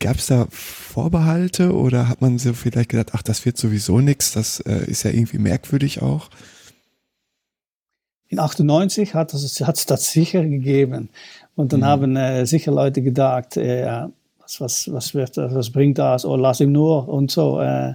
[0.00, 4.32] Gab es da Vorbehalte oder hat man so vielleicht gedacht, ach, das wird sowieso nichts,
[4.32, 6.30] das äh, ist ja irgendwie merkwürdig auch?
[8.30, 11.10] In 98 hat es hat's das sicher gegeben.
[11.56, 11.84] Und dann mhm.
[11.84, 14.06] haben äh, sicher Leute gedacht, äh,
[14.38, 16.24] was, was, was, wird, was bringt das?
[16.24, 17.60] Oh, lass ihn nur und so.
[17.60, 17.94] Äh,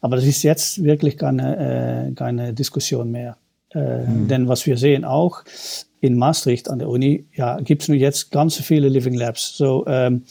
[0.00, 3.36] aber das ist jetzt wirklich keine, äh, keine Diskussion mehr.
[3.74, 4.28] Äh, mhm.
[4.28, 5.42] Denn was wir sehen auch
[6.00, 9.56] in Maastricht an der Uni, ja, gibt es nur jetzt ganz viele Living Labs.
[9.56, 10.22] So, ähm,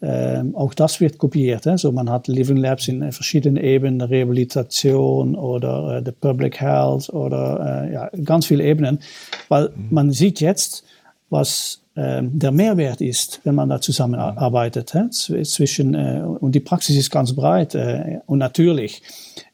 [0.00, 1.66] ähm, auch das wird kopiert.
[1.66, 1.76] Hè?
[1.76, 7.08] So, man hat Living Labs in äh, verschiedenen Ebenen, Rehabilitation oder äh, the Public Health
[7.10, 9.00] oder äh, ja, ganz viele Ebenen,
[9.48, 9.88] weil mhm.
[9.90, 10.84] man sieht jetzt,
[11.30, 14.94] was äh, der Mehrwert ist, wenn man da zusammenarbeitet.
[14.94, 15.10] Hè?
[15.10, 17.74] Zwischen, äh, und die Praxis ist ganz breit.
[17.74, 19.02] Äh, und natürlich,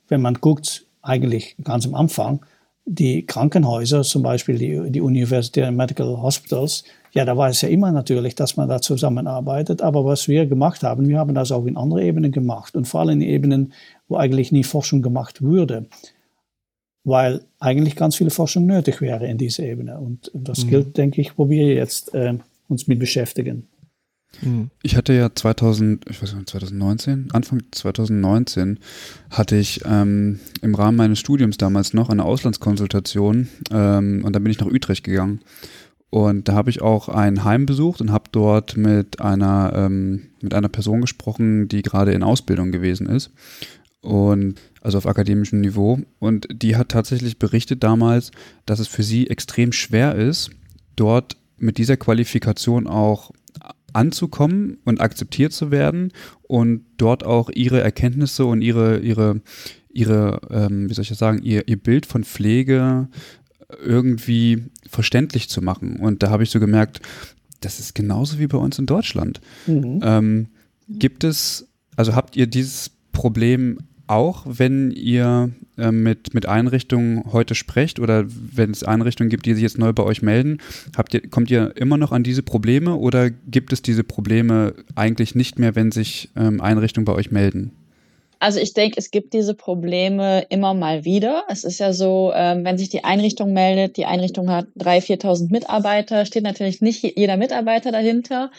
[0.08, 2.44] wenn man guckt, eigentlich ganz am Anfang,
[2.84, 6.84] die Krankenhäuser, zum Beispiel die, die universitären Medical Hospitals,
[7.14, 9.82] ja, da war es ja immer natürlich, dass man da zusammenarbeitet.
[9.82, 13.00] Aber was wir gemacht haben, wir haben das auch in anderen Ebenen gemacht und vor
[13.00, 13.72] allem in Ebenen,
[14.08, 15.86] wo eigentlich nie Forschung gemacht würde.
[17.04, 20.00] Weil eigentlich ganz viel Forschung nötig wäre in dieser Ebene.
[20.00, 20.70] Und das mhm.
[20.70, 22.34] gilt, denke ich, wo wir jetzt äh,
[22.68, 23.68] uns mit beschäftigen.
[24.42, 24.70] Mhm.
[24.82, 28.80] Ich hatte ja 2000, ich weiß nicht, 2019, Anfang 2019
[29.30, 34.50] hatte ich ähm, im Rahmen meines Studiums damals noch eine Auslandskonsultation ähm, und dann bin
[34.50, 35.40] ich nach Utrecht gegangen.
[36.10, 40.54] Und da habe ich auch ein Heim besucht und habe dort mit einer, ähm, mit
[40.54, 43.32] einer Person gesprochen, die gerade in Ausbildung gewesen ist.
[44.00, 45.98] Und also auf akademischem Niveau.
[46.20, 48.30] Und die hat tatsächlich berichtet damals,
[48.66, 50.50] dass es für sie extrem schwer ist,
[50.94, 53.32] dort mit dieser Qualifikation auch
[53.94, 59.40] anzukommen und akzeptiert zu werden und dort auch ihre Erkenntnisse und ihre, ihre,
[59.92, 63.08] ihre, ähm, wie soll ich das sagen, ihr, ihr Bild von Pflege
[63.82, 65.96] irgendwie verständlich zu machen.
[65.96, 67.00] Und da habe ich so gemerkt,
[67.60, 69.40] das ist genauso wie bei uns in Deutschland.
[69.66, 70.00] Mhm.
[70.02, 70.46] Ähm,
[70.88, 77.54] gibt es, also habt ihr dieses Problem auch, wenn ihr äh, mit, mit Einrichtungen heute
[77.54, 80.58] sprecht oder wenn es Einrichtungen gibt, die sich jetzt neu bei euch melden,
[80.96, 85.34] habt ihr, kommt ihr immer noch an diese Probleme oder gibt es diese Probleme eigentlich
[85.34, 87.72] nicht mehr, wenn sich ähm, Einrichtungen bei euch melden?
[88.44, 91.44] Also ich denke, es gibt diese Probleme immer mal wieder.
[91.48, 95.50] Es ist ja so, ähm, wenn sich die Einrichtung meldet, die Einrichtung hat 3.000, 4.000
[95.50, 98.50] Mitarbeiter, steht natürlich nicht jeder Mitarbeiter dahinter.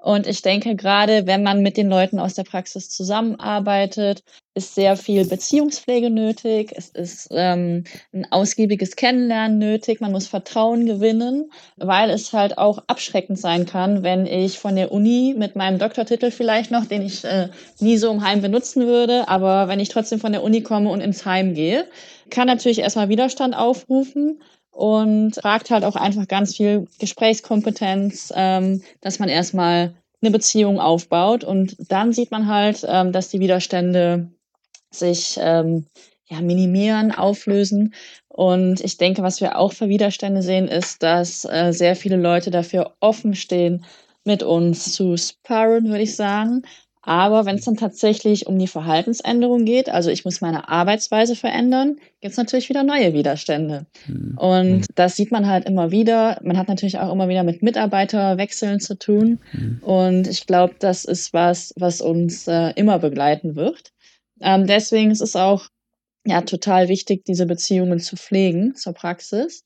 [0.00, 4.22] Und ich denke, gerade wenn man mit den Leuten aus der Praxis zusammenarbeitet,
[4.54, 6.72] ist sehr viel Beziehungspflege nötig.
[6.74, 7.82] Es ist ähm,
[8.12, 10.00] ein ausgiebiges Kennenlernen nötig.
[10.00, 14.92] Man muss Vertrauen gewinnen, weil es halt auch abschreckend sein kann, wenn ich von der
[14.92, 17.48] Uni mit meinem Doktortitel vielleicht noch, den ich äh,
[17.80, 21.00] nie so im Heim benutzen würde, aber wenn ich trotzdem von der Uni komme und
[21.00, 21.86] ins Heim gehe,
[22.30, 24.40] kann natürlich erstmal Widerstand aufrufen
[24.78, 31.42] und fragt halt auch einfach ganz viel Gesprächskompetenz, ähm, dass man erstmal eine Beziehung aufbaut
[31.42, 34.30] und dann sieht man halt, ähm, dass die Widerstände
[34.92, 35.86] sich ähm,
[36.28, 37.92] ja, minimieren, auflösen.
[38.28, 42.52] Und ich denke, was wir auch für Widerstände sehen, ist, dass äh, sehr viele Leute
[42.52, 43.84] dafür offen stehen,
[44.22, 46.62] mit uns zu sparen, würde ich sagen.
[47.08, 51.96] Aber wenn es dann tatsächlich um die Verhaltensänderung geht, also ich muss meine Arbeitsweise verändern,
[52.20, 53.86] gibt es natürlich wieder neue Widerstände.
[54.06, 54.36] Mhm.
[54.36, 54.84] Und mhm.
[54.94, 56.38] das sieht man halt immer wieder.
[56.42, 59.38] Man hat natürlich auch immer wieder mit Mitarbeiterwechseln zu tun.
[59.54, 59.78] Mhm.
[59.80, 63.90] Und ich glaube, das ist was, was uns äh, immer begleiten wird.
[64.42, 65.68] Ähm, deswegen ist es auch
[66.26, 69.64] ja total wichtig, diese Beziehungen zu pflegen zur Praxis.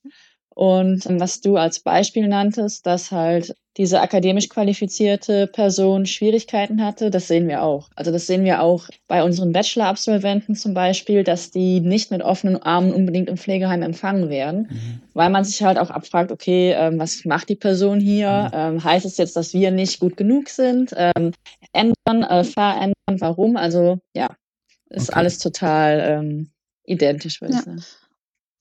[0.49, 7.29] Und was du als Beispiel nanntest, dass halt diese akademisch qualifizierte Person Schwierigkeiten hatte, das
[7.29, 7.89] sehen wir auch.
[7.97, 12.63] Also das sehen wir auch bei unseren Bachelor-Absolventen zum Beispiel, dass die nicht mit offenen
[12.63, 15.01] Armen unbedingt im Pflegeheim empfangen werden, mhm.
[15.15, 18.51] weil man sich halt auch abfragt, okay, ähm, was macht die Person hier?
[18.53, 18.59] Mhm.
[18.59, 20.95] Ähm, heißt es jetzt, dass wir nicht gut genug sind?
[20.97, 21.33] Ähm,
[21.73, 23.57] ändern, äh, verändern, warum?
[23.57, 24.37] Also ja,
[24.91, 25.19] ist okay.
[25.19, 26.51] alles total ähm,
[26.85, 27.61] identisch, würde ja.
[27.61, 27.85] ich sagen.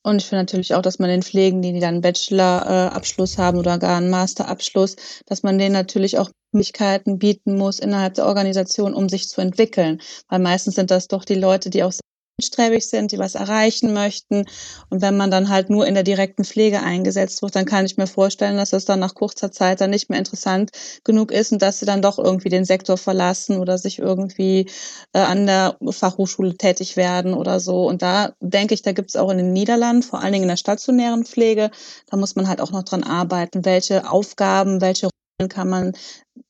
[0.04, 3.78] Und ich finde natürlich auch, dass man den Pflegen, die, dann einen Bachelor-Abschluss haben oder
[3.78, 4.96] gar einen Master-Abschluss,
[5.28, 10.02] dass man denen natürlich auch Möglichkeiten bieten muss innerhalb der Organisation, um sich zu entwickeln.
[10.28, 11.94] Weil meistens sind das doch die Leute, die auch
[12.42, 14.46] strebig sind, die was erreichen möchten.
[14.90, 17.98] Und wenn man dann halt nur in der direkten Pflege eingesetzt wird, dann kann ich
[17.98, 20.72] mir vorstellen, dass das dann nach kurzer Zeit dann nicht mehr interessant
[21.04, 24.68] genug ist und dass sie dann doch irgendwie den Sektor verlassen oder sich irgendwie
[25.14, 27.88] äh, an der Fachhochschule tätig werden oder so.
[27.88, 30.50] Und da denke ich, da gibt es auch in den Niederlanden, vor allen Dingen in
[30.50, 31.72] der stationären Pflege,
[32.10, 35.94] da muss man halt auch noch dran arbeiten, welche Aufgaben, welche Rollen kann man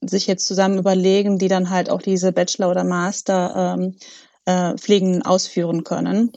[0.01, 3.95] sich jetzt zusammen überlegen, die dann halt auch diese Bachelor- oder Master ähm,
[4.51, 6.31] äh, Pflegen ausführen können.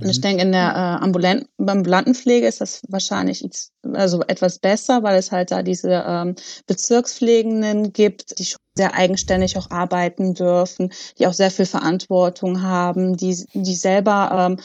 [0.00, 0.22] Und ich mhm.
[0.22, 3.46] denke, in der äh, ambulanten, ambulanten Pflege ist das wahrscheinlich
[3.92, 6.34] also etwas besser, weil es halt da diese ähm,
[6.66, 13.16] Bezirkspflegenden gibt, die schon sehr eigenständig auch arbeiten dürfen, die auch sehr viel Verantwortung haben,
[13.18, 14.60] die, die selber ähm,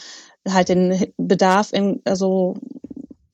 [0.50, 2.56] halt den Bedarf in, also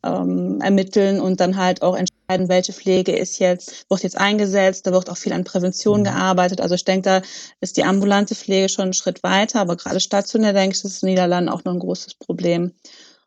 [0.05, 4.93] ähm, ermitteln und dann halt auch entscheiden, welche Pflege ist jetzt, wird jetzt eingesetzt, da
[4.93, 6.05] wird auch viel an Prävention mhm.
[6.05, 6.61] gearbeitet.
[6.61, 7.23] Also ich denke, da
[7.61, 11.03] ist die ambulante Pflege schon einen Schritt weiter, aber gerade stationär denke ich, das ist
[11.03, 12.73] in den Niederlanden auch noch ein großes Problem.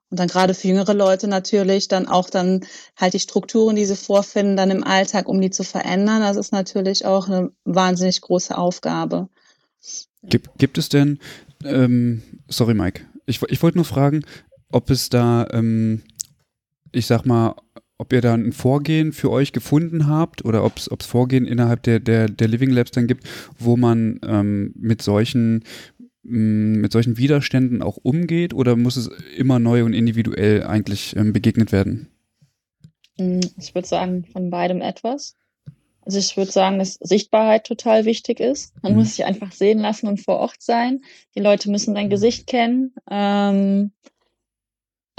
[0.10, 2.66] Und dann gerade für jüngere Leute natürlich dann auch dann
[2.96, 6.22] halt die Strukturen, die sie vorfinden, dann im Alltag, um die zu verändern.
[6.22, 9.28] Das ist natürlich auch eine wahnsinnig große Aufgabe.
[10.24, 11.20] Gibt, gibt es denn,
[11.66, 14.24] ähm, sorry Mike, ich, ich wollte nur fragen,
[14.72, 16.04] ob es da ähm,
[16.92, 17.56] ich sag mal,
[17.98, 22.00] ob ihr da ein Vorgehen für euch gefunden habt oder ob es Vorgehen innerhalb der,
[22.00, 23.28] der, der Living Labs dann gibt,
[23.58, 25.64] wo man ähm, mit solchen
[26.24, 31.34] mm, mit solchen Widerständen auch umgeht oder muss es immer neu und individuell eigentlich ähm,
[31.34, 32.08] begegnet werden?
[33.18, 35.36] Mm, ich würde sagen, von beidem etwas.
[36.08, 38.74] Also ich würde sagen, dass Sichtbarkeit total wichtig ist.
[38.82, 39.00] Man mhm.
[39.00, 41.02] muss sich einfach sehen lassen und vor Ort sein.
[41.36, 42.94] Die Leute müssen dein Gesicht kennen.
[43.12, 43.92] Ähm,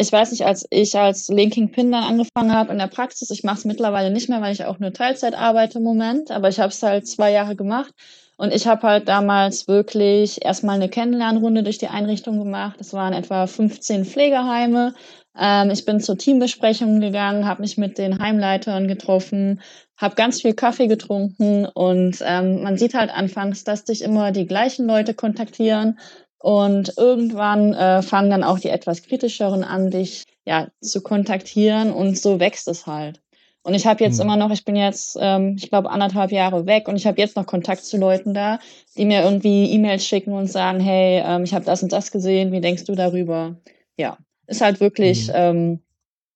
[0.01, 3.43] ich weiß nicht, als ich als Linking Pin dann angefangen habe in der Praxis, ich
[3.43, 6.61] mache es mittlerweile nicht mehr, weil ich auch nur Teilzeit arbeite im Moment, aber ich
[6.61, 7.93] habe es halt zwei Jahre gemacht
[8.37, 12.77] und ich habe halt damals wirklich erstmal eine Kennenlernrunde durch die Einrichtung gemacht.
[12.79, 14.95] Es waren etwa 15 Pflegeheime.
[15.37, 19.61] Ähm, ich bin zur Teambesprechung gegangen, habe mich mit den Heimleitern getroffen,
[19.97, 24.47] habe ganz viel Kaffee getrunken und ähm, man sieht halt anfangs, dass dich immer die
[24.47, 25.99] gleichen Leute kontaktieren
[26.39, 32.19] und irgendwann äh, fangen dann auch die etwas kritischeren an, dich ja zu kontaktieren und
[32.19, 33.21] so wächst es halt.
[33.63, 34.23] Und ich habe jetzt mhm.
[34.23, 37.37] immer noch, ich bin jetzt, ähm, ich glaube, anderthalb Jahre weg und ich habe jetzt
[37.37, 38.61] noch Kontakt zu Leuten da,
[38.97, 42.53] die mir irgendwie E-Mails schicken und sagen, hey, ähm, ich habe das und das gesehen,
[42.53, 43.57] wie denkst du darüber?
[43.97, 44.17] Ja,
[44.47, 45.35] ist halt wirklich, mhm.
[45.35, 45.81] ähm,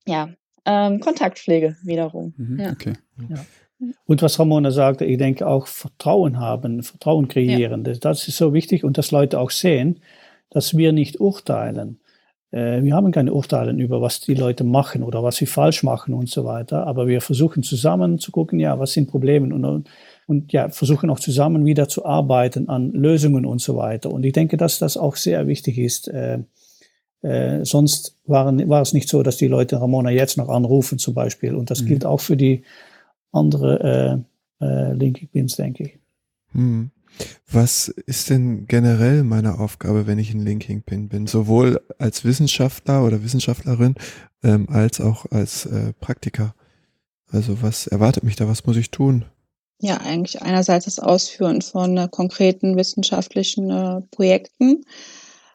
[0.07, 0.29] ja,
[0.67, 2.35] ähm, Kontaktpflege wiederum.
[2.37, 2.73] Mhm, ja.
[2.73, 2.95] Okay.
[3.31, 3.37] Ja.
[4.07, 7.85] Und was Ramona sagte, ich denke auch Vertrauen haben, Vertrauen kreieren.
[7.85, 7.95] Ja.
[7.95, 10.01] Das ist so wichtig und dass Leute auch sehen,
[10.51, 11.99] dass wir nicht urteilen.
[12.53, 16.15] Äh, wir haben keine Urteile über, was die Leute machen oder was sie falsch machen
[16.15, 16.87] und so weiter.
[16.87, 19.87] Aber wir versuchen zusammen zu gucken, ja, was sind Probleme und,
[20.27, 24.11] und ja, versuchen auch zusammen wieder zu arbeiten an Lösungen und so weiter.
[24.11, 26.09] Und ich denke, dass das auch sehr wichtig ist.
[26.09, 26.41] Äh,
[27.23, 31.15] äh, sonst waren, war es nicht so, dass die Leute Ramona jetzt noch anrufen zum
[31.15, 31.55] Beispiel.
[31.55, 31.87] Und das mhm.
[31.87, 32.63] gilt auch für die
[33.33, 34.25] andere
[34.61, 35.99] äh, Linking Pins, denke ich.
[36.53, 36.91] Hm.
[37.51, 41.27] Was ist denn generell meine Aufgabe, wenn ich ein Linking Pin bin?
[41.27, 43.97] Sowohl als Wissenschaftler oder Wissenschaftlerin
[44.43, 46.55] ähm, als auch als äh, Praktiker.
[47.31, 48.49] Also was erwartet mich da?
[48.49, 49.25] Was muss ich tun?
[49.81, 54.85] Ja, eigentlich einerseits das Ausführen von äh, konkreten wissenschaftlichen äh, Projekten.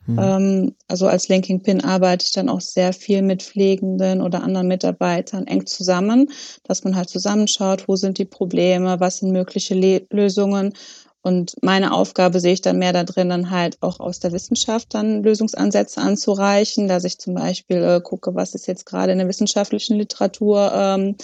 [0.07, 0.19] Hm.
[0.19, 4.67] Ähm, also als Linking Pin arbeite ich dann auch sehr viel mit Pflegenden oder anderen
[4.67, 6.31] Mitarbeitern eng zusammen,
[6.63, 10.73] dass man halt zusammenschaut, wo sind die Probleme, was sind mögliche Le Lösungen.
[11.21, 14.93] Und meine Aufgabe sehe ich dann mehr da drin, dann halt auch aus der Wissenschaft
[14.93, 19.27] dann Lösungsansätze anzureichen, dass ich zum Beispiel äh, gucke, was ist jetzt gerade in der
[19.27, 21.17] wissenschaftlichen Literatur ähm,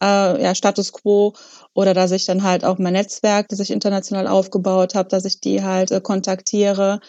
[0.00, 1.32] äh, ja, Status quo.
[1.74, 5.40] Oder dass ich dann halt auch mein Netzwerk, das ich international aufgebaut habe, dass ich
[5.40, 7.00] die halt äh, kontaktiere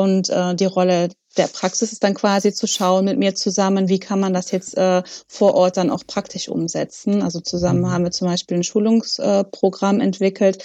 [0.00, 4.00] und äh, die Rolle der Praxis ist dann quasi zu schauen mit mir zusammen, wie
[4.00, 7.22] kann man das jetzt äh, vor Ort dann auch praktisch umsetzen.
[7.22, 7.90] Also zusammen mhm.
[7.92, 10.64] haben wir zum Beispiel ein Schulungsprogramm äh, entwickelt,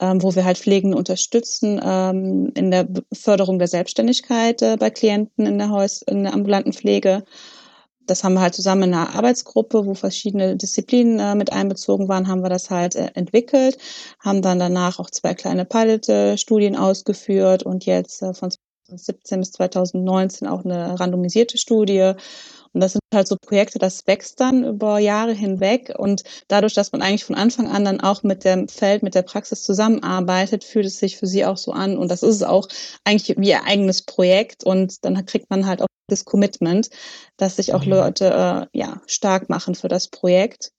[0.00, 5.46] ähm, wo wir halt Pflegende unterstützen ähm, in der Förderung der Selbstständigkeit äh, bei Klienten
[5.46, 7.24] in der, Haus in der ambulanten Pflege.
[8.06, 12.28] Das haben wir halt zusammen in einer Arbeitsgruppe, wo verschiedene Disziplinen äh, mit einbezogen waren,
[12.28, 13.78] haben wir das halt äh, entwickelt,
[14.20, 18.50] haben dann danach auch zwei kleine Pilot-Studien ausgeführt und jetzt äh, von
[18.86, 22.14] 2017 bis 2019 auch eine randomisierte Studie
[22.76, 25.94] und das sind halt so Projekte, das wächst dann über Jahre hinweg.
[25.96, 29.22] Und dadurch, dass man eigentlich von Anfang an dann auch mit dem Feld, mit der
[29.22, 31.96] Praxis zusammenarbeitet, fühlt es sich für sie auch so an.
[31.96, 32.68] Und das ist auch
[33.02, 34.62] eigentlich wie ihr eigenes Projekt.
[34.62, 36.90] Und dann kriegt man halt auch das Commitment,
[37.38, 37.92] dass sich auch mhm.
[37.92, 40.72] Leute äh, ja stark machen für das Projekt.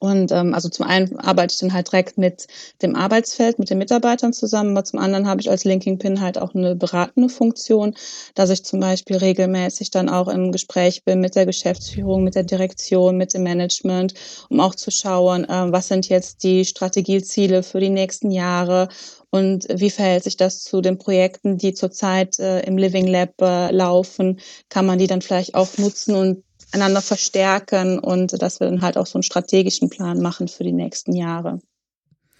[0.00, 2.46] Und ähm, also zum einen arbeite ich dann halt direkt mit
[2.82, 6.38] dem Arbeitsfeld, mit den Mitarbeitern zusammen, aber zum anderen habe ich als Linking Pin halt
[6.38, 7.94] auch eine beratende Funktion,
[8.34, 12.44] dass ich zum Beispiel regelmäßig dann auch im Gespräch bin mit der Geschäftsführung, mit der
[12.44, 14.14] Direktion, mit dem Management,
[14.48, 18.88] um auch zu schauen, äh, was sind jetzt die Strategieziele für die nächsten Jahre
[19.30, 23.70] und wie verhält sich das zu den Projekten, die zurzeit äh, im Living Lab äh,
[23.72, 24.40] laufen?
[24.68, 28.96] Kann man die dann vielleicht auch nutzen und einander verstärken und dass wir dann halt
[28.96, 31.60] auch so einen strategischen Plan machen für die nächsten Jahre.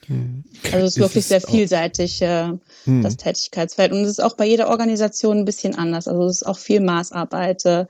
[0.07, 0.45] Hm.
[0.73, 2.53] Also es ist, ist wirklich sehr vielseitig, äh,
[2.85, 3.03] hm.
[3.03, 3.93] das Tätigkeitsfeld.
[3.93, 6.09] Und es ist auch bei jeder Organisation ein bisschen anders.
[6.09, 7.87] Also es ist auch viel Maßarbeit äh,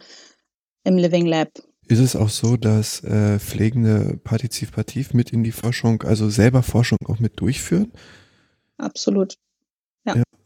[0.84, 1.50] im Living Lab.
[1.86, 6.98] Ist es auch so, dass äh, Pflegende partizipativ mit in die Forschung, also selber Forschung
[7.06, 7.92] auch mit durchführen?
[8.76, 9.38] Absolut.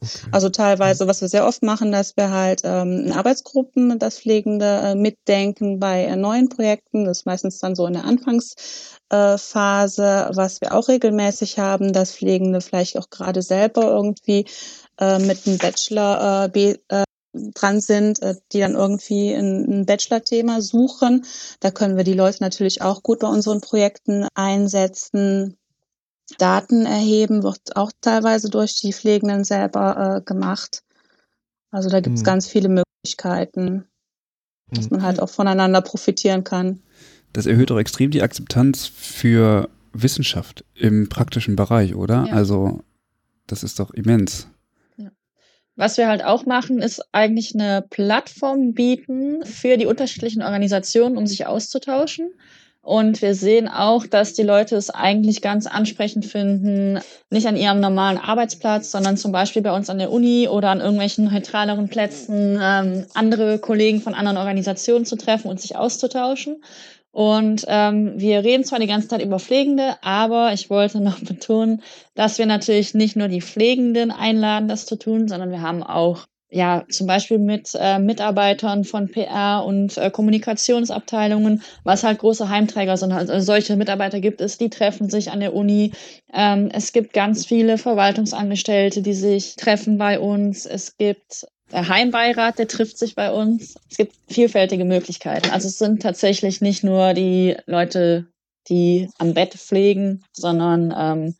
[0.02, 0.28] Okay.
[0.32, 4.66] Also teilweise, was wir sehr oft machen, dass wir halt ähm, in Arbeitsgruppen das Pflegende
[4.66, 7.04] äh, mitdenken bei äh, neuen Projekten.
[7.04, 12.16] Das ist meistens dann so in der Anfangsphase, äh, was wir auch regelmäßig haben, dass
[12.16, 14.46] Pflegende vielleicht auch gerade selber irgendwie
[14.98, 17.04] äh, mit einem Bachelor äh, äh,
[17.54, 18.20] dran sind,
[18.52, 21.24] die dann irgendwie ein Bachelor-Thema suchen.
[21.60, 25.56] Da können wir die Leute natürlich auch gut bei unseren Projekten einsetzen.
[26.38, 30.82] Daten erheben wird auch teilweise durch die Pflegenden selber äh, gemacht.
[31.70, 32.26] Also da gibt es mhm.
[32.26, 33.84] ganz viele Möglichkeiten,
[34.70, 36.82] dass man halt auch voneinander profitieren kann.
[37.32, 42.26] Das erhöht auch extrem die Akzeptanz für Wissenschaft im praktischen Bereich, oder?
[42.28, 42.34] Ja.
[42.34, 42.80] Also
[43.46, 44.48] das ist doch immens.
[45.74, 51.26] Was wir halt auch machen, ist eigentlich eine Plattform bieten für die unterschiedlichen Organisationen, um
[51.26, 52.34] sich auszutauschen.
[52.84, 56.98] Und wir sehen auch, dass die Leute es eigentlich ganz ansprechend finden,
[57.30, 60.80] nicht an ihrem normalen Arbeitsplatz, sondern zum Beispiel bei uns an der Uni oder an
[60.80, 66.60] irgendwelchen neutraleren Plätzen ähm, andere Kollegen von anderen Organisationen zu treffen und sich auszutauschen.
[67.12, 71.82] Und ähm, wir reden zwar die ganze Zeit über Pflegende, aber ich wollte noch betonen,
[72.16, 76.26] dass wir natürlich nicht nur die Pflegenden einladen, das zu tun, sondern wir haben auch
[76.54, 82.98] ja, zum Beispiel mit äh, Mitarbeitern von PR und äh, Kommunikationsabteilungen, was halt große Heimträger
[82.98, 83.10] sind.
[83.10, 85.92] Also solche Mitarbeiter gibt es, die treffen sich an der Uni.
[86.32, 90.66] Ähm, es gibt ganz viele Verwaltungsangestellte, die sich treffen bei uns.
[90.66, 93.76] Es gibt der Heimbeirat, der trifft sich bei uns.
[93.90, 95.50] Es gibt vielfältige Möglichkeiten.
[95.50, 98.26] Also es sind tatsächlich nicht nur die Leute,
[98.68, 101.34] die am Bett pflegen, sondern ähm,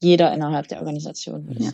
[0.00, 1.48] jeder innerhalb der Organisation.
[1.58, 1.70] Ja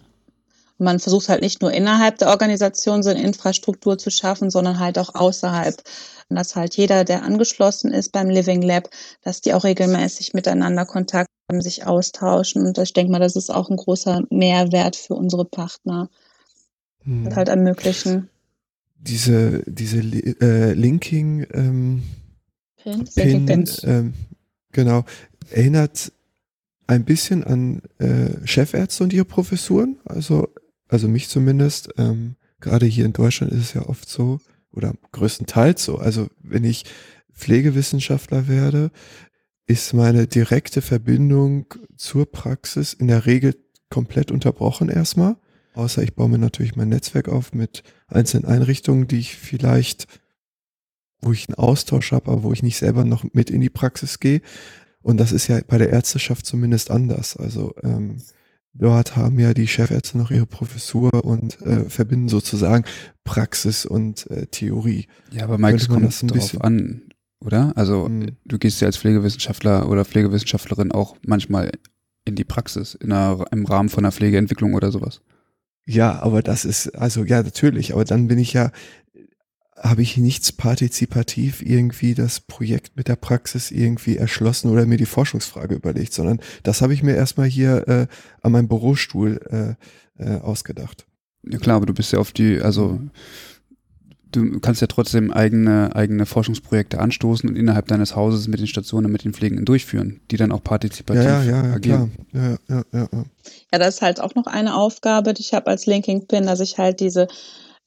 [0.79, 4.99] man versucht halt nicht nur innerhalb der Organisation so eine Infrastruktur zu schaffen, sondern halt
[4.99, 5.83] auch außerhalb.
[6.29, 8.89] Und dass halt jeder, der angeschlossen ist beim Living Lab,
[9.23, 12.67] dass die auch regelmäßig miteinander Kontakt haben, sich austauschen.
[12.67, 16.09] Und ich denke mal, das ist auch ein großer Mehrwert für unsere Partner.
[17.05, 17.35] Hm.
[17.35, 18.29] halt ermöglichen.
[19.01, 22.03] Diese, diese äh, Linking ähm,
[22.77, 23.85] Pins, Pin, Pins.
[23.85, 24.15] Ähm,
[24.73, 25.05] genau,
[25.51, 26.13] erinnert
[26.87, 29.99] ein bisschen an äh, Chefärzte und ihre Professuren.
[30.05, 30.49] Also
[30.89, 34.41] also mich zumindest, ähm, gerade hier in Deutschland ist es ja oft so,
[34.73, 36.85] oder größtenteils so, also wenn ich
[37.33, 38.91] Pflegewissenschaftler werde,
[39.67, 41.67] ist meine direkte Verbindung
[41.97, 43.55] zur Praxis in der Regel
[43.91, 45.37] komplett unterbrochen erstmal.
[45.75, 50.07] Außer ich baue mir natürlich mein Netzwerk auf mit einzelnen Einrichtungen, die ich vielleicht,
[51.21, 54.19] wo ich einen Austausch habe, aber wo ich nicht selber noch mit in die Praxis
[54.19, 54.41] gehe.
[55.03, 57.37] Und das ist ja bei der Ärzteschaft zumindest anders.
[57.37, 58.21] Also ähm,
[58.75, 62.85] dort haben ja die Chefärzte noch ihre Professur und äh, verbinden sozusagen
[63.25, 65.07] Praxis und äh, Theorie.
[65.31, 67.03] Ja, aber Mike, es kommt das ein drauf an,
[67.45, 67.73] oder?
[67.77, 68.37] Also mhm.
[68.45, 71.71] du gehst ja als Pflegewissenschaftler oder Pflegewissenschaftlerin auch manchmal
[72.25, 75.23] in die Praxis, in einer, im Rahmen von einer Pflegeentwicklung oder sowas.
[75.87, 78.71] Ja, aber das ist, also ja, natürlich, aber dann bin ich ja,
[79.83, 85.07] habe ich nichts partizipativ irgendwie das Projekt mit der Praxis irgendwie erschlossen oder mir die
[85.07, 88.07] Forschungsfrage überlegt, sondern das habe ich mir erstmal hier äh,
[88.43, 89.77] an meinem Bürostuhl
[90.19, 91.07] äh, äh, ausgedacht.
[91.49, 92.99] Ja klar, aber du bist ja auf die, also
[94.33, 99.11] du kannst ja trotzdem eigene, eigene Forschungsprojekte anstoßen und innerhalb deines Hauses mit den Stationen,
[99.11, 102.13] mit den Pflegenden durchführen, die dann auch partizipativ ja, ja, ja, agieren.
[102.31, 102.59] Klar.
[102.69, 103.25] Ja, ja, ja, ja.
[103.73, 106.61] ja, das ist halt auch noch eine Aufgabe, die ich habe als Linking Pin, dass
[106.61, 107.29] ich halt diese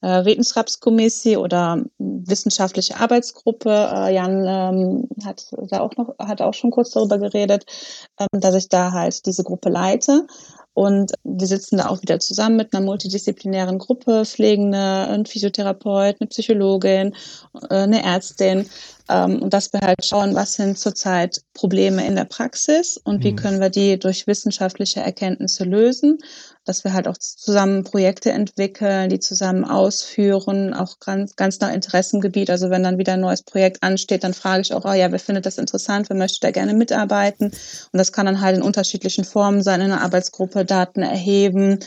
[0.02, 6.70] äh, Wissenschaftskommissie oder wissenschaftliche Arbeitsgruppe, äh, Jan ähm, hat da auch noch, hat auch schon
[6.70, 7.64] kurz darüber geredet,
[8.18, 10.26] ähm, dass ich da halt diese Gruppe leite
[10.74, 16.28] und wir sitzen da auch wieder zusammen mit einer multidisziplinären Gruppe, Pflegende, ein Physiotherapeut, eine
[16.28, 17.14] Psychologin,
[17.68, 18.68] äh, eine Ärztin.
[19.10, 23.32] Ähm, und dass wir halt schauen, was sind zurzeit Probleme in der Praxis und wie
[23.32, 23.36] mhm.
[23.36, 26.18] können wir die durch wissenschaftliche Erkenntnisse lösen
[26.64, 32.50] dass wir halt auch zusammen Projekte entwickeln, die zusammen ausführen, auch ganz, ganz nach Interessengebiet.
[32.50, 35.18] Also wenn dann wieder ein neues Projekt ansteht, dann frage ich auch, oh ja, wer
[35.18, 37.46] findet das interessant, wer möchte da gerne mitarbeiten?
[37.46, 41.80] Und das kann dann halt in unterschiedlichen Formen sein, in einer Arbeitsgruppe Daten erheben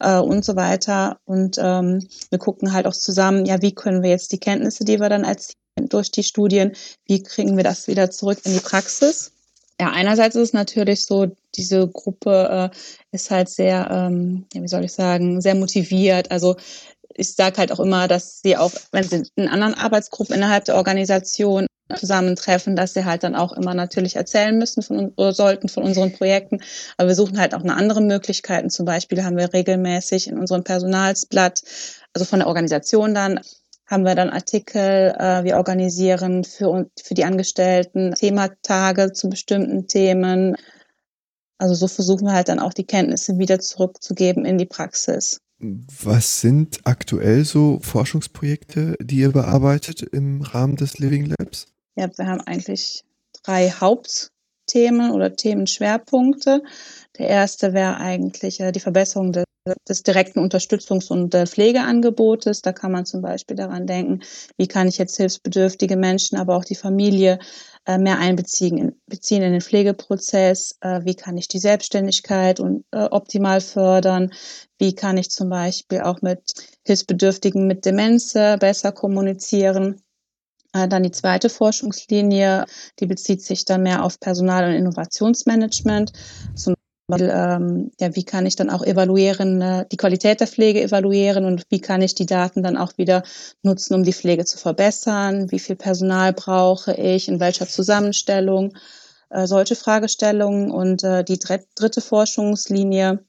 [0.00, 1.18] äh, und so weiter.
[1.24, 5.00] Und ähm, wir gucken halt auch zusammen, ja, wie können wir jetzt die Kenntnisse, die
[5.00, 5.58] wir dann erzielen
[5.88, 6.72] durch die Studien,
[7.06, 9.33] wie kriegen wir das wieder zurück in die Praxis?
[9.84, 12.76] Ja, einerseits ist es natürlich so, diese Gruppe äh,
[13.12, 16.30] ist halt sehr, ähm, ja, wie soll ich sagen, sehr motiviert.
[16.30, 16.56] Also
[17.14, 20.76] ich sage halt auch immer, dass sie auch, wenn sie in anderen Arbeitsgruppen innerhalb der
[20.76, 25.82] Organisation zusammentreffen, dass sie halt dann auch immer natürlich erzählen müssen von oder sollten von
[25.82, 26.60] unseren Projekten.
[26.96, 28.70] Aber wir suchen halt auch eine andere Möglichkeiten.
[28.70, 31.62] Zum Beispiel haben wir regelmäßig in unserem Personalsblatt,
[32.14, 33.38] also von der Organisation dann,
[33.86, 40.56] haben wir dann Artikel, äh, wir organisieren für, für die Angestellten Thematage zu bestimmten Themen.
[41.58, 45.40] Also so versuchen wir halt dann auch die Kenntnisse wieder zurückzugeben in die Praxis.
[45.58, 51.66] Was sind aktuell so Forschungsprojekte, die ihr bearbeitet im Rahmen des Living Labs?
[51.96, 53.04] Ja, wir haben eigentlich
[53.42, 56.62] drei Hauptthemen oder Themenschwerpunkte.
[57.18, 59.43] Der erste wäre eigentlich äh, die Verbesserung des
[59.88, 62.60] des direkten Unterstützungs- und äh, Pflegeangebotes.
[62.60, 64.20] Da kann man zum Beispiel daran denken,
[64.58, 67.38] wie kann ich jetzt hilfsbedürftige Menschen, aber auch die Familie
[67.86, 70.76] äh, mehr einbeziehen beziehen in den Pflegeprozess.
[70.82, 74.30] Äh, wie kann ich die Selbstständigkeit und optimal fördern?
[74.78, 76.40] Wie kann ich zum Beispiel auch mit
[76.84, 80.00] Hilfsbedürftigen mit Demenz besser kommunizieren?
[80.72, 82.64] Dann die zweite Forschungslinie,
[82.98, 86.12] die bezieht sich dann mehr auf Personal- und Innovationsmanagement.
[86.56, 86.73] Zum
[87.06, 91.44] weil, ähm, ja, wie kann ich dann auch evaluieren, äh, die Qualität der Pflege evaluieren
[91.44, 93.22] und wie kann ich die Daten dann auch wieder
[93.62, 95.50] nutzen, um die Pflege zu verbessern?
[95.50, 97.28] Wie viel Personal brauche ich?
[97.28, 98.74] In welcher Zusammenstellung?
[99.30, 100.70] Äh, solche Fragestellungen.
[100.70, 103.24] Und äh, die dritte Forschungslinie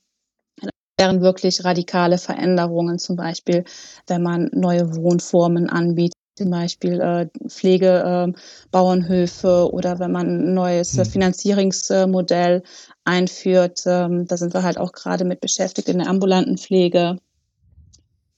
[0.98, 3.66] wären wirklich radikale Veränderungen, zum Beispiel,
[4.08, 10.98] wenn man neue Wohnformen anbietet zum Beispiel äh, Pflegebauernhöfe äh, oder wenn man ein neues
[10.98, 12.64] äh, Finanzierungsmodell
[13.06, 13.84] einführt.
[13.86, 17.20] Ähm, da sind wir halt auch gerade mit beschäftigt in der ambulanten Pflege.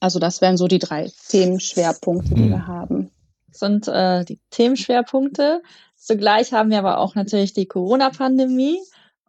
[0.00, 2.50] Also das wären so die drei Themenschwerpunkte, die mhm.
[2.50, 3.10] wir haben.
[3.48, 5.62] Das sind äh, die Themenschwerpunkte.
[5.96, 8.78] Zugleich haben wir aber auch natürlich die Corona-Pandemie.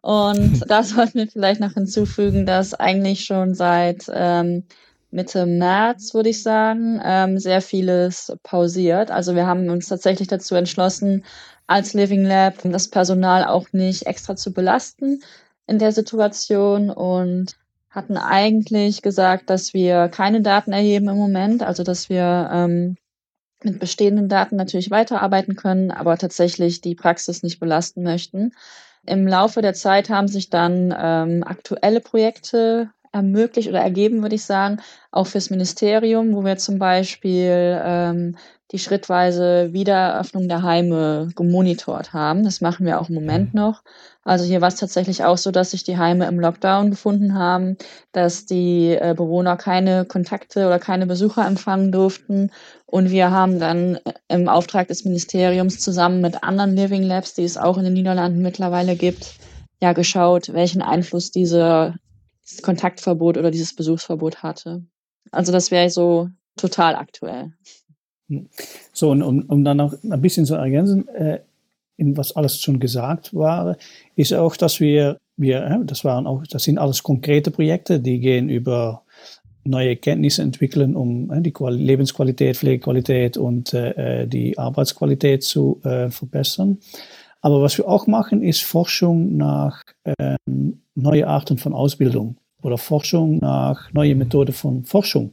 [0.00, 4.64] Und da sollten wir vielleicht noch hinzufügen, dass eigentlich schon seit ähm,
[5.10, 9.10] Mitte März, würde ich sagen, ähm, sehr vieles pausiert.
[9.10, 11.24] Also wir haben uns tatsächlich dazu entschlossen,
[11.66, 15.22] als Living Lab das Personal auch nicht extra zu belasten
[15.66, 17.56] in der Situation und
[17.90, 22.96] hatten eigentlich gesagt, dass wir keine Daten erheben im Moment, also dass wir ähm,
[23.62, 28.52] mit bestehenden Daten natürlich weiterarbeiten können, aber tatsächlich die Praxis nicht belasten möchten.
[29.06, 34.44] Im Laufe der Zeit haben sich dann ähm, aktuelle Projekte ermöglicht oder ergeben, würde ich
[34.44, 34.78] sagen,
[35.10, 38.36] auch fürs Ministerium, wo wir zum Beispiel ähm,
[38.72, 42.44] die schrittweise Wiedereröffnung der Heime gemonitort haben.
[42.44, 43.60] Das machen wir auch im Moment mhm.
[43.60, 43.82] noch.
[44.22, 47.76] Also hier war es tatsächlich auch so, dass sich die Heime im Lockdown befunden haben,
[48.12, 52.50] dass die äh, Bewohner keine Kontakte oder keine Besucher empfangen durften.
[52.86, 57.44] Und wir haben dann äh, im Auftrag des Ministeriums zusammen mit anderen Living Labs, die
[57.44, 59.34] es auch in den Niederlanden mittlerweile gibt,
[59.80, 61.94] ja geschaut, welchen Einfluss diese,
[62.62, 64.84] Kontaktverbot oder dieses Besuchsverbot hatte.
[65.30, 67.52] Also das wäre so total aktuell.
[68.92, 71.40] So, und um, um dann noch ein bisschen zu ergänzen, äh,
[71.96, 73.76] in was alles schon gesagt war,
[74.16, 78.48] ist auch, dass wir, wir das waren auch, das sind alles konkrete Projekte, die gehen
[78.48, 79.02] über
[79.64, 86.78] neue Kenntnisse entwickeln, um äh, die Lebensqualität, Pflegequalität und äh, die Arbeitsqualität zu äh, verbessern.
[87.42, 89.82] Aber was wir auch machen, ist Forschung nach
[90.18, 95.32] ähm, neue Arten von Ausbildung oder Forschung nach neue Methoden von Forschung.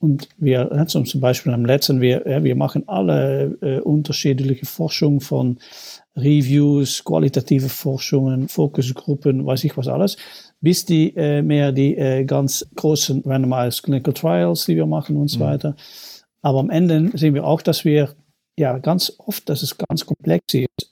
[0.00, 5.58] Und wir, zum Beispiel am letzten, wir, wir machen alle äh, unterschiedliche Forschung von
[6.16, 10.16] Reviews, qualitative Forschungen, Fokusgruppen, weiß ich was alles,
[10.60, 15.28] bis die äh, mehr die äh, ganz großen Randomized Clinical Trials, die wir machen und
[15.28, 15.44] so mhm.
[15.44, 15.76] weiter.
[16.42, 18.14] Aber am Ende sehen wir auch, dass wir
[18.56, 20.87] ja ganz oft, dass es ganz komplex ist,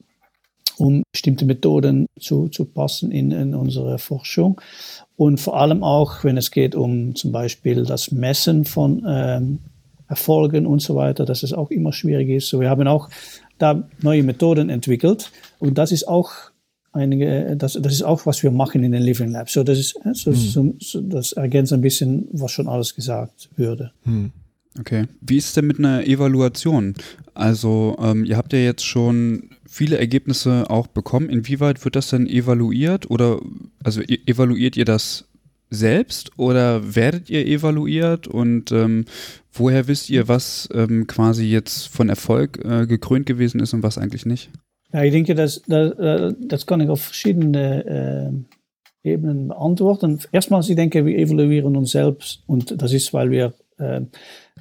[0.78, 4.60] um bestimmte Methoden zu, zu passen in, in unsere Forschung.
[5.16, 9.58] Und vor allem auch, wenn es geht um zum Beispiel das Messen von ähm,
[10.08, 12.48] Erfolgen und so weiter, dass es auch immer schwierig ist.
[12.48, 13.08] So, wir haben auch
[13.58, 16.30] da neue Methoden entwickelt und das ist auch
[16.92, 19.52] einige, das, das ist auch, was wir machen in den Living Labs.
[19.52, 20.76] So, das ist, so, mhm.
[20.80, 23.92] so, das ergänzt ein bisschen, was schon alles gesagt würde.
[24.04, 24.32] Mhm.
[24.78, 25.06] Okay.
[25.20, 26.94] Wie ist es denn mit einer Evaluation?
[27.34, 31.28] Also, ähm, ihr habt ja jetzt schon viele Ergebnisse auch bekommen.
[31.28, 33.40] Inwieweit wird das denn evaluiert oder
[33.84, 35.28] also e evaluiert ihr das
[35.68, 39.04] selbst oder werdet ihr evaluiert und ähm,
[39.52, 43.98] woher wisst ihr, was ähm, quasi jetzt von Erfolg äh, gekrönt gewesen ist und was
[43.98, 44.50] eigentlich nicht?
[44.92, 47.84] Ja, ich denke, das, das, das kann ich auf verschiedene
[49.04, 50.20] äh, Ebenen beantworten.
[50.32, 54.02] Erstmals, ich denke, wir evaluieren uns selbst und das ist, weil wir äh,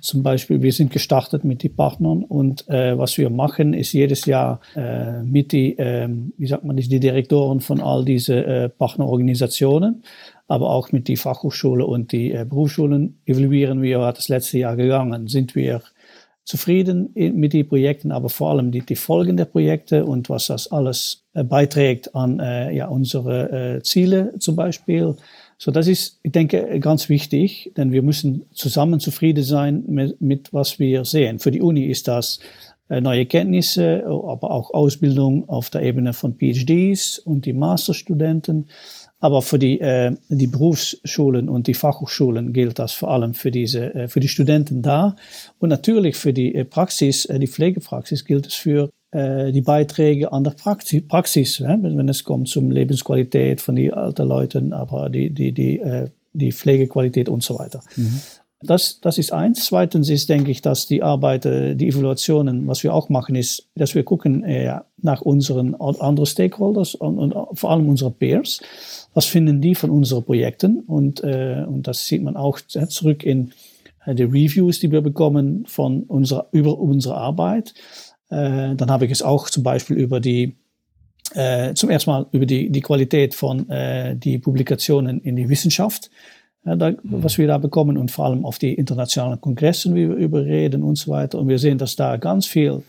[0.01, 4.25] zum Beispiel, wir sind gestartet mit den Partnern und äh, was wir machen, ist jedes
[4.25, 10.03] Jahr äh, mit die, äh, wie sagt man, die Direktoren von all diese äh, Partnerorganisationen,
[10.47, 14.75] aber auch mit die Fachhochschule und die äh, Berufsschulen evaluieren wir, was das letzte Jahr
[14.75, 15.81] gegangen, sind wir
[16.43, 20.71] zufrieden mit den Projekten, aber vor allem die, die Folgen der Projekte und was das
[20.71, 25.15] alles äh, beiträgt an äh, ja, unsere äh, Ziele zum Beispiel.
[25.57, 30.53] So, das ist, ich denke, ganz wichtig, denn wir müssen zusammen zufrieden sein mit, mit
[30.53, 31.39] was wir sehen.
[31.39, 32.39] Für die Uni ist das
[32.89, 38.67] äh, neue Kenntnisse, aber auch Ausbildung auf der Ebene von PhDs und die Masterstudenten.
[39.19, 43.95] Aber für die, äh, die Berufsschulen und die Fachhochschulen gilt das vor allem für diese,
[43.95, 45.15] äh, für die Studenten da.
[45.57, 48.91] Und natürlich für die äh, Praxis, äh, die Pflegepraxis gilt es für
[49.51, 54.74] die Beiträge an der Praxis, Praxis wenn es kommt zum Lebensqualität von den alten Leuten,
[54.74, 57.82] aber die, die, die, äh, die Pflegequalität und so weiter.
[57.95, 58.20] Mhm.
[58.61, 59.66] Das, das ist eins.
[59.66, 63.68] Zweitens ist, denke ich, dass die Arbeit, äh, die Evaluationen, was wir auch machen, ist,
[63.76, 68.61] dass wir gucken äh, nach unseren anderen Stakeholders und, und, vor allem unsere Peers.
[69.13, 70.80] Was finden die von unseren Projekten?
[70.80, 73.51] Und, äh, und das sieht man auch äh, zurück in
[74.07, 77.74] die Reviews, die wir bekommen von unserer, über unsere Arbeit.
[78.30, 80.55] Äh, dann habe ich es auch zum Beispiel über die,
[81.34, 86.09] äh, zum ersten Mal über die, die Qualität von äh, die Publikationen in die Wissenschaft,
[86.65, 86.97] äh, da, mhm.
[87.03, 90.84] was wir da bekommen und vor allem auf die internationalen Kongressen, wie wir über reden
[90.84, 91.39] und so weiter.
[91.39, 92.84] Und wir sehen, dass da ganz viel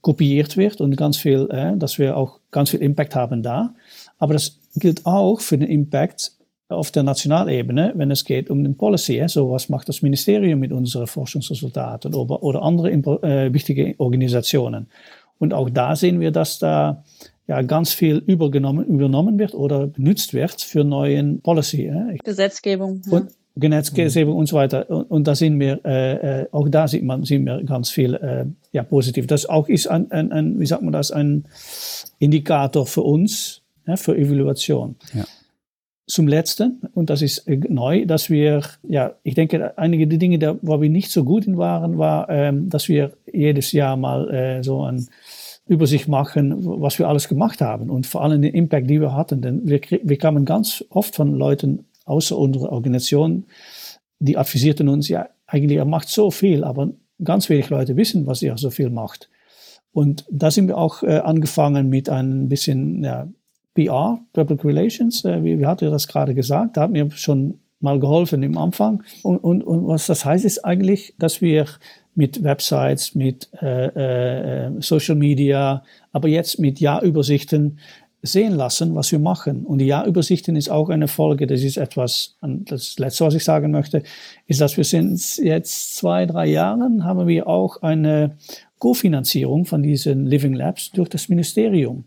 [0.00, 3.74] kopiert wird und ganz viel, äh, dass wir auch ganz viel Impact haben da.
[4.18, 6.32] Aber das gilt auch für den Impact
[6.74, 9.16] auf der Nationalebene, wenn es geht um den Policy.
[9.16, 9.28] Hè?
[9.28, 14.88] So was macht das Ministerium mit unseren Forschungsresultaten oder, oder andere äh, wichtige Organisationen.
[15.38, 17.02] Und auch da sehen wir, dass da
[17.46, 21.90] ja ganz viel übergenommen, übernommen wird oder benutzt wird für neuen Policy.
[21.92, 22.16] Hè?
[22.24, 23.02] Gesetzgebung.
[23.06, 23.18] Ja.
[23.18, 24.90] Und, Gesetzgebung und so weiter.
[24.90, 28.14] Und, und da sehen wir, äh, äh, auch da sieht man, sehen wir ganz viel
[28.14, 29.28] äh, ja, positiv.
[29.28, 31.44] Das auch ist ein, ein, ein, wie sagt man das, ein
[32.18, 34.96] Indikator für uns, ja, für Evaluation.
[35.14, 35.24] Ja
[36.06, 40.38] zum Letzten, und das ist äh, neu, dass wir, ja, ich denke, einige der Dinge,
[40.38, 44.30] da, wo wir nicht so gut in waren, war, ähm, dass wir jedes Jahr mal
[44.30, 45.08] äh, so ein
[45.66, 49.40] Übersicht machen, was wir alles gemacht haben und vor allem den Impact, die wir hatten.
[49.40, 53.46] Denn wir, wir kamen ganz oft von Leuten außer unserer Organisation,
[54.18, 56.90] die advisierten uns, ja, eigentlich, er macht so viel, aber
[57.22, 59.30] ganz wenig Leute wissen, was er so viel macht.
[59.92, 63.28] Und da sind wir auch äh, angefangen mit ein bisschen ja,
[63.74, 67.60] PR, Public Relations, äh, wie, wie hat ihr das gerade gesagt, da haben wir schon
[67.80, 69.02] mal geholfen im Anfang.
[69.22, 71.66] Und, und, und was das heißt, ist eigentlich, dass wir
[72.14, 75.82] mit Websites, mit äh, äh, Social Media,
[76.12, 77.78] aber jetzt mit Jahrübersichten
[78.22, 79.66] sehen lassen, was wir machen.
[79.66, 83.70] Und die Jahrübersichten ist auch eine Folge, das ist etwas, das Letzte, was ich sagen
[83.70, 84.02] möchte,
[84.46, 88.38] ist, dass wir sind jetzt zwei, drei Jahren haben wir auch eine
[88.78, 92.04] Kofinanzierung von diesen Living Labs durch das Ministerium.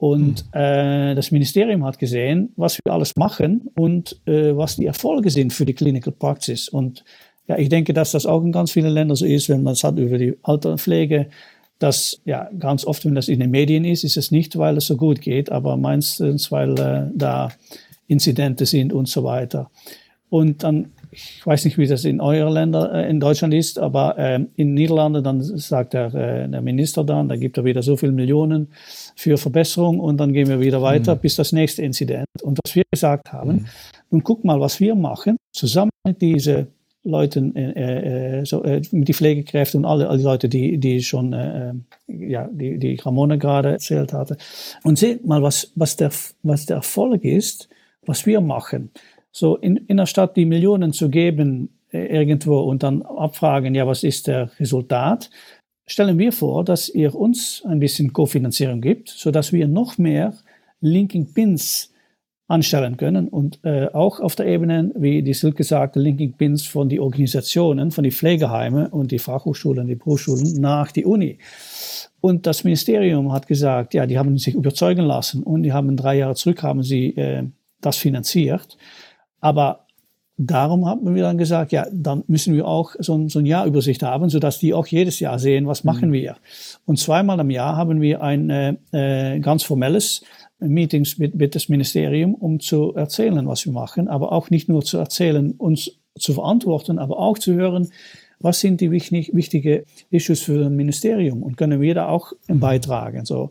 [0.00, 0.60] Und mhm.
[0.60, 5.52] äh, das Ministerium hat gesehen, was wir alles machen und äh, was die Erfolge sind
[5.52, 6.70] für die Clinical Praxis.
[6.70, 7.04] Und
[7.46, 9.84] ja, ich denke, dass das auch in ganz vielen Ländern so ist, wenn man es
[9.84, 11.26] hat über die Altenpflege,
[11.78, 14.86] dass ja ganz oft, wenn das in den Medien ist, ist es nicht, weil es
[14.86, 17.50] so gut geht, aber meistens, weil äh, da
[18.06, 19.70] Inzidente sind und so weiter.
[20.30, 24.18] Und dann, ich weiß nicht, wie das in euren Ländern, äh, in Deutschland ist, aber
[24.18, 27.96] äh, in Niederlanden, dann sagt der, äh, der Minister dann, da gibt er wieder so
[27.96, 28.68] viele Millionen
[29.16, 31.20] für Verbesserung und dann gehen wir wieder weiter mhm.
[31.20, 32.26] bis das nächste Inzident.
[32.42, 33.66] Und was wir gesagt haben, mhm.
[34.10, 36.68] nun guck mal, was wir machen, zusammen mit diesen
[37.02, 41.32] Leuten, äh, äh, so, äh, mit die Pflegekräfte und alle, alle Leute, die, die schon,
[41.32, 41.72] äh,
[42.06, 44.36] ja, die, die Ramona gerade erzählt hatte.
[44.84, 46.10] Und seht mal, was, was, der,
[46.42, 47.68] was der Erfolg ist,
[48.04, 48.90] was wir machen.
[49.32, 53.86] So in, in der Stadt die Millionen zu geben äh, irgendwo und dann abfragen, ja,
[53.86, 55.30] was ist der Resultat?
[55.86, 60.34] Stellen wir vor, dass ihr uns ein bisschen Kofinanzierung gibt, so dass wir noch mehr
[60.80, 61.92] Linking Pins
[62.50, 66.88] anstellen können und äh, auch auf der Ebene, wie die Silke sagte, Linking Pins von
[66.88, 71.38] die Organisationen, von die Pflegeheime und die Fachhochschulen, die Berufsschulen nach die Uni.
[72.20, 76.18] Und das Ministerium hat gesagt, ja, die haben sich überzeugen lassen und die haben drei
[76.18, 77.44] Jahre zurück haben sie äh,
[77.80, 78.76] das finanziert.
[79.40, 79.86] Aber
[80.36, 84.30] darum haben wir dann gesagt, ja, dann müssen wir auch so, so eine Jahrübersicht haben,
[84.30, 86.14] sodass die auch jedes Jahr sehen, was machen mhm.
[86.14, 86.36] wir.
[86.86, 90.22] Und zweimal im Jahr haben wir ein äh, äh ganz formelles
[90.58, 94.82] Meetings mit, mit das Ministerium, um zu erzählen, was wir machen, aber auch nicht nur
[94.82, 97.88] zu erzählen, uns zu verantworten, aber auch zu hören,
[98.40, 103.26] was sind die wichtig, wichtige Issues für das Ministerium und können wir da auch beitragen.
[103.26, 103.50] So.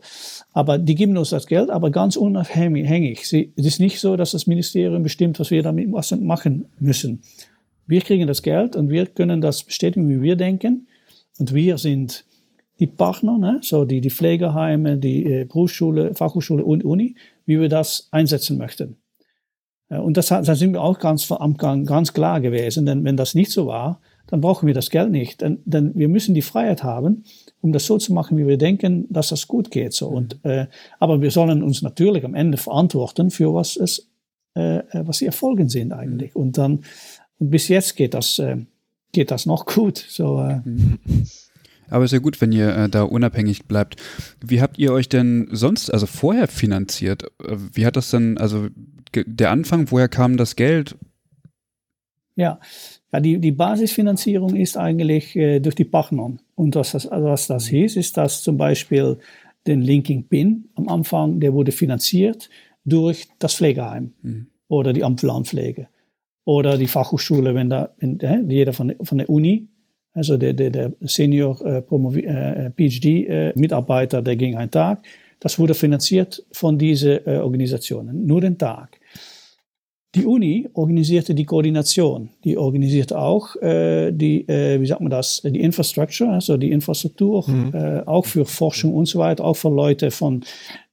[0.52, 3.28] Aber die geben uns das Geld, aber ganz unabhängig.
[3.28, 7.22] Sie, es ist nicht so, dass das Ministerium bestimmt, was wir damit machen müssen.
[7.86, 10.88] Wir kriegen das Geld und wir können das bestätigen, wie wir denken.
[11.38, 12.24] Und wir sind
[12.80, 13.60] die Partner, ne?
[13.62, 17.14] so die, die Pflegeheime, die äh, Berufsschule, Fachhochschule und Uni,
[17.44, 18.96] wie wir das einsetzen möchten.
[19.88, 23.16] Äh, und das, da sind wir auch ganz am Anfang ganz klar gewesen, denn wenn
[23.16, 25.42] das nicht so war, dann brauchen wir das Geld nicht.
[25.42, 27.24] Denn, denn wir müssen die Freiheit haben,
[27.60, 29.92] um das so zu machen, wie wir denken, dass das gut geht.
[29.92, 30.08] So.
[30.08, 30.66] Und, äh,
[30.98, 34.08] aber wir sollen uns natürlich am Ende verantworten für was es,
[34.54, 36.34] äh, äh was die Erfolge sind eigentlich.
[36.34, 36.84] Und dann,
[37.38, 38.56] und bis jetzt geht das, äh,
[39.12, 40.04] geht das noch gut.
[40.08, 40.60] So, äh.
[40.64, 40.98] Mhm.
[41.90, 43.96] Aber ist ja gut, wenn ihr äh, da unabhängig bleibt.
[44.40, 47.24] Wie habt ihr euch denn sonst, also vorher finanziert?
[47.44, 48.68] Äh, wie hat das denn, also
[49.14, 50.96] der Anfang, woher kam das Geld?
[52.36, 52.60] Ja,
[53.12, 56.32] ja die, die Basisfinanzierung ist eigentlich äh, durch die Partner.
[56.60, 59.16] Und was das, also was das hieß, ist, dass zum Beispiel
[59.66, 62.50] den Linking Pin am Anfang, der wurde finanziert
[62.84, 64.46] durch das Pflegeheim mhm.
[64.68, 65.88] oder die Ambulanpflege
[66.44, 69.68] oder die Fachhochschule, wenn da wenn, äh, jeder von, von der Uni
[70.12, 75.06] also der, der, der Senior äh, äh, PhD-Mitarbeiter, äh, der ging einen Tag.
[75.38, 78.99] Das wurde finanziert von diesen äh, Organisationen, nur den Tag.
[80.16, 82.30] Die Uni organisierte die Koordination.
[82.42, 87.48] Die organisierte auch äh, die, äh, wie sagt man das, die Infrastructure, also die Infrastruktur,
[87.48, 87.70] mhm.
[87.72, 90.42] äh, auch für Forschung und so weiter, auch für Leute von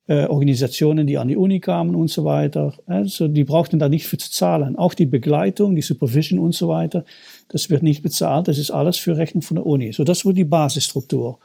[0.08, 2.74] äh, Organisationen, die an die Uni kamen und so weiter.
[2.86, 4.76] Also die brauchten da nicht für zu zahlen.
[4.76, 7.04] Auch die Begleitung, die Supervision und so weiter.
[7.50, 9.94] Das wird nicht bezahlt, das ist alles für Rechnung von der Uni.
[9.94, 11.40] So, das war die Basisstruktur.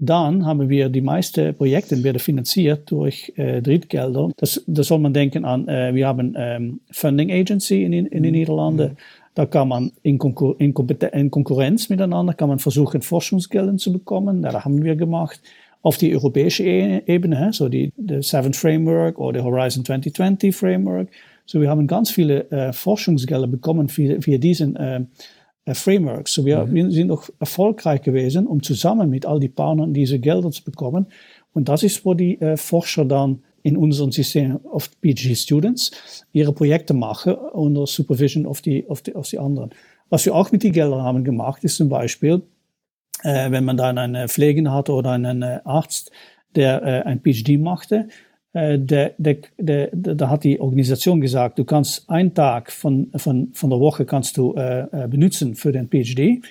[0.00, 4.30] Dann haben wir die meisten Projekte werden finanziert durch äh, Drittgelder.
[4.36, 8.24] Das, da soll man denken an, äh, wir haben ähm, Funding Agency in, in den
[8.26, 8.30] mhm.
[8.30, 8.96] Niederlanden.
[9.34, 10.72] Da kann man in, Konkur in,
[11.12, 14.42] in, Konkurrenz miteinander kann man versuchen, Forschungsgelder zu bekommen.
[14.42, 15.40] Das haben wir gemacht.
[15.82, 21.08] Auf die europäische e-, Ebene, so die, die Seventh Framework oder Horizon 2020 Framework.
[21.46, 25.04] So, wir haben ganz viele äh, Forschungsgelder bekommen für, für diesen äh, äh,
[25.74, 26.34] Frameworks.
[26.34, 26.90] So, wir, mhm.
[26.90, 31.06] sind auch erfolgreich gewesen, um zusammen mit all die Partnern diese Gelder zu bekommen.
[31.52, 36.52] Und das ist, wo die äh, Forscher dann in unserem System of PhD Students ihre
[36.52, 39.70] Projekte machen unter Supervision auf die, auf die, auf die anderen.
[40.10, 42.42] Was wir auch mit den Geldern haben gemacht, ist zum Beispiel,
[43.22, 46.10] äh, wenn man dann einen Pflegen hatte oder einen äh, Arzt,
[46.54, 48.08] der äh, ein PhD machte,
[48.52, 53.50] äh, der, der, der, da hat die Organisation gesagt, du kannst einen Tag von, von,
[53.52, 56.42] von der Woche kannst du äh, äh benutzen für den PhD.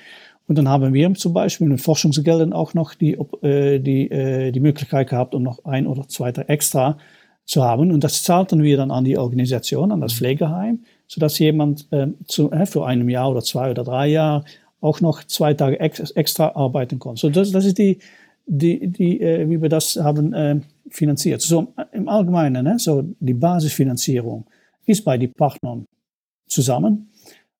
[0.47, 4.59] Und dann haben wir zum Beispiel mit Forschungsgeldern auch noch die, äh, die, äh, die
[4.59, 6.97] Möglichkeit gehabt, um noch ein oder zwei Tage extra
[7.45, 7.91] zu haben.
[7.91, 12.51] Und das zahlten wir dann an die Organisation, an das Pflegeheim, sodass jemand äh, zu,
[12.51, 14.45] äh, für einem Jahr oder zwei oder drei Jahre
[14.79, 17.15] auch noch zwei Tage ex extra arbeiten kann.
[17.15, 17.97] So das, das ist die,
[18.47, 20.59] die, die äh, wie wir das haben äh,
[20.89, 21.41] finanziert.
[21.41, 24.45] So im Allgemeinen, ne, so die Basisfinanzierung
[24.85, 25.85] ist bei den Partnern
[26.47, 27.11] zusammen.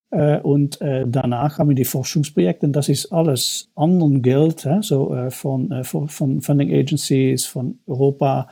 [0.09, 2.69] Äh, und äh, danach haben wir die Forschungsprojekte.
[2.69, 8.47] Das ist alles anderen Geld, äh, so äh, von, äh, von Funding Agencies, von Europa,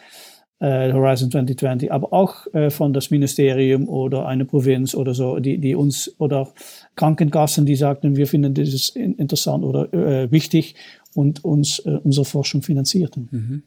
[0.60, 5.58] äh, Horizon 2020, aber auch äh, von das Ministerium oder eine Provinz oder so, die,
[5.58, 6.50] die uns oder
[6.96, 9.92] Krankenkassen, die sagten, wir finden dieses interessant oder
[10.32, 10.76] wichtig
[11.16, 13.30] und uns äh, unsere Forschung finanzierten.
[13.32, 13.64] Mhm.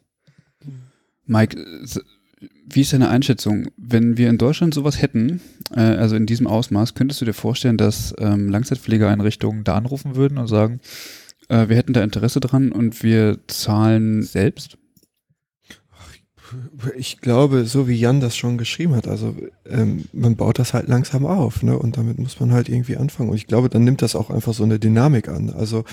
[1.27, 1.57] Mike,
[2.71, 3.69] wie ist deine Einschätzung?
[3.77, 5.41] Wenn wir in Deutschland sowas hätten,
[5.75, 10.39] äh, also in diesem Ausmaß, könntest du dir vorstellen, dass ähm, Langzeitpflegeeinrichtungen da anrufen würden
[10.39, 10.81] und sagen,
[11.49, 14.79] äh, wir hätten da Interesse dran und wir zahlen selbst?
[16.97, 20.89] Ich glaube, so wie Jan das schon geschrieben hat, also ähm, man baut das halt
[20.89, 21.79] langsam auf, ne?
[21.79, 23.29] Und damit muss man halt irgendwie anfangen.
[23.29, 25.51] Und ich glaube, dann nimmt das auch einfach so eine Dynamik an.
[25.51, 25.85] Also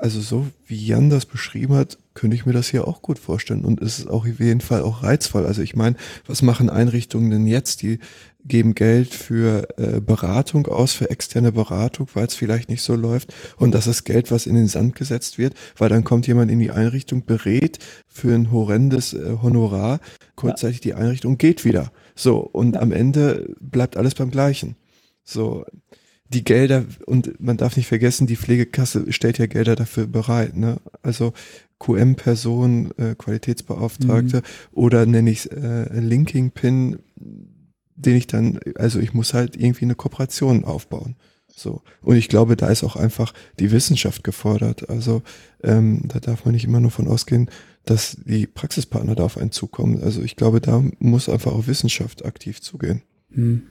[0.00, 3.64] also so wie Jan das beschrieben hat, könnte ich mir das hier auch gut vorstellen.
[3.64, 5.46] Und es ist auch auf jeden Fall auch reizvoll.
[5.46, 5.96] Also ich meine,
[6.26, 7.82] was machen Einrichtungen denn jetzt?
[7.82, 7.98] Die
[8.44, 13.34] geben Geld für äh, Beratung aus, für externe Beratung, weil es vielleicht nicht so läuft.
[13.56, 16.58] Und das ist Geld, was in den Sand gesetzt wird, weil dann kommt jemand in
[16.58, 20.00] die Einrichtung, berät für ein horrendes äh, Honorar.
[20.34, 21.92] Kurzzeitig die Einrichtung geht wieder.
[22.14, 22.80] So, und ja.
[22.80, 24.76] am Ende bleibt alles beim Gleichen.
[25.22, 25.66] So,
[26.32, 30.56] die Gelder, und man darf nicht vergessen, die Pflegekasse stellt ja Gelder dafür bereit.
[30.56, 30.80] Ne?
[31.02, 31.32] Also
[31.80, 34.42] QM-Person, äh, Qualitätsbeauftragte mhm.
[34.72, 37.00] oder nenne ich äh, Linking-Pin,
[37.96, 41.16] den ich dann, also ich muss halt irgendwie eine Kooperation aufbauen.
[41.48, 41.82] So.
[42.00, 44.88] Und ich glaube, da ist auch einfach die Wissenschaft gefordert.
[44.88, 45.22] Also
[45.62, 47.50] ähm, da darf man nicht immer nur von ausgehen,
[47.84, 50.00] dass die Praxispartner da auf einen zukommen.
[50.02, 53.02] Also ich glaube, da muss einfach auch Wissenschaft aktiv zugehen.
[53.30, 53.62] Mhm.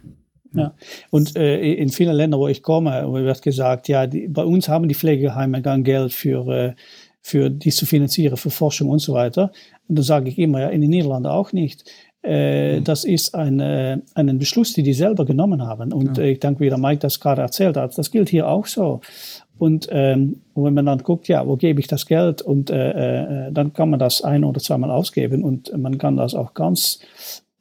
[0.54, 0.74] Ja.
[1.12, 4.88] Und äh, in vielen Ländern, wo ich komme, wird gesagt, ja, die, bei uns haben
[4.88, 6.74] die Pflegeheime gar Geld für, äh,
[7.22, 9.52] für dies zu finanzieren, für Forschung und so weiter.
[9.88, 11.84] Und dann sage ich immer, ja, in den Niederlanden auch nicht.
[12.24, 12.84] Äh, mhm.
[12.84, 14.00] Das ist ein, äh,
[14.34, 15.94] Beschluss, die die selber genommen haben.
[15.94, 16.24] Und ja.
[16.24, 19.02] ich denke, wie der Mike das gerade erzählt hat, das gilt hier auch so.
[19.58, 22.42] Und, ähm, wenn man dann guckt, ja, wo gebe ich das Geld?
[22.42, 26.34] Und äh, äh, dann kann man das ein oder zweimal ausgeben und man kann das
[26.34, 27.00] auch ganz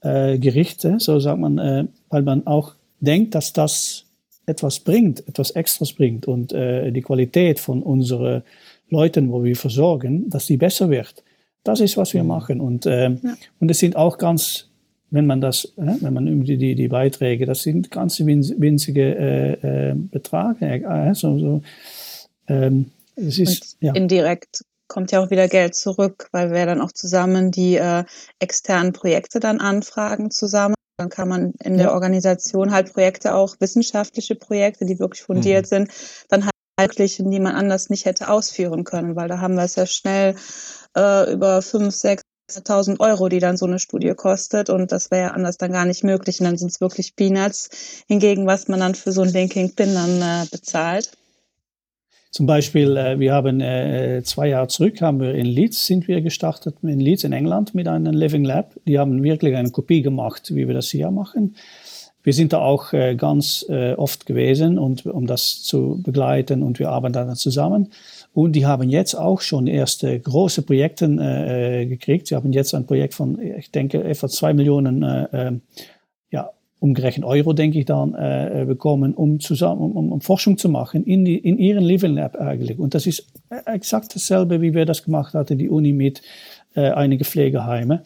[0.00, 4.04] äh, Gerichte, so sagt man, äh, weil man auch denkt, dass das
[4.46, 8.42] etwas bringt, etwas Extras bringt und äh, die Qualität von unseren
[8.88, 11.22] Leuten, wo wir versorgen, dass die besser wird.
[11.64, 12.28] Das ist, was wir mhm.
[12.28, 12.60] machen.
[12.60, 13.36] Und, äh, ja.
[13.60, 14.68] und es sind auch ganz,
[15.10, 19.90] wenn man das, äh, wenn man die, die, die Beiträge, das sind ganz winzige äh,
[19.90, 20.86] äh, Beträge.
[20.86, 21.62] Äh, so, so,
[22.48, 23.92] ähm, es ist, ja.
[23.94, 27.78] indirekt kommt ja auch wieder Geld zurück, weil wir dann auch zusammen die
[28.38, 30.76] externen Projekte dann anfragen zusammen.
[30.98, 31.84] Dann kann man in ja.
[31.84, 35.68] der Organisation halt Projekte auch, wissenschaftliche Projekte, die wirklich fundiert mhm.
[35.68, 35.90] sind,
[36.28, 39.76] dann halt wirklich, die man anders nicht hätte ausführen können, weil da haben wir es
[39.76, 40.34] ja schnell
[40.96, 42.22] äh, über fünf, sechs
[42.56, 45.84] 1000 Euro, die dann so eine Studie kostet und das wäre ja anders dann gar
[45.84, 47.68] nicht möglich und dann sind es wirklich Peanuts
[48.08, 51.12] hingegen, was man dann für so ein Linking Pin dann äh, bezahlt.
[52.30, 56.20] Zum Beispiel, äh, wir haben äh, zwei Jahre zurück, haben wir in Leeds sind wir
[56.20, 58.74] gestartet, in Leeds in England mit einem Living Lab.
[58.86, 61.56] Die haben wirklich eine Kopie gemacht, wie wir das hier machen.
[62.22, 66.78] Wir sind da auch äh, ganz äh, oft gewesen, und, um das zu begleiten und
[66.78, 67.88] wir arbeiten da zusammen.
[68.34, 72.26] Und die haben jetzt auch schon erste große Projekte äh, gekriegt.
[72.26, 75.52] Sie haben jetzt ein Projekt von, ich denke, etwa zwei Millionen äh, ja,
[76.80, 81.24] umgerechnet Euro, denke ich dann, äh, bekommen, um, zusammen, um, um Forschung zu machen in,
[81.24, 82.78] die, in ihren Living Lab eigentlich.
[82.78, 83.26] Und das ist
[83.66, 86.22] exakt dasselbe, wie wir das gemacht hatten, die Uni mit
[86.74, 88.02] äh, einige Pflegeheime.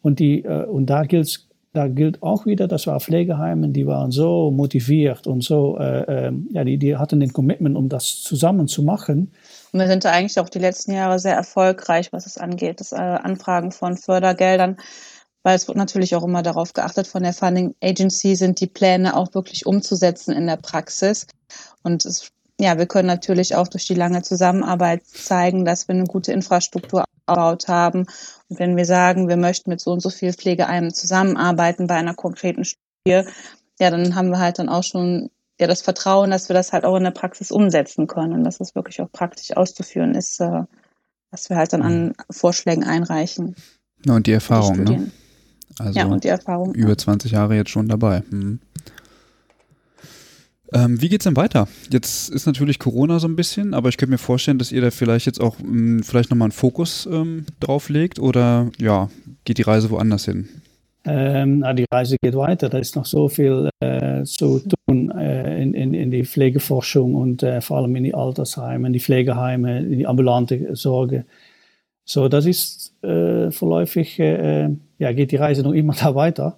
[0.00, 4.10] Und, die, äh, und da gilt da gilt auch wieder, das war Pflegeheimen, die waren
[4.10, 8.66] so motiviert und so, äh, äh, ja, die, die hatten den Commitment, um das zusammen
[8.66, 9.30] zu machen.
[9.72, 12.92] Und wir sind da eigentlich auch die letzten Jahre sehr erfolgreich, was es angeht, das
[12.92, 14.78] äh, Anfragen von Fördergeldern
[15.46, 19.16] weil es wird natürlich auch immer darauf geachtet von der Funding Agency, sind die Pläne
[19.16, 21.28] auch wirklich umzusetzen in der Praxis.
[21.84, 26.06] Und es, ja, wir können natürlich auch durch die lange Zusammenarbeit zeigen, dass wir eine
[26.06, 28.06] gute Infrastruktur aufgebaut haben.
[28.48, 32.14] Und wenn wir sagen, wir möchten mit so und so viel Pflegeeimen zusammenarbeiten bei einer
[32.14, 33.22] konkreten Studie,
[33.78, 36.84] ja, dann haben wir halt dann auch schon ja das Vertrauen, dass wir das halt
[36.84, 40.64] auch in der Praxis umsetzen können und dass es wirklich auch praktisch auszuführen ist, äh,
[41.30, 43.54] was wir halt dann an Vorschlägen einreichen.
[44.04, 45.12] Ja, und die Erfahrung, ne?
[45.78, 46.74] Also ja, und die Erfahrung.
[46.74, 48.22] Über 20 Jahre jetzt schon dabei.
[48.30, 48.60] Hm.
[50.72, 51.68] Ähm, wie geht's denn weiter?
[51.90, 54.90] Jetzt ist natürlich Corona so ein bisschen, aber ich könnte mir vorstellen, dass ihr da
[54.90, 59.08] vielleicht jetzt auch mh, hm, vielleicht nochmal einen Fokus ähm, drauf legt oder ja,
[59.44, 60.48] geht die Reise woanders hin?
[61.04, 62.68] Ähm, die Reise geht weiter.
[62.68, 67.44] Da ist noch so viel äh, zu tun äh, in, in, in, die Pflegeforschung und
[67.44, 71.24] äh, vor allem in die Altersheime, in die Pflegeheime, in die ambulante Sorge.
[72.08, 76.56] So, das ist äh, vorläufig, äh, ja, geht die Reise noch immer da weiter.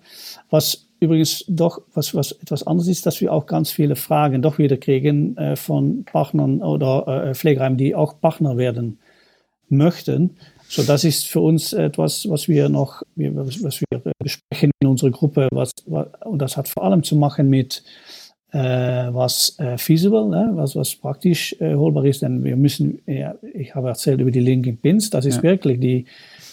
[0.51, 4.59] Was übrigens doch, was, was etwas anderes ist, dass wir auch ganz viele Fragen doch
[4.59, 8.99] wieder kriegen äh, von Partnern oder äh, Pflegeheimen, die auch Partner werden
[9.71, 10.37] möchten.
[10.69, 15.49] So, das ist für uns etwas, was wir noch, was wir besprechen in unserer Gruppe,
[15.51, 18.18] was, und das hat vor allem zu machen mit, äh,
[18.53, 20.51] was äh, feasible, ne?
[20.55, 24.41] was, was praktisch äh, holbar ist, denn wir müssen, ja, ich habe erzählt über die
[24.41, 25.43] Linking Pins, das ist ja.
[25.43, 26.07] wirklich die,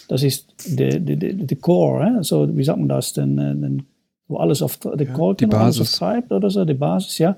[0.10, 2.24] das ist die, die, die, die Core, ne?
[2.24, 3.84] so, wie sagt man das, denn, äh, denn
[4.28, 5.80] wo alles auf der ja, Core, die Basis.
[5.80, 7.38] alles treibt oder so, die Basis, ja,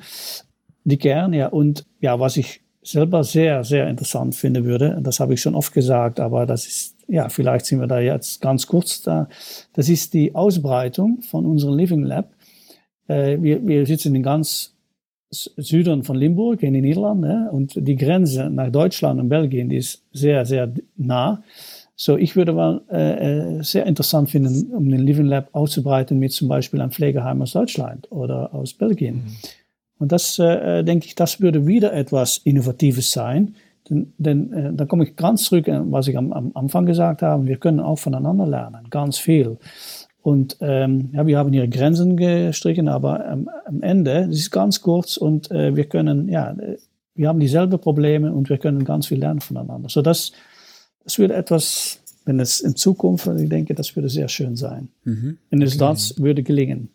[0.86, 2.62] die Kern, ja, und ja, was ich
[2.92, 4.98] selber sehr, sehr interessant finden würde.
[5.02, 8.42] Das habe ich schon oft gesagt, aber das ist, ja, vielleicht sind wir da jetzt
[8.42, 9.28] ganz kurz da.
[9.74, 12.30] Das ist die Ausbreitung von unserem Living Lab.
[13.08, 14.74] Äh, wir, wir sitzen in ganz
[15.30, 19.78] Süden von Limburg in den Niederlanden ja, und die Grenze nach Deutschland und Belgien die
[19.78, 21.44] ist sehr, sehr nah.
[21.98, 26.32] So, ich würde mal äh, äh sehr interessant finden, um den Living Lab auszubreiten mit
[26.32, 29.16] zum Beispiel einem Pflegeheim aus Deutschland oder aus Belgien.
[29.16, 29.36] Mhm.
[30.00, 33.56] Und das, äh, denke ich, das würde wieder etwas Innovatives sein.
[33.90, 37.48] Denn, denn äh, da komme ich ganz zurück, was ich am, am Anfang gesagt habe,
[37.48, 39.58] wir können auch voneinander lernen, ganz viel.
[40.28, 44.82] Und ähm, ja, wir haben hier Grenzen gestrichen, aber ähm, am Ende, das ist ganz
[44.82, 46.54] kurz und äh, wir können, ja,
[47.16, 49.88] wir haben dieselben Probleme und wir können ganz viel lernen voneinander.
[49.88, 50.34] So das,
[51.06, 54.90] das würde etwas, wenn es in Zukunft, ich denke, das würde sehr schön sein.
[55.06, 55.38] Mhm.
[55.50, 55.80] Wenn es okay.
[55.80, 56.90] das würde gelingen.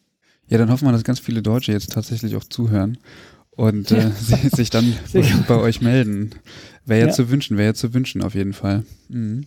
[0.49, 2.99] Ja, dann hoffen wir, dass ganz viele Deutsche jetzt tatsächlich auch zuhören
[3.53, 4.11] und äh,
[4.55, 4.93] sich dann
[5.49, 6.33] bei euch melden.
[6.85, 8.85] Wäre ja, ja, zu wünschen, wäre ja zu wünschen auf jeden Fall.
[9.09, 9.47] Mhm.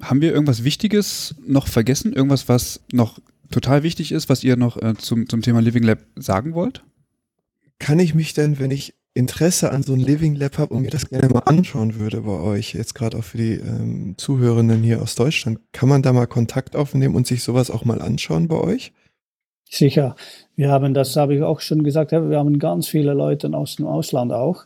[0.00, 2.12] Haben wir irgendwas Wichtiges noch vergessen?
[2.12, 3.18] Irgendwas, was noch
[3.50, 6.84] total wichtig ist, was ihr noch äh, zum, zum Thema Living Lab sagen wollt?
[7.78, 10.90] Kann ich mich denn, wenn ich Interesse an so einem Living Lab habe und mir
[10.90, 15.02] das gerne mal anschauen würde bei euch, jetzt gerade auch für die ähm, Zuhörenden hier
[15.02, 18.56] aus Deutschland, kann man da mal Kontakt aufnehmen und sich sowas auch mal anschauen bei
[18.56, 18.92] euch?
[19.68, 20.16] Sicher.
[20.54, 23.86] Wir haben, das habe ich auch schon gesagt, wir haben ganz viele Leute aus dem
[23.86, 24.64] Ausland auch,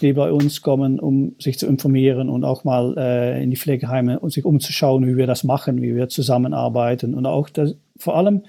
[0.00, 4.18] die bei uns kommen, um sich zu informieren und auch mal äh, in die Pflegeheime
[4.18, 8.42] und sich umzuschauen, wie wir das machen, wie wir zusammenarbeiten und auch das, vor allem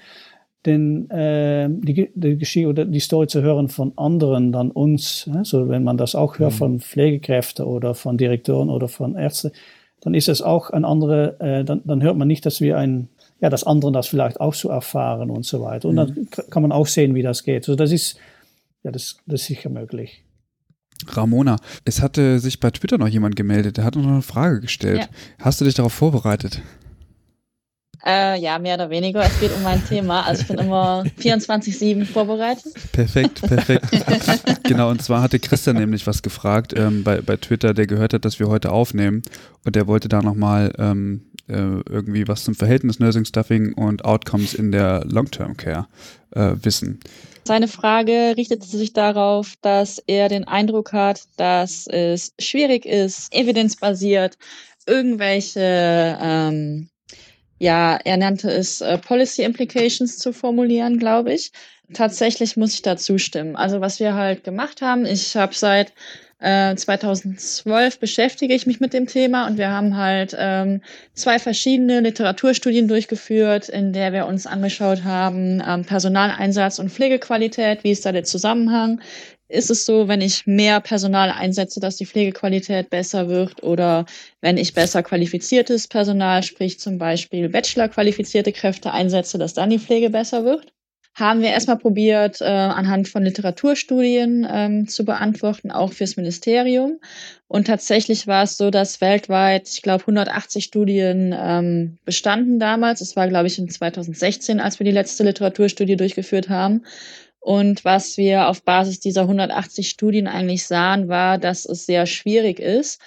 [0.64, 5.26] den, äh, die, die Geschichte oder die Story zu hören von anderen dann uns.
[5.28, 5.44] Ne?
[5.44, 6.56] So, wenn man das auch hört mhm.
[6.56, 9.52] von Pflegekräften oder von Direktoren oder von Ärzten,
[10.00, 13.08] dann ist es auch ein andere, äh, dann, dann hört man nicht, dass wir ein
[13.40, 15.88] ja, das andere das vielleicht auch zu erfahren und so weiter.
[15.88, 16.28] Und mhm.
[16.30, 17.68] dann kann man auch sehen, wie das geht.
[17.68, 18.18] Also das ist,
[18.82, 20.22] ja, das, das ist sicher möglich.
[21.08, 25.00] Ramona, es hatte sich bei Twitter noch jemand gemeldet, der hat noch eine Frage gestellt.
[25.00, 25.08] Ja.
[25.40, 26.62] Hast du dich darauf vorbereitet?
[28.06, 29.24] Äh, ja, mehr oder weniger.
[29.24, 30.22] Es geht um mein Thema.
[30.22, 32.72] Also ich bin immer 24-7 vorbereitet.
[32.92, 33.86] Perfekt, perfekt.
[34.62, 38.24] genau, und zwar hatte Christian nämlich was gefragt ähm, bei, bei Twitter, der gehört hat,
[38.24, 39.22] dass wir heute aufnehmen.
[39.64, 44.54] Und der wollte da nochmal ähm, äh, irgendwie was zum Verhältnis Nursing Stuffing und Outcomes
[44.54, 45.86] in der Long-Term Care
[46.32, 47.00] äh, wissen.
[47.44, 54.36] Seine Frage richtet sich darauf, dass er den Eindruck hat, dass es schwierig ist, evidenzbasiert
[54.86, 56.88] irgendwelche ähm,
[57.58, 61.52] ja, er nannte es äh, Policy Implications zu formulieren, glaube ich.
[61.94, 63.56] Tatsächlich muss ich da zustimmen.
[63.56, 65.92] Also was wir halt gemacht haben, ich habe seit
[66.38, 70.82] äh, 2012 beschäftige ich mich mit dem Thema und wir haben halt ähm,
[71.14, 77.90] zwei verschiedene Literaturstudien durchgeführt, in der wir uns angeschaut haben, ähm, Personaleinsatz und Pflegequalität, wie
[77.90, 79.00] ist da der Zusammenhang,
[79.48, 84.04] ist es so, wenn ich mehr Personal einsetze, dass die Pflegequalität besser wird oder
[84.40, 90.10] wenn ich besser qualifiziertes Personal, sprich zum Beispiel Bachelor-qualifizierte Kräfte einsetze, dass dann die Pflege
[90.10, 90.75] besser wird?
[91.18, 97.00] Haben wir erstmal probiert, äh, anhand von Literaturstudien ähm, zu beantworten, auch fürs Ministerium.
[97.48, 103.00] Und tatsächlich war es so, dass weltweit, ich glaube, 180 Studien ähm, bestanden damals.
[103.00, 106.84] Es war, glaube ich, in 2016, als wir die letzte Literaturstudie durchgeführt haben.
[107.40, 112.60] Und was wir auf Basis dieser 180 Studien eigentlich sahen, war, dass es sehr schwierig
[112.60, 113.00] ist,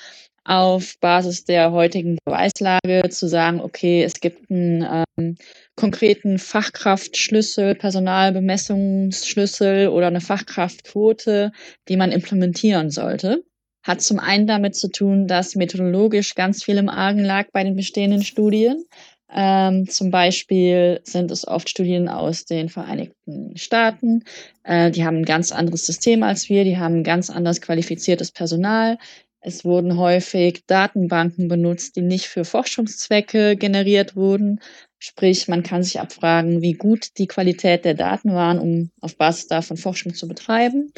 [0.49, 5.35] auf Basis der heutigen Beweislage zu sagen, okay, es gibt einen ähm,
[5.75, 11.51] konkreten Fachkraftschlüssel, Personalbemessungsschlüssel oder eine Fachkraftquote,
[11.87, 13.43] die man implementieren sollte.
[13.83, 17.75] Hat zum einen damit zu tun, dass methodologisch ganz viel im Argen lag bei den
[17.75, 18.85] bestehenden Studien.
[19.31, 24.23] Ähm, zum Beispiel sind es oft Studien aus den Vereinigten Staaten.
[24.63, 28.31] Äh, die haben ein ganz anderes System als wir, die haben ein ganz anders qualifiziertes
[28.31, 28.97] Personal.
[29.41, 34.59] Es wurden häufig Datenbanken benutzt, die nicht für Forschungszwecke generiert wurden,
[35.01, 39.47] Sprich, man kann sich abfragen, wie gut die Qualität der Daten waren, um auf Basis
[39.47, 40.91] davon Forschung zu betreiben.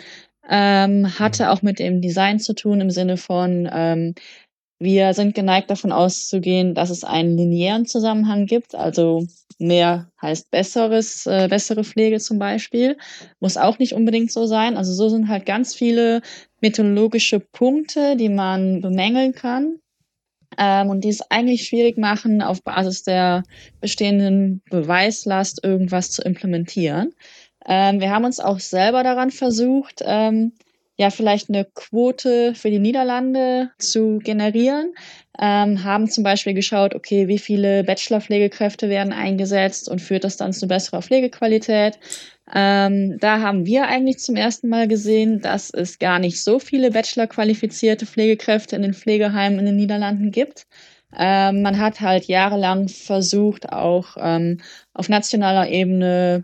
[0.50, 4.16] Ähm, hatte auch mit dem Design zu tun im Sinne von, ähm,
[4.80, 9.28] wir sind geneigt davon auszugehen, dass es einen linearen Zusammenhang gibt, also
[9.60, 12.98] mehr heißt besseres, äh, bessere Pflege zum Beispiel.
[13.40, 14.78] Muss auch nicht unbedingt so sein.
[14.78, 16.22] Also so sind halt ganz viele
[16.62, 19.80] methodologische Punkte, die man bemängeln kann
[20.58, 23.44] ähm, und die es eigentlich schwierig machen, auf Basis der
[23.80, 27.14] bestehenden Beweislast irgendwas zu implementieren.
[27.66, 30.54] Ähm, wir haben uns auch selber daran versucht, ähm,
[30.98, 34.94] ja vielleicht eine Quote für die Niederlande zu generieren.
[35.40, 40.54] Ähm, haben zum Beispiel geschaut, okay, wie viele Bachelor-Pflegekräfte werden eingesetzt und führt das dann
[40.54, 41.98] zu besserer Pflegequalität.
[42.54, 46.92] Ähm, da haben wir eigentlich zum ersten Mal gesehen, dass es gar nicht so viele
[46.92, 50.68] Bachelor-qualifizierte Pflegekräfte in den Pflegeheimen in den Niederlanden gibt.
[51.18, 54.60] Ähm, man hat halt jahrelang versucht, auch ähm,
[54.94, 56.44] auf nationaler Ebene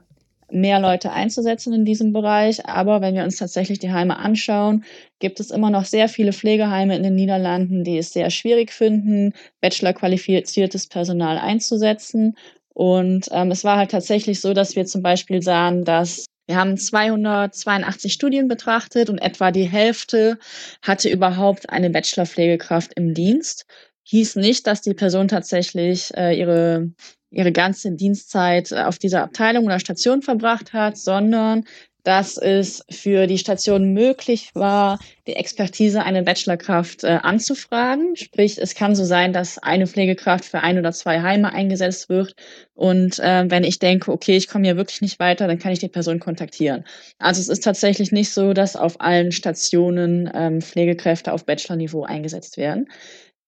[0.49, 2.65] mehr Leute einzusetzen in diesem Bereich.
[2.65, 4.85] Aber wenn wir uns tatsächlich die Heime anschauen,
[5.19, 9.33] gibt es immer noch sehr viele Pflegeheime in den Niederlanden, die es sehr schwierig finden,
[9.61, 12.35] Bachelor-qualifiziertes Personal einzusetzen.
[12.77, 16.77] Und ähm, es war halt tatsächlich so, dass wir zum Beispiel sahen, dass wir haben
[16.77, 20.37] 282 Studien betrachtet und etwa die Hälfte
[20.83, 23.65] hatte überhaupt eine Bachelor-Pflegekraft im Dienst.
[24.03, 26.91] Hieß nicht, dass die Person tatsächlich äh, ihre
[27.31, 31.65] ihre ganze Dienstzeit äh, auf dieser Abteilung oder Station verbracht hat, sondern
[32.07, 34.97] dass es für die Station möglich war,
[35.27, 38.15] die Expertise einer Bachelorkraft äh, anzufragen.
[38.15, 42.33] Sprich, es kann so sein, dass eine Pflegekraft für ein oder zwei Heime eingesetzt wird.
[42.75, 45.79] Und äh, wenn ich denke, okay, ich komme hier wirklich nicht weiter, dann kann ich
[45.79, 46.85] die Person kontaktieren.
[47.19, 52.55] Also es ist tatsächlich nicht so, dass auf allen Stationen ähm, Pflegekräfte auf Bachelorniveau eingesetzt
[52.55, 52.87] werden.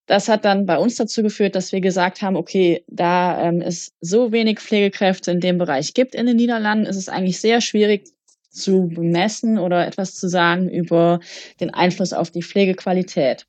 [0.04, 3.94] Das hat dann bei uns dazu geführt, dass wir gesagt haben, okay, da ähm, es
[4.02, 8.04] so wenig Pflegekräfte in dem Bereich gibt in den Niederlanden, ist es eigentlich sehr schwierig
[8.50, 11.20] zu bemessen oder etwas zu sagen über
[11.60, 13.46] den Einfluss auf die Pflegequalität.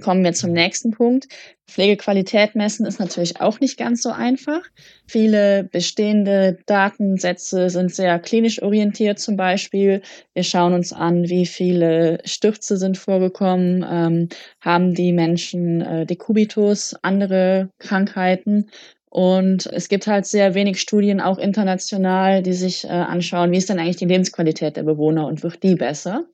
[0.00, 1.28] Kommen wir zum nächsten Punkt.
[1.68, 4.62] Pflegequalität messen ist natürlich auch nicht ganz so einfach.
[5.06, 10.02] Viele bestehende Datensätze sind sehr klinisch orientiert zum Beispiel.
[10.34, 14.28] Wir schauen uns an, wie viele Stürze sind vorgekommen, ähm,
[14.60, 18.70] haben die Menschen äh, Dekubitus, andere Krankheiten.
[19.14, 23.68] Und es gibt halt sehr wenig Studien, auch international, die sich äh, anschauen, wie ist
[23.68, 26.24] denn eigentlich die Lebensqualität der Bewohner und wird die besser.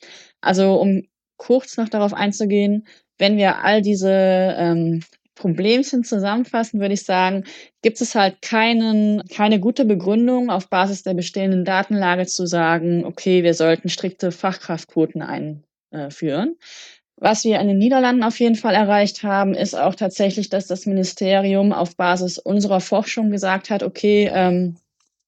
[0.41, 1.03] Also um
[1.37, 2.87] kurz noch darauf einzugehen,
[3.19, 5.03] wenn wir all diese ähm,
[5.35, 7.45] Problemchen zusammenfassen, würde ich sagen,
[7.83, 13.43] gibt es halt keinen, keine gute Begründung auf Basis der bestehenden Datenlage zu sagen, okay,
[13.43, 16.57] wir sollten strikte Fachkraftquoten einführen.
[17.21, 20.87] Was wir in den Niederlanden auf jeden Fall erreicht haben, ist auch tatsächlich, dass das
[20.87, 24.77] Ministerium auf Basis unserer Forschung gesagt hat, okay, ähm,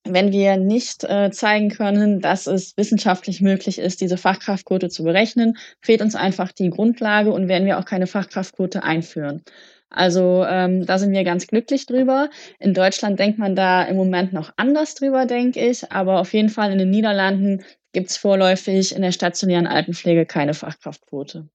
[0.04, 5.58] wenn wir nicht äh, zeigen können, dass es wissenschaftlich möglich ist, diese Fachkraftquote zu berechnen,
[5.82, 9.42] fehlt uns einfach die Grundlage und werden wir auch keine Fachkraftquote einführen.
[9.90, 12.30] Also ähm, da sind wir ganz glücklich drüber.
[12.58, 15.92] In Deutschland denkt man da im Moment noch anders drüber, denke ich.
[15.92, 17.62] Aber auf jeden Fall in den Niederlanden
[17.92, 21.48] gibt es vorläufig in der stationären Altenpflege keine Fachkraftquote.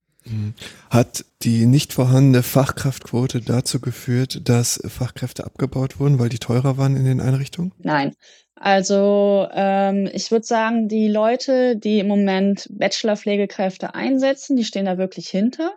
[0.90, 6.96] Hat die nicht vorhandene Fachkraftquote dazu geführt, dass Fachkräfte abgebaut wurden, weil die teurer waren
[6.96, 7.74] in den Einrichtungen?
[7.80, 8.14] Nein.
[8.60, 14.98] Also ähm, ich würde sagen, die Leute, die im Moment Bachelor-Pflegekräfte einsetzen, die stehen da
[14.98, 15.74] wirklich hinter,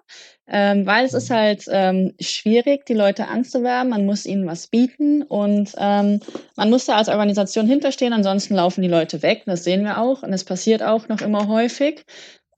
[0.48, 1.34] ähm, weil es ist mhm.
[1.34, 3.90] halt ähm, schwierig, die Leute anzuwerben.
[3.90, 6.20] Man muss ihnen was bieten und ähm,
[6.56, 9.42] man muss da als Organisation hinterstehen, ansonsten laufen die Leute weg.
[9.44, 12.06] Das sehen wir auch und es passiert auch noch immer häufig.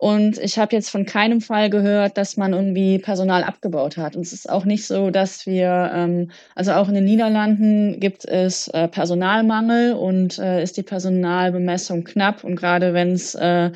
[0.03, 4.17] Und ich habe jetzt von keinem Fall gehört, dass man irgendwie Personal abgebaut hat.
[4.17, 8.25] Und es ist auch nicht so, dass wir, ähm, also auch in den Niederlanden gibt
[8.25, 12.43] es äh, Personalmangel und äh, ist die Personalbemessung knapp.
[12.43, 13.71] Und gerade wenn es äh,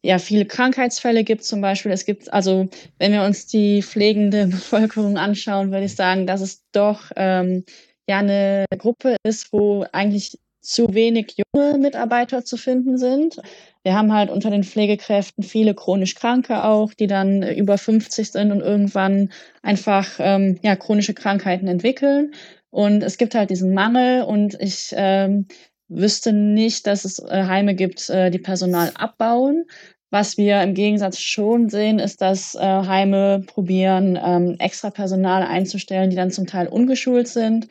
[0.00, 5.18] ja viele Krankheitsfälle gibt zum Beispiel, es gibt, also wenn wir uns die pflegende Bevölkerung
[5.18, 7.64] anschauen, würde ich sagen, dass es doch ähm,
[8.08, 10.38] ja eine Gruppe ist, wo eigentlich
[10.68, 13.40] zu wenig junge Mitarbeiter zu finden sind.
[13.84, 18.52] Wir haben halt unter den Pflegekräften viele chronisch Kranke auch, die dann über 50 sind
[18.52, 19.30] und irgendwann
[19.62, 22.34] einfach ähm, ja, chronische Krankheiten entwickeln.
[22.68, 25.46] Und es gibt halt diesen Mangel und ich ähm,
[25.88, 29.64] wüsste nicht, dass es äh, Heime gibt, äh, die Personal abbauen.
[30.10, 36.10] Was wir im Gegensatz schon sehen, ist, dass äh, Heime probieren, ähm, extra Personal einzustellen,
[36.10, 37.68] die dann zum Teil ungeschult sind,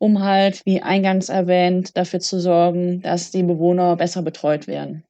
[0.00, 5.04] um halt, wie eingangs erwähnt, dafür zu sorgen, dass die Bewohner besser betreut werden.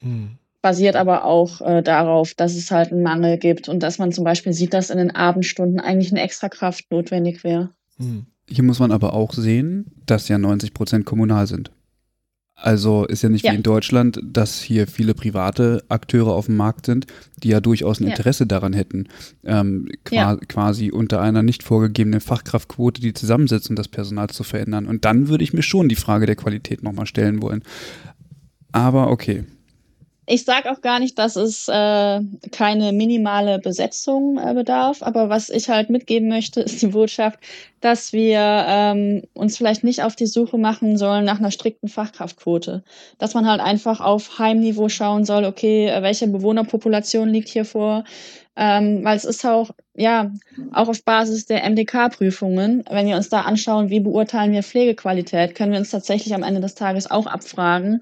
[0.00, 0.38] Mhm.
[0.62, 4.22] Basiert aber auch äh, darauf, dass es halt einen Mangel gibt und dass man zum
[4.22, 7.70] Beispiel sieht, dass in den Abendstunden eigentlich eine extra Kraft notwendig wäre.
[7.98, 8.26] Mhm.
[8.48, 11.72] Hier muss man aber auch sehen, dass ja 90 Prozent kommunal sind.
[12.56, 13.52] Also ist ja nicht ja.
[13.52, 17.06] wie in Deutschland, dass hier viele private Akteure auf dem Markt sind,
[17.42, 18.48] die ja durchaus ein Interesse ja.
[18.48, 19.08] daran hätten,
[19.44, 20.36] ähm, qua ja.
[20.36, 24.86] quasi unter einer nicht vorgegebenen Fachkraftquote die Zusammensetzung des Personals zu verändern.
[24.86, 27.62] Und dann würde ich mir schon die Frage der Qualität nochmal stellen wollen.
[28.70, 29.44] Aber okay,
[30.26, 32.20] ich sage auch gar nicht, dass es äh,
[32.52, 37.38] keine minimale Besetzung äh, bedarf, aber was ich halt mitgeben möchte, ist die Botschaft,
[37.80, 42.82] dass wir ähm, uns vielleicht nicht auf die Suche machen sollen nach einer strikten Fachkraftquote.
[43.18, 48.04] Dass man halt einfach auf Heimniveau schauen soll, okay, äh, welche Bewohnerpopulation liegt hier vor,
[48.56, 50.30] ähm, weil es ist auch, ja,
[50.72, 55.72] auch auf Basis der MDK-Prüfungen, wenn wir uns da anschauen, wie beurteilen wir Pflegequalität, können
[55.72, 58.00] wir uns tatsächlich am Ende des Tages auch abfragen,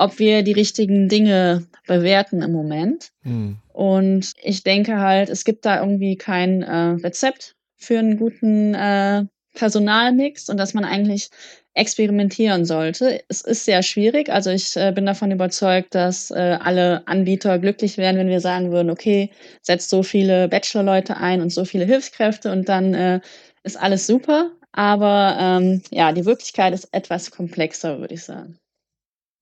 [0.00, 3.10] ob wir die richtigen Dinge bewerten im Moment.
[3.22, 3.58] Mhm.
[3.72, 9.26] Und ich denke halt, es gibt da irgendwie kein äh, Rezept für einen guten äh,
[9.54, 11.28] Personalmix und dass man eigentlich
[11.74, 13.20] experimentieren sollte.
[13.28, 14.30] Es ist sehr schwierig.
[14.30, 18.72] Also ich äh, bin davon überzeugt, dass äh, alle Anbieter glücklich wären, wenn wir sagen
[18.72, 23.20] würden, okay, setzt so viele Bachelorleute ein und so viele Hilfskräfte und dann äh,
[23.64, 24.50] ist alles super.
[24.72, 28.58] Aber ähm, ja, die Wirklichkeit ist etwas komplexer, würde ich sagen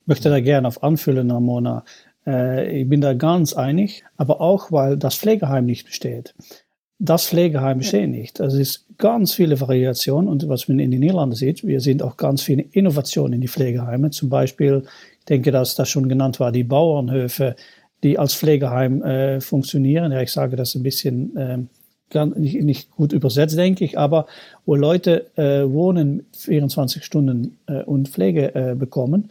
[0.08, 1.84] möchte da gerne auf anfüllen, Ramona.
[2.26, 6.34] Äh, ich bin da ganz einig, aber auch, weil das Pflegeheim nicht besteht.
[6.98, 8.40] Das Pflegeheim besteht nicht.
[8.40, 12.02] Also es ist ganz viele Variationen und was man in den Niederlanden sieht, wir sehen
[12.02, 14.10] auch ganz viele Innovationen in die Pflegeheime.
[14.10, 14.82] Zum Beispiel,
[15.20, 17.54] ich denke, dass das schon genannt war, die Bauernhöfe,
[18.02, 20.10] die als Pflegeheim äh, funktionieren.
[20.10, 21.58] Ja, ich sage das ein bisschen äh,
[22.34, 24.26] nicht, nicht gut übersetzt, denke ich, aber
[24.66, 29.30] wo Leute äh, wohnen 24 Stunden äh, und Pflege äh, bekommen.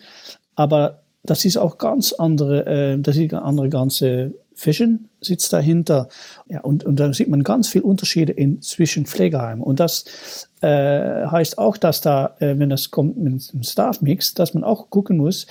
[0.57, 6.09] Aber das ist auch ganz andere, äh, das ist eine andere ganze Vision sitzt dahinter.
[6.49, 9.63] Ja, und, und da sieht man ganz viel Unterschiede in zwischen Pflegeheimen.
[9.63, 14.53] Und das äh, heißt auch, dass da, äh, wenn das kommt mit dem Staff-Mix, dass
[14.53, 15.45] man auch gucken muss,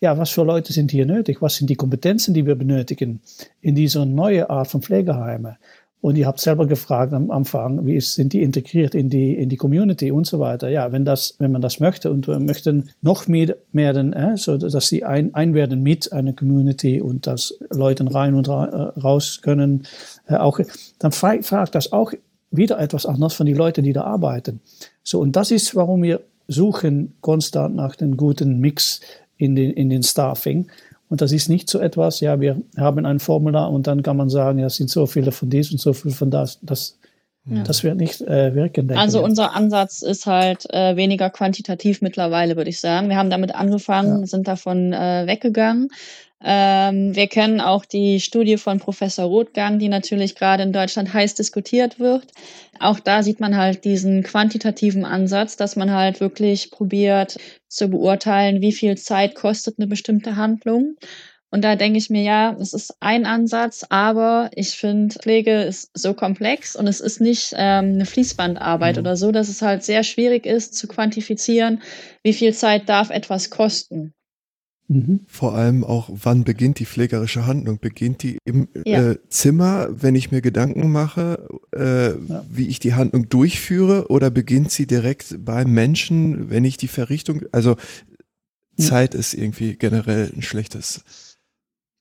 [0.00, 1.42] ja, was für Leute sind hier nötig?
[1.42, 3.20] Was sind die Kompetenzen, die wir benötigen
[3.60, 5.58] in dieser neuen Art von Pflegeheime?
[6.00, 9.50] Und ihr habt selber gefragt am Anfang, wie ist, sind die integriert in die, in
[9.50, 10.70] die Community und so weiter.
[10.70, 14.36] Ja, wenn das, wenn man das möchte und wir möchten noch mehr, mehr denn, äh,
[14.38, 18.64] so dass sie ein, ein werden mit einer Community und dass Leute rein und ra
[18.64, 19.86] äh, raus können,
[20.26, 20.58] äh, auch,
[20.98, 22.12] dann fragt das auch
[22.50, 24.60] wieder etwas anders von den Leuten, die da arbeiten.
[25.02, 29.00] So, und das ist, warum wir suchen konstant nach dem guten Mix
[29.36, 30.68] in den, in den Staffing.
[31.10, 34.30] Und das ist nicht so etwas, ja, wir haben ein Formular und dann kann man
[34.30, 36.60] sagen, ja, es sind so viele von dies und so viele von das.
[36.62, 37.00] Das,
[37.46, 37.64] ja.
[37.64, 38.90] das wird nicht äh, wirken.
[38.92, 39.24] Also ich.
[39.24, 43.08] unser Ansatz ist halt äh, weniger quantitativ mittlerweile, würde ich sagen.
[43.08, 44.26] Wir haben damit angefangen, ja.
[44.26, 45.88] sind davon äh, weggegangen.
[46.42, 51.34] Ähm, wir kennen auch die Studie von Professor Rothgang, die natürlich gerade in Deutschland heiß
[51.34, 52.28] diskutiert wird.
[52.78, 57.38] Auch da sieht man halt diesen quantitativen Ansatz, dass man halt wirklich probiert
[57.68, 60.96] zu beurteilen, wie viel Zeit kostet eine bestimmte Handlung.
[61.50, 65.90] Und da denke ich mir, ja, es ist ein Ansatz, aber ich finde, Pflege ist
[65.94, 69.00] so komplex und es ist nicht ähm, eine Fließbandarbeit mhm.
[69.00, 71.82] oder so, dass es halt sehr schwierig ist zu quantifizieren,
[72.22, 74.14] wie viel Zeit darf etwas kosten.
[74.90, 75.20] Mhm.
[75.28, 77.78] Vor allem auch, wann beginnt die pflegerische Handlung?
[77.78, 79.12] Beginnt die im ja.
[79.12, 82.44] äh, Zimmer, wenn ich mir Gedanken mache, äh, ja.
[82.50, 87.42] wie ich die Handlung durchführe, oder beginnt sie direkt beim Menschen, wenn ich die Verrichtung,
[87.52, 87.76] also
[88.76, 88.82] mhm.
[88.82, 91.04] Zeit ist irgendwie generell ein schlechtes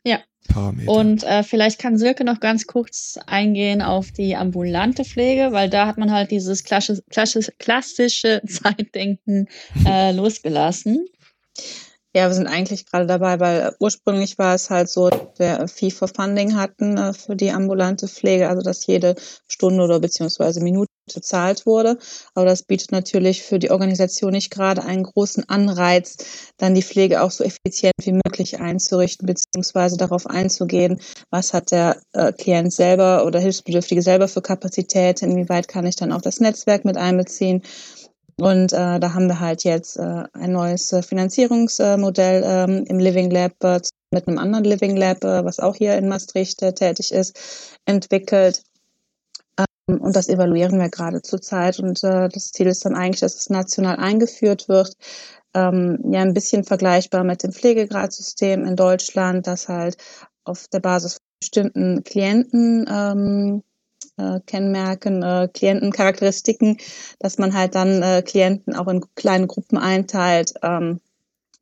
[0.03, 0.17] ja.
[0.47, 0.91] Parameter.
[0.91, 5.85] Und äh, vielleicht kann Silke noch ganz kurz eingehen auf die ambulante Pflege, weil da
[5.85, 9.47] hat man halt dieses klassische, klassische, klassische Zeitdenken
[9.85, 11.05] äh, losgelassen.
[12.15, 15.91] Ja, wir sind eigentlich gerade dabei, weil ursprünglich war es halt so, dass wir Fee
[15.91, 19.13] for Funding hatten äh, für die ambulante Pflege, also dass jede
[19.47, 21.99] Stunde oder beziehungsweise Minute bezahlt wurde.
[22.33, 26.17] Aber das bietet natürlich für die Organisation nicht gerade einen großen Anreiz,
[26.57, 30.99] dann die Pflege auch so effizient wie möglich einzurichten, beziehungsweise darauf einzugehen,
[31.29, 36.11] was hat der äh, Klient selber oder Hilfsbedürftige selber für Kapazität, inwieweit kann ich dann
[36.11, 37.61] auch das Netzwerk mit einbeziehen.
[38.39, 43.29] Und äh, da haben wir halt jetzt äh, ein neues äh, Finanzierungsmodell ähm, im Living
[43.29, 47.11] Lab äh, mit einem anderen Living Lab, äh, was auch hier in Maastricht äh, tätig
[47.11, 48.63] ist, entwickelt.
[49.57, 51.79] Ähm, und das evaluieren wir gerade zurzeit.
[51.79, 54.93] Und äh, das Ziel ist dann eigentlich, dass es national eingeführt wird.
[55.53, 59.97] Ähm, ja, ein bisschen vergleichbar mit dem Pflegegradsystem in Deutschland, das halt
[60.45, 63.63] auf der Basis von bestimmten Klienten ähm,
[64.19, 66.77] äh, Kennmerken, äh, Klientencharakteristiken,
[67.19, 70.99] dass man halt dann äh, Klienten auch in kleine Gruppen einteilt ähm,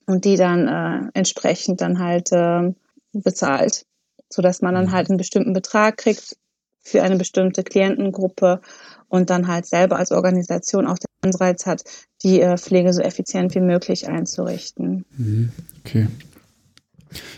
[0.05, 2.73] und die dann äh, entsprechend dann halt äh,
[3.13, 3.85] bezahlt,
[4.29, 4.91] so dass man dann mhm.
[4.91, 6.37] halt einen bestimmten Betrag kriegt
[6.81, 8.61] für eine bestimmte Klientengruppe
[9.09, 11.83] und dann halt selber als Organisation auch den Anreiz hat,
[12.23, 15.05] die äh, Pflege so effizient wie möglich einzurichten.
[15.17, 15.51] Mhm.
[15.79, 16.07] Okay.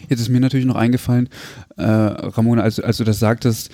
[0.08, 1.30] Jetzt ist mir natürlich noch eingefallen,
[1.78, 3.70] äh, Ramona, als, als du das sagtest,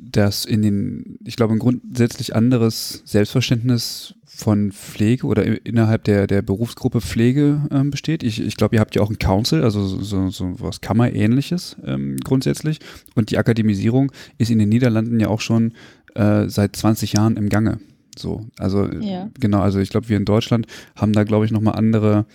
[0.00, 6.42] dass in den, ich glaube, ein grundsätzlich anderes Selbstverständnis von Pflege oder innerhalb der, der
[6.42, 8.22] Berufsgruppe Pflege ähm, besteht.
[8.22, 12.16] Ich, ich glaube, ihr habt ja auch ein Council, also so, so was Kammerähnliches ähm,
[12.22, 12.78] grundsätzlich.
[13.16, 15.72] Und die Akademisierung ist in den Niederlanden ja auch schon
[16.14, 17.80] äh, seit 20 Jahren im Gange.
[18.16, 19.28] So, also ja.
[19.38, 22.26] genau, also ich glaube, wir in Deutschland haben da, glaube ich, nochmal andere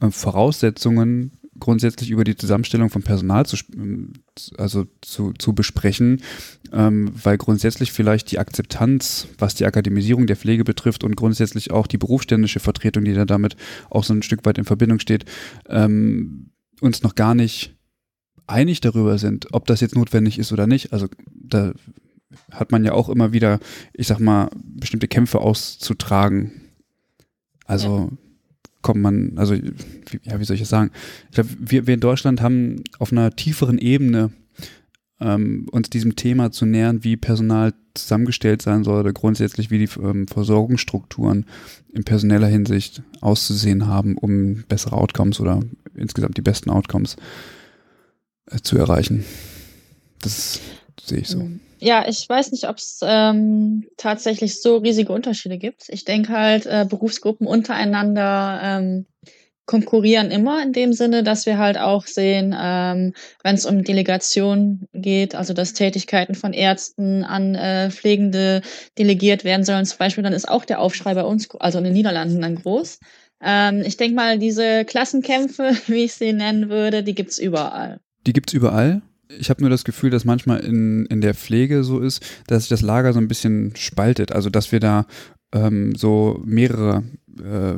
[0.00, 3.56] äh, Voraussetzungen grundsätzlich über die Zusammenstellung von Personal zu,
[4.56, 6.22] also zu, zu besprechen,
[6.72, 11.86] ähm, weil grundsätzlich vielleicht die Akzeptanz, was die Akademisierung der Pflege betrifft und grundsätzlich auch
[11.86, 13.56] die berufsständische Vertretung, die da damit
[13.90, 15.24] auch so ein Stück weit in Verbindung steht,
[15.68, 16.50] ähm,
[16.80, 17.76] uns noch gar nicht
[18.46, 20.92] einig darüber sind, ob das jetzt notwendig ist oder nicht.
[20.92, 21.72] Also da
[22.50, 23.60] hat man ja auch immer wieder,
[23.92, 26.52] ich sag mal, bestimmte Kämpfe auszutragen.
[27.66, 28.18] Also ja
[28.82, 30.90] kommt man, also ja, wie soll ich das sagen?
[31.30, 34.32] Ich glaube, wir, wir in Deutschland haben auf einer tieferen Ebene
[35.20, 39.88] ähm, uns diesem Thema zu nähern, wie Personal zusammengestellt sein soll oder grundsätzlich wie die
[40.00, 41.46] ähm, Versorgungsstrukturen
[41.92, 45.60] in personeller Hinsicht auszusehen haben, um bessere Outcomes oder
[45.94, 47.16] insgesamt die besten Outcomes
[48.50, 49.24] äh, zu erreichen.
[50.20, 50.60] Das
[51.00, 51.40] sehe ich so.
[51.40, 51.60] Mhm.
[51.84, 55.88] Ja, ich weiß nicht, ob es ähm, tatsächlich so riesige Unterschiede gibt.
[55.88, 59.06] Ich denke halt, äh, Berufsgruppen untereinander ähm,
[59.66, 64.86] konkurrieren immer in dem Sinne, dass wir halt auch sehen, ähm, wenn es um Delegation
[64.92, 68.62] geht, also dass Tätigkeiten von Ärzten an äh, Pflegende
[68.96, 71.94] delegiert werden sollen, zum Beispiel, dann ist auch der Aufschrei bei uns, also in den
[71.94, 73.00] Niederlanden, dann groß.
[73.42, 77.98] Ähm, ich denke mal, diese Klassenkämpfe, wie ich sie nennen würde, die gibt's überall.
[78.24, 79.02] Die gibt's überall?
[79.38, 82.68] Ich habe nur das Gefühl, dass manchmal in, in der Pflege so ist, dass sich
[82.68, 84.32] das Lager so ein bisschen spaltet.
[84.32, 85.06] Also dass wir da
[85.52, 87.04] ähm, so mehrere
[87.38, 87.74] äh,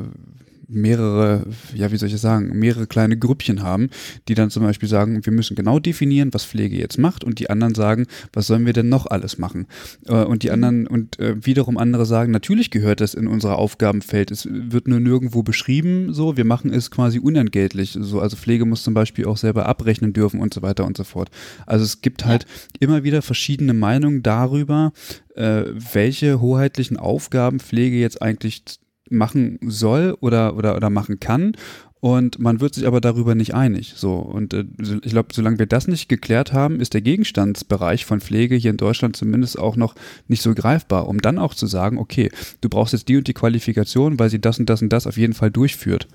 [0.67, 3.89] mehrere, ja, wie soll ich das sagen, mehrere kleine Grüppchen haben,
[4.27, 7.49] die dann zum Beispiel sagen, wir müssen genau definieren, was Pflege jetzt macht und die
[7.49, 9.67] anderen sagen, was sollen wir denn noch alles machen?
[10.07, 10.53] Äh, und die mhm.
[10.53, 14.31] anderen und äh, wiederum andere sagen, natürlich gehört das in unser Aufgabenfeld.
[14.31, 17.97] Es wird nur nirgendwo beschrieben, so, wir machen es quasi unentgeltlich.
[17.99, 21.03] So, also Pflege muss zum Beispiel auch selber abrechnen dürfen und so weiter und so
[21.03, 21.29] fort.
[21.65, 22.49] Also es gibt halt ja.
[22.79, 24.93] immer wieder verschiedene Meinungen darüber,
[25.35, 25.63] äh,
[25.93, 28.63] welche hoheitlichen Aufgaben Pflege jetzt eigentlich
[29.09, 31.53] machen soll oder, oder, oder machen kann.
[32.05, 33.93] Und man wird sich aber darüber nicht einig.
[33.95, 34.13] So.
[34.13, 34.65] Und äh,
[35.03, 38.77] ich glaube, solange wir das nicht geklärt haben, ist der Gegenstandsbereich von Pflege hier in
[38.77, 39.95] Deutschland zumindest auch noch
[40.27, 42.29] nicht so greifbar, um dann auch zu sagen, okay,
[42.61, 45.17] du brauchst jetzt die und die Qualifikation, weil sie das und das und das auf
[45.17, 46.07] jeden Fall durchführt.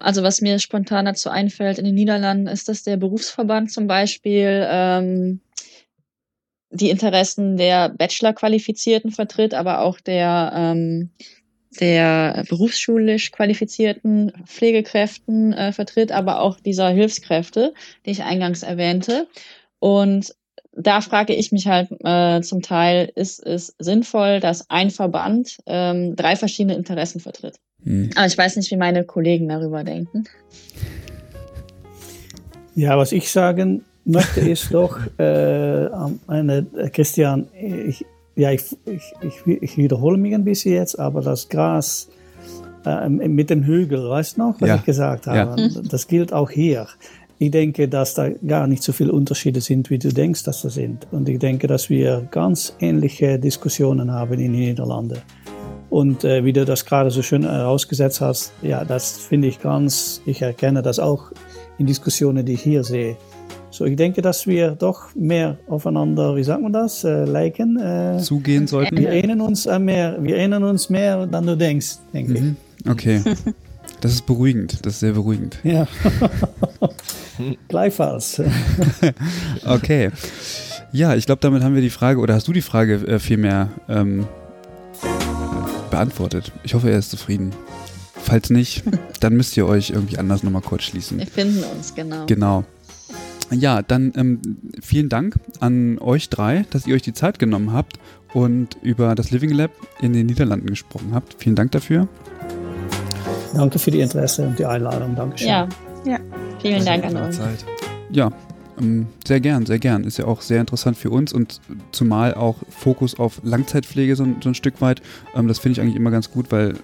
[0.00, 4.66] Also was mir spontan dazu einfällt in den Niederlanden, ist, dass der Berufsverband zum Beispiel
[4.68, 5.40] ähm,
[6.70, 11.10] die Interessen der Bachelor-Qualifizierten vertritt, aber auch der ähm,
[11.76, 17.74] der berufsschulisch qualifizierten Pflegekräften äh, vertritt, aber auch dieser Hilfskräfte,
[18.04, 19.28] die ich eingangs erwähnte.
[19.78, 20.34] Und
[20.76, 26.16] da frage ich mich halt äh, zum Teil, ist es sinnvoll, dass ein Verband ähm,
[26.16, 27.56] drei verschiedene Interessen vertritt?
[27.82, 28.10] Hm.
[28.14, 30.24] Aber ich weiß nicht, wie meine Kollegen darüber denken.
[32.74, 35.88] Ja, was ich sagen möchte, ist doch, äh,
[36.26, 38.04] eine, Christian, ich,
[38.36, 42.08] ja, ich, ich, ich, ich wiederhole mich ein bisschen jetzt, aber das Gras
[42.84, 44.76] äh, mit dem Hügel, weißt du noch, was ja.
[44.76, 45.60] ich gesagt habe?
[45.60, 45.70] Ja.
[45.90, 46.86] Das gilt auch hier.
[47.38, 50.74] Ich denke, dass da gar nicht so viele Unterschiede sind, wie du denkst, dass das
[50.74, 51.06] sind.
[51.10, 55.18] Und ich denke, dass wir ganz ähnliche Diskussionen haben in den Niederlanden.
[55.90, 60.20] Und äh, wie du das gerade so schön herausgesetzt hast, ja, das finde ich ganz,
[60.26, 61.30] ich erkenne das auch
[61.78, 63.16] in Diskussionen, die ich hier sehe.
[63.76, 67.78] So, ich denke, dass wir doch mehr aufeinander, wie sagt man das, äh, liken.
[67.78, 68.96] Äh, Zugehen sollten.
[68.96, 72.56] Wir erinnern uns mehr, wir erinnern uns mehr, dann du denkst, denke mhm.
[72.84, 72.90] ich.
[72.90, 73.20] Okay.
[74.00, 75.58] Das ist beruhigend, das ist sehr beruhigend.
[75.64, 75.88] Ja.
[77.68, 78.42] Gleichfalls.
[79.64, 80.10] okay.
[80.92, 83.70] Ja, ich glaube, damit haben wir die Frage, oder hast du die Frage äh, vielmehr
[83.88, 84.26] ähm,
[85.90, 86.52] beantwortet?
[86.62, 87.52] Ich hoffe, er ist zufrieden.
[88.22, 88.84] Falls nicht,
[89.20, 91.18] dann müsst ihr euch irgendwie anders nochmal kurz schließen.
[91.18, 92.26] Wir finden uns, genau.
[92.26, 92.64] Genau.
[93.50, 94.40] Ja, dann ähm,
[94.82, 97.98] vielen Dank an euch drei, dass ihr euch die Zeit genommen habt
[98.34, 99.70] und über das Living Lab
[100.00, 101.36] in den Niederlanden gesprochen habt.
[101.38, 102.08] Vielen Dank dafür.
[103.54, 105.14] Danke für die Interesse und die Einladung.
[105.14, 105.48] Dankeschön.
[105.48, 105.68] Ja,
[106.04, 106.18] ja.
[106.60, 107.36] vielen Dank an euch.
[108.10, 108.30] Ja,
[108.80, 110.04] ähm, sehr gern, sehr gern.
[110.04, 111.60] Ist ja auch sehr interessant für uns und
[111.92, 115.02] zumal auch Fokus auf Langzeitpflege so, so ein Stück weit.
[115.34, 116.74] Ähm, das finde ich eigentlich immer ganz gut, weil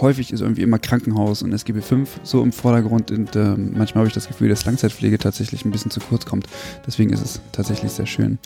[0.00, 4.08] häufig ist irgendwie immer Krankenhaus und SGB V so im Vordergrund und äh, manchmal habe
[4.08, 6.46] ich das Gefühl, dass Langzeitpflege tatsächlich ein bisschen zu kurz kommt.
[6.86, 8.38] Deswegen ist es tatsächlich sehr schön.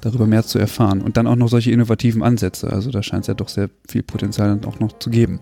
[0.00, 1.02] darüber mehr zu erfahren.
[1.02, 2.70] Und dann auch noch solche innovativen Ansätze.
[2.72, 5.40] Also da scheint es ja doch sehr viel Potenzial dann auch noch zu geben.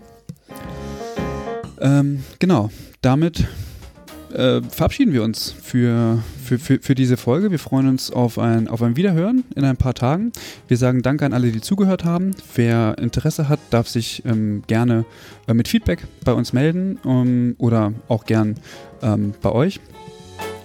[1.79, 2.71] Ähm, genau,
[3.01, 3.47] damit
[4.33, 7.51] äh, verabschieden wir uns für, für, für, für, diese Folge.
[7.51, 10.31] Wir freuen uns auf ein, auf ein Wiederhören in ein paar Tagen.
[10.67, 12.31] Wir sagen Danke an alle, die zugehört haben.
[12.55, 15.05] Wer Interesse hat, darf sich ähm, gerne
[15.47, 18.55] äh, mit Feedback bei uns melden ähm, oder auch gern
[19.01, 19.79] ähm, bei euch.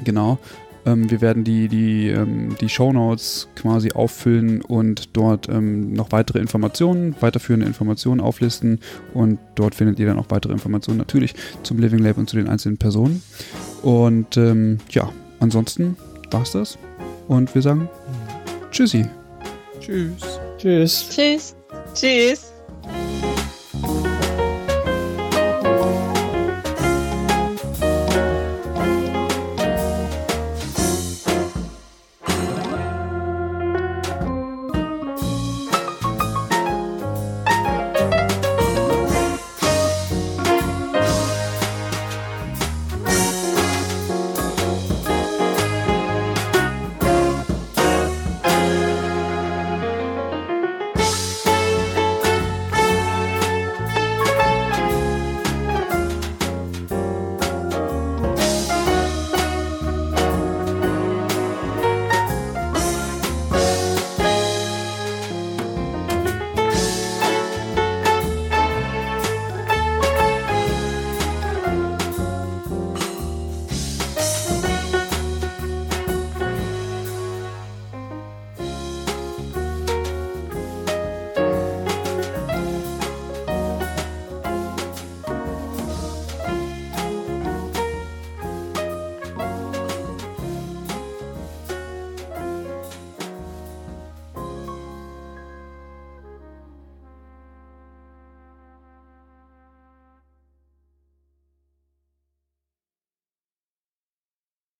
[0.04, 0.38] Genau.
[0.86, 6.38] Ähm, wir werden die, die, ähm, die Shownotes quasi auffüllen und dort ähm, noch weitere
[6.38, 8.80] Informationen, weiterführende Informationen auflisten.
[9.14, 12.48] Und dort findet ihr dann auch weitere Informationen natürlich zum Living Lab und zu den
[12.48, 13.22] einzelnen Personen.
[13.82, 15.10] Und ähm, ja,
[15.42, 15.96] ansonsten
[16.30, 16.78] war es das.
[17.28, 17.88] Und wir sagen
[18.70, 19.06] Tschüssi.
[19.80, 20.40] Tschüss.
[20.58, 21.08] Tschüss.
[21.10, 21.56] Tschüss.
[21.94, 22.51] Tschüss.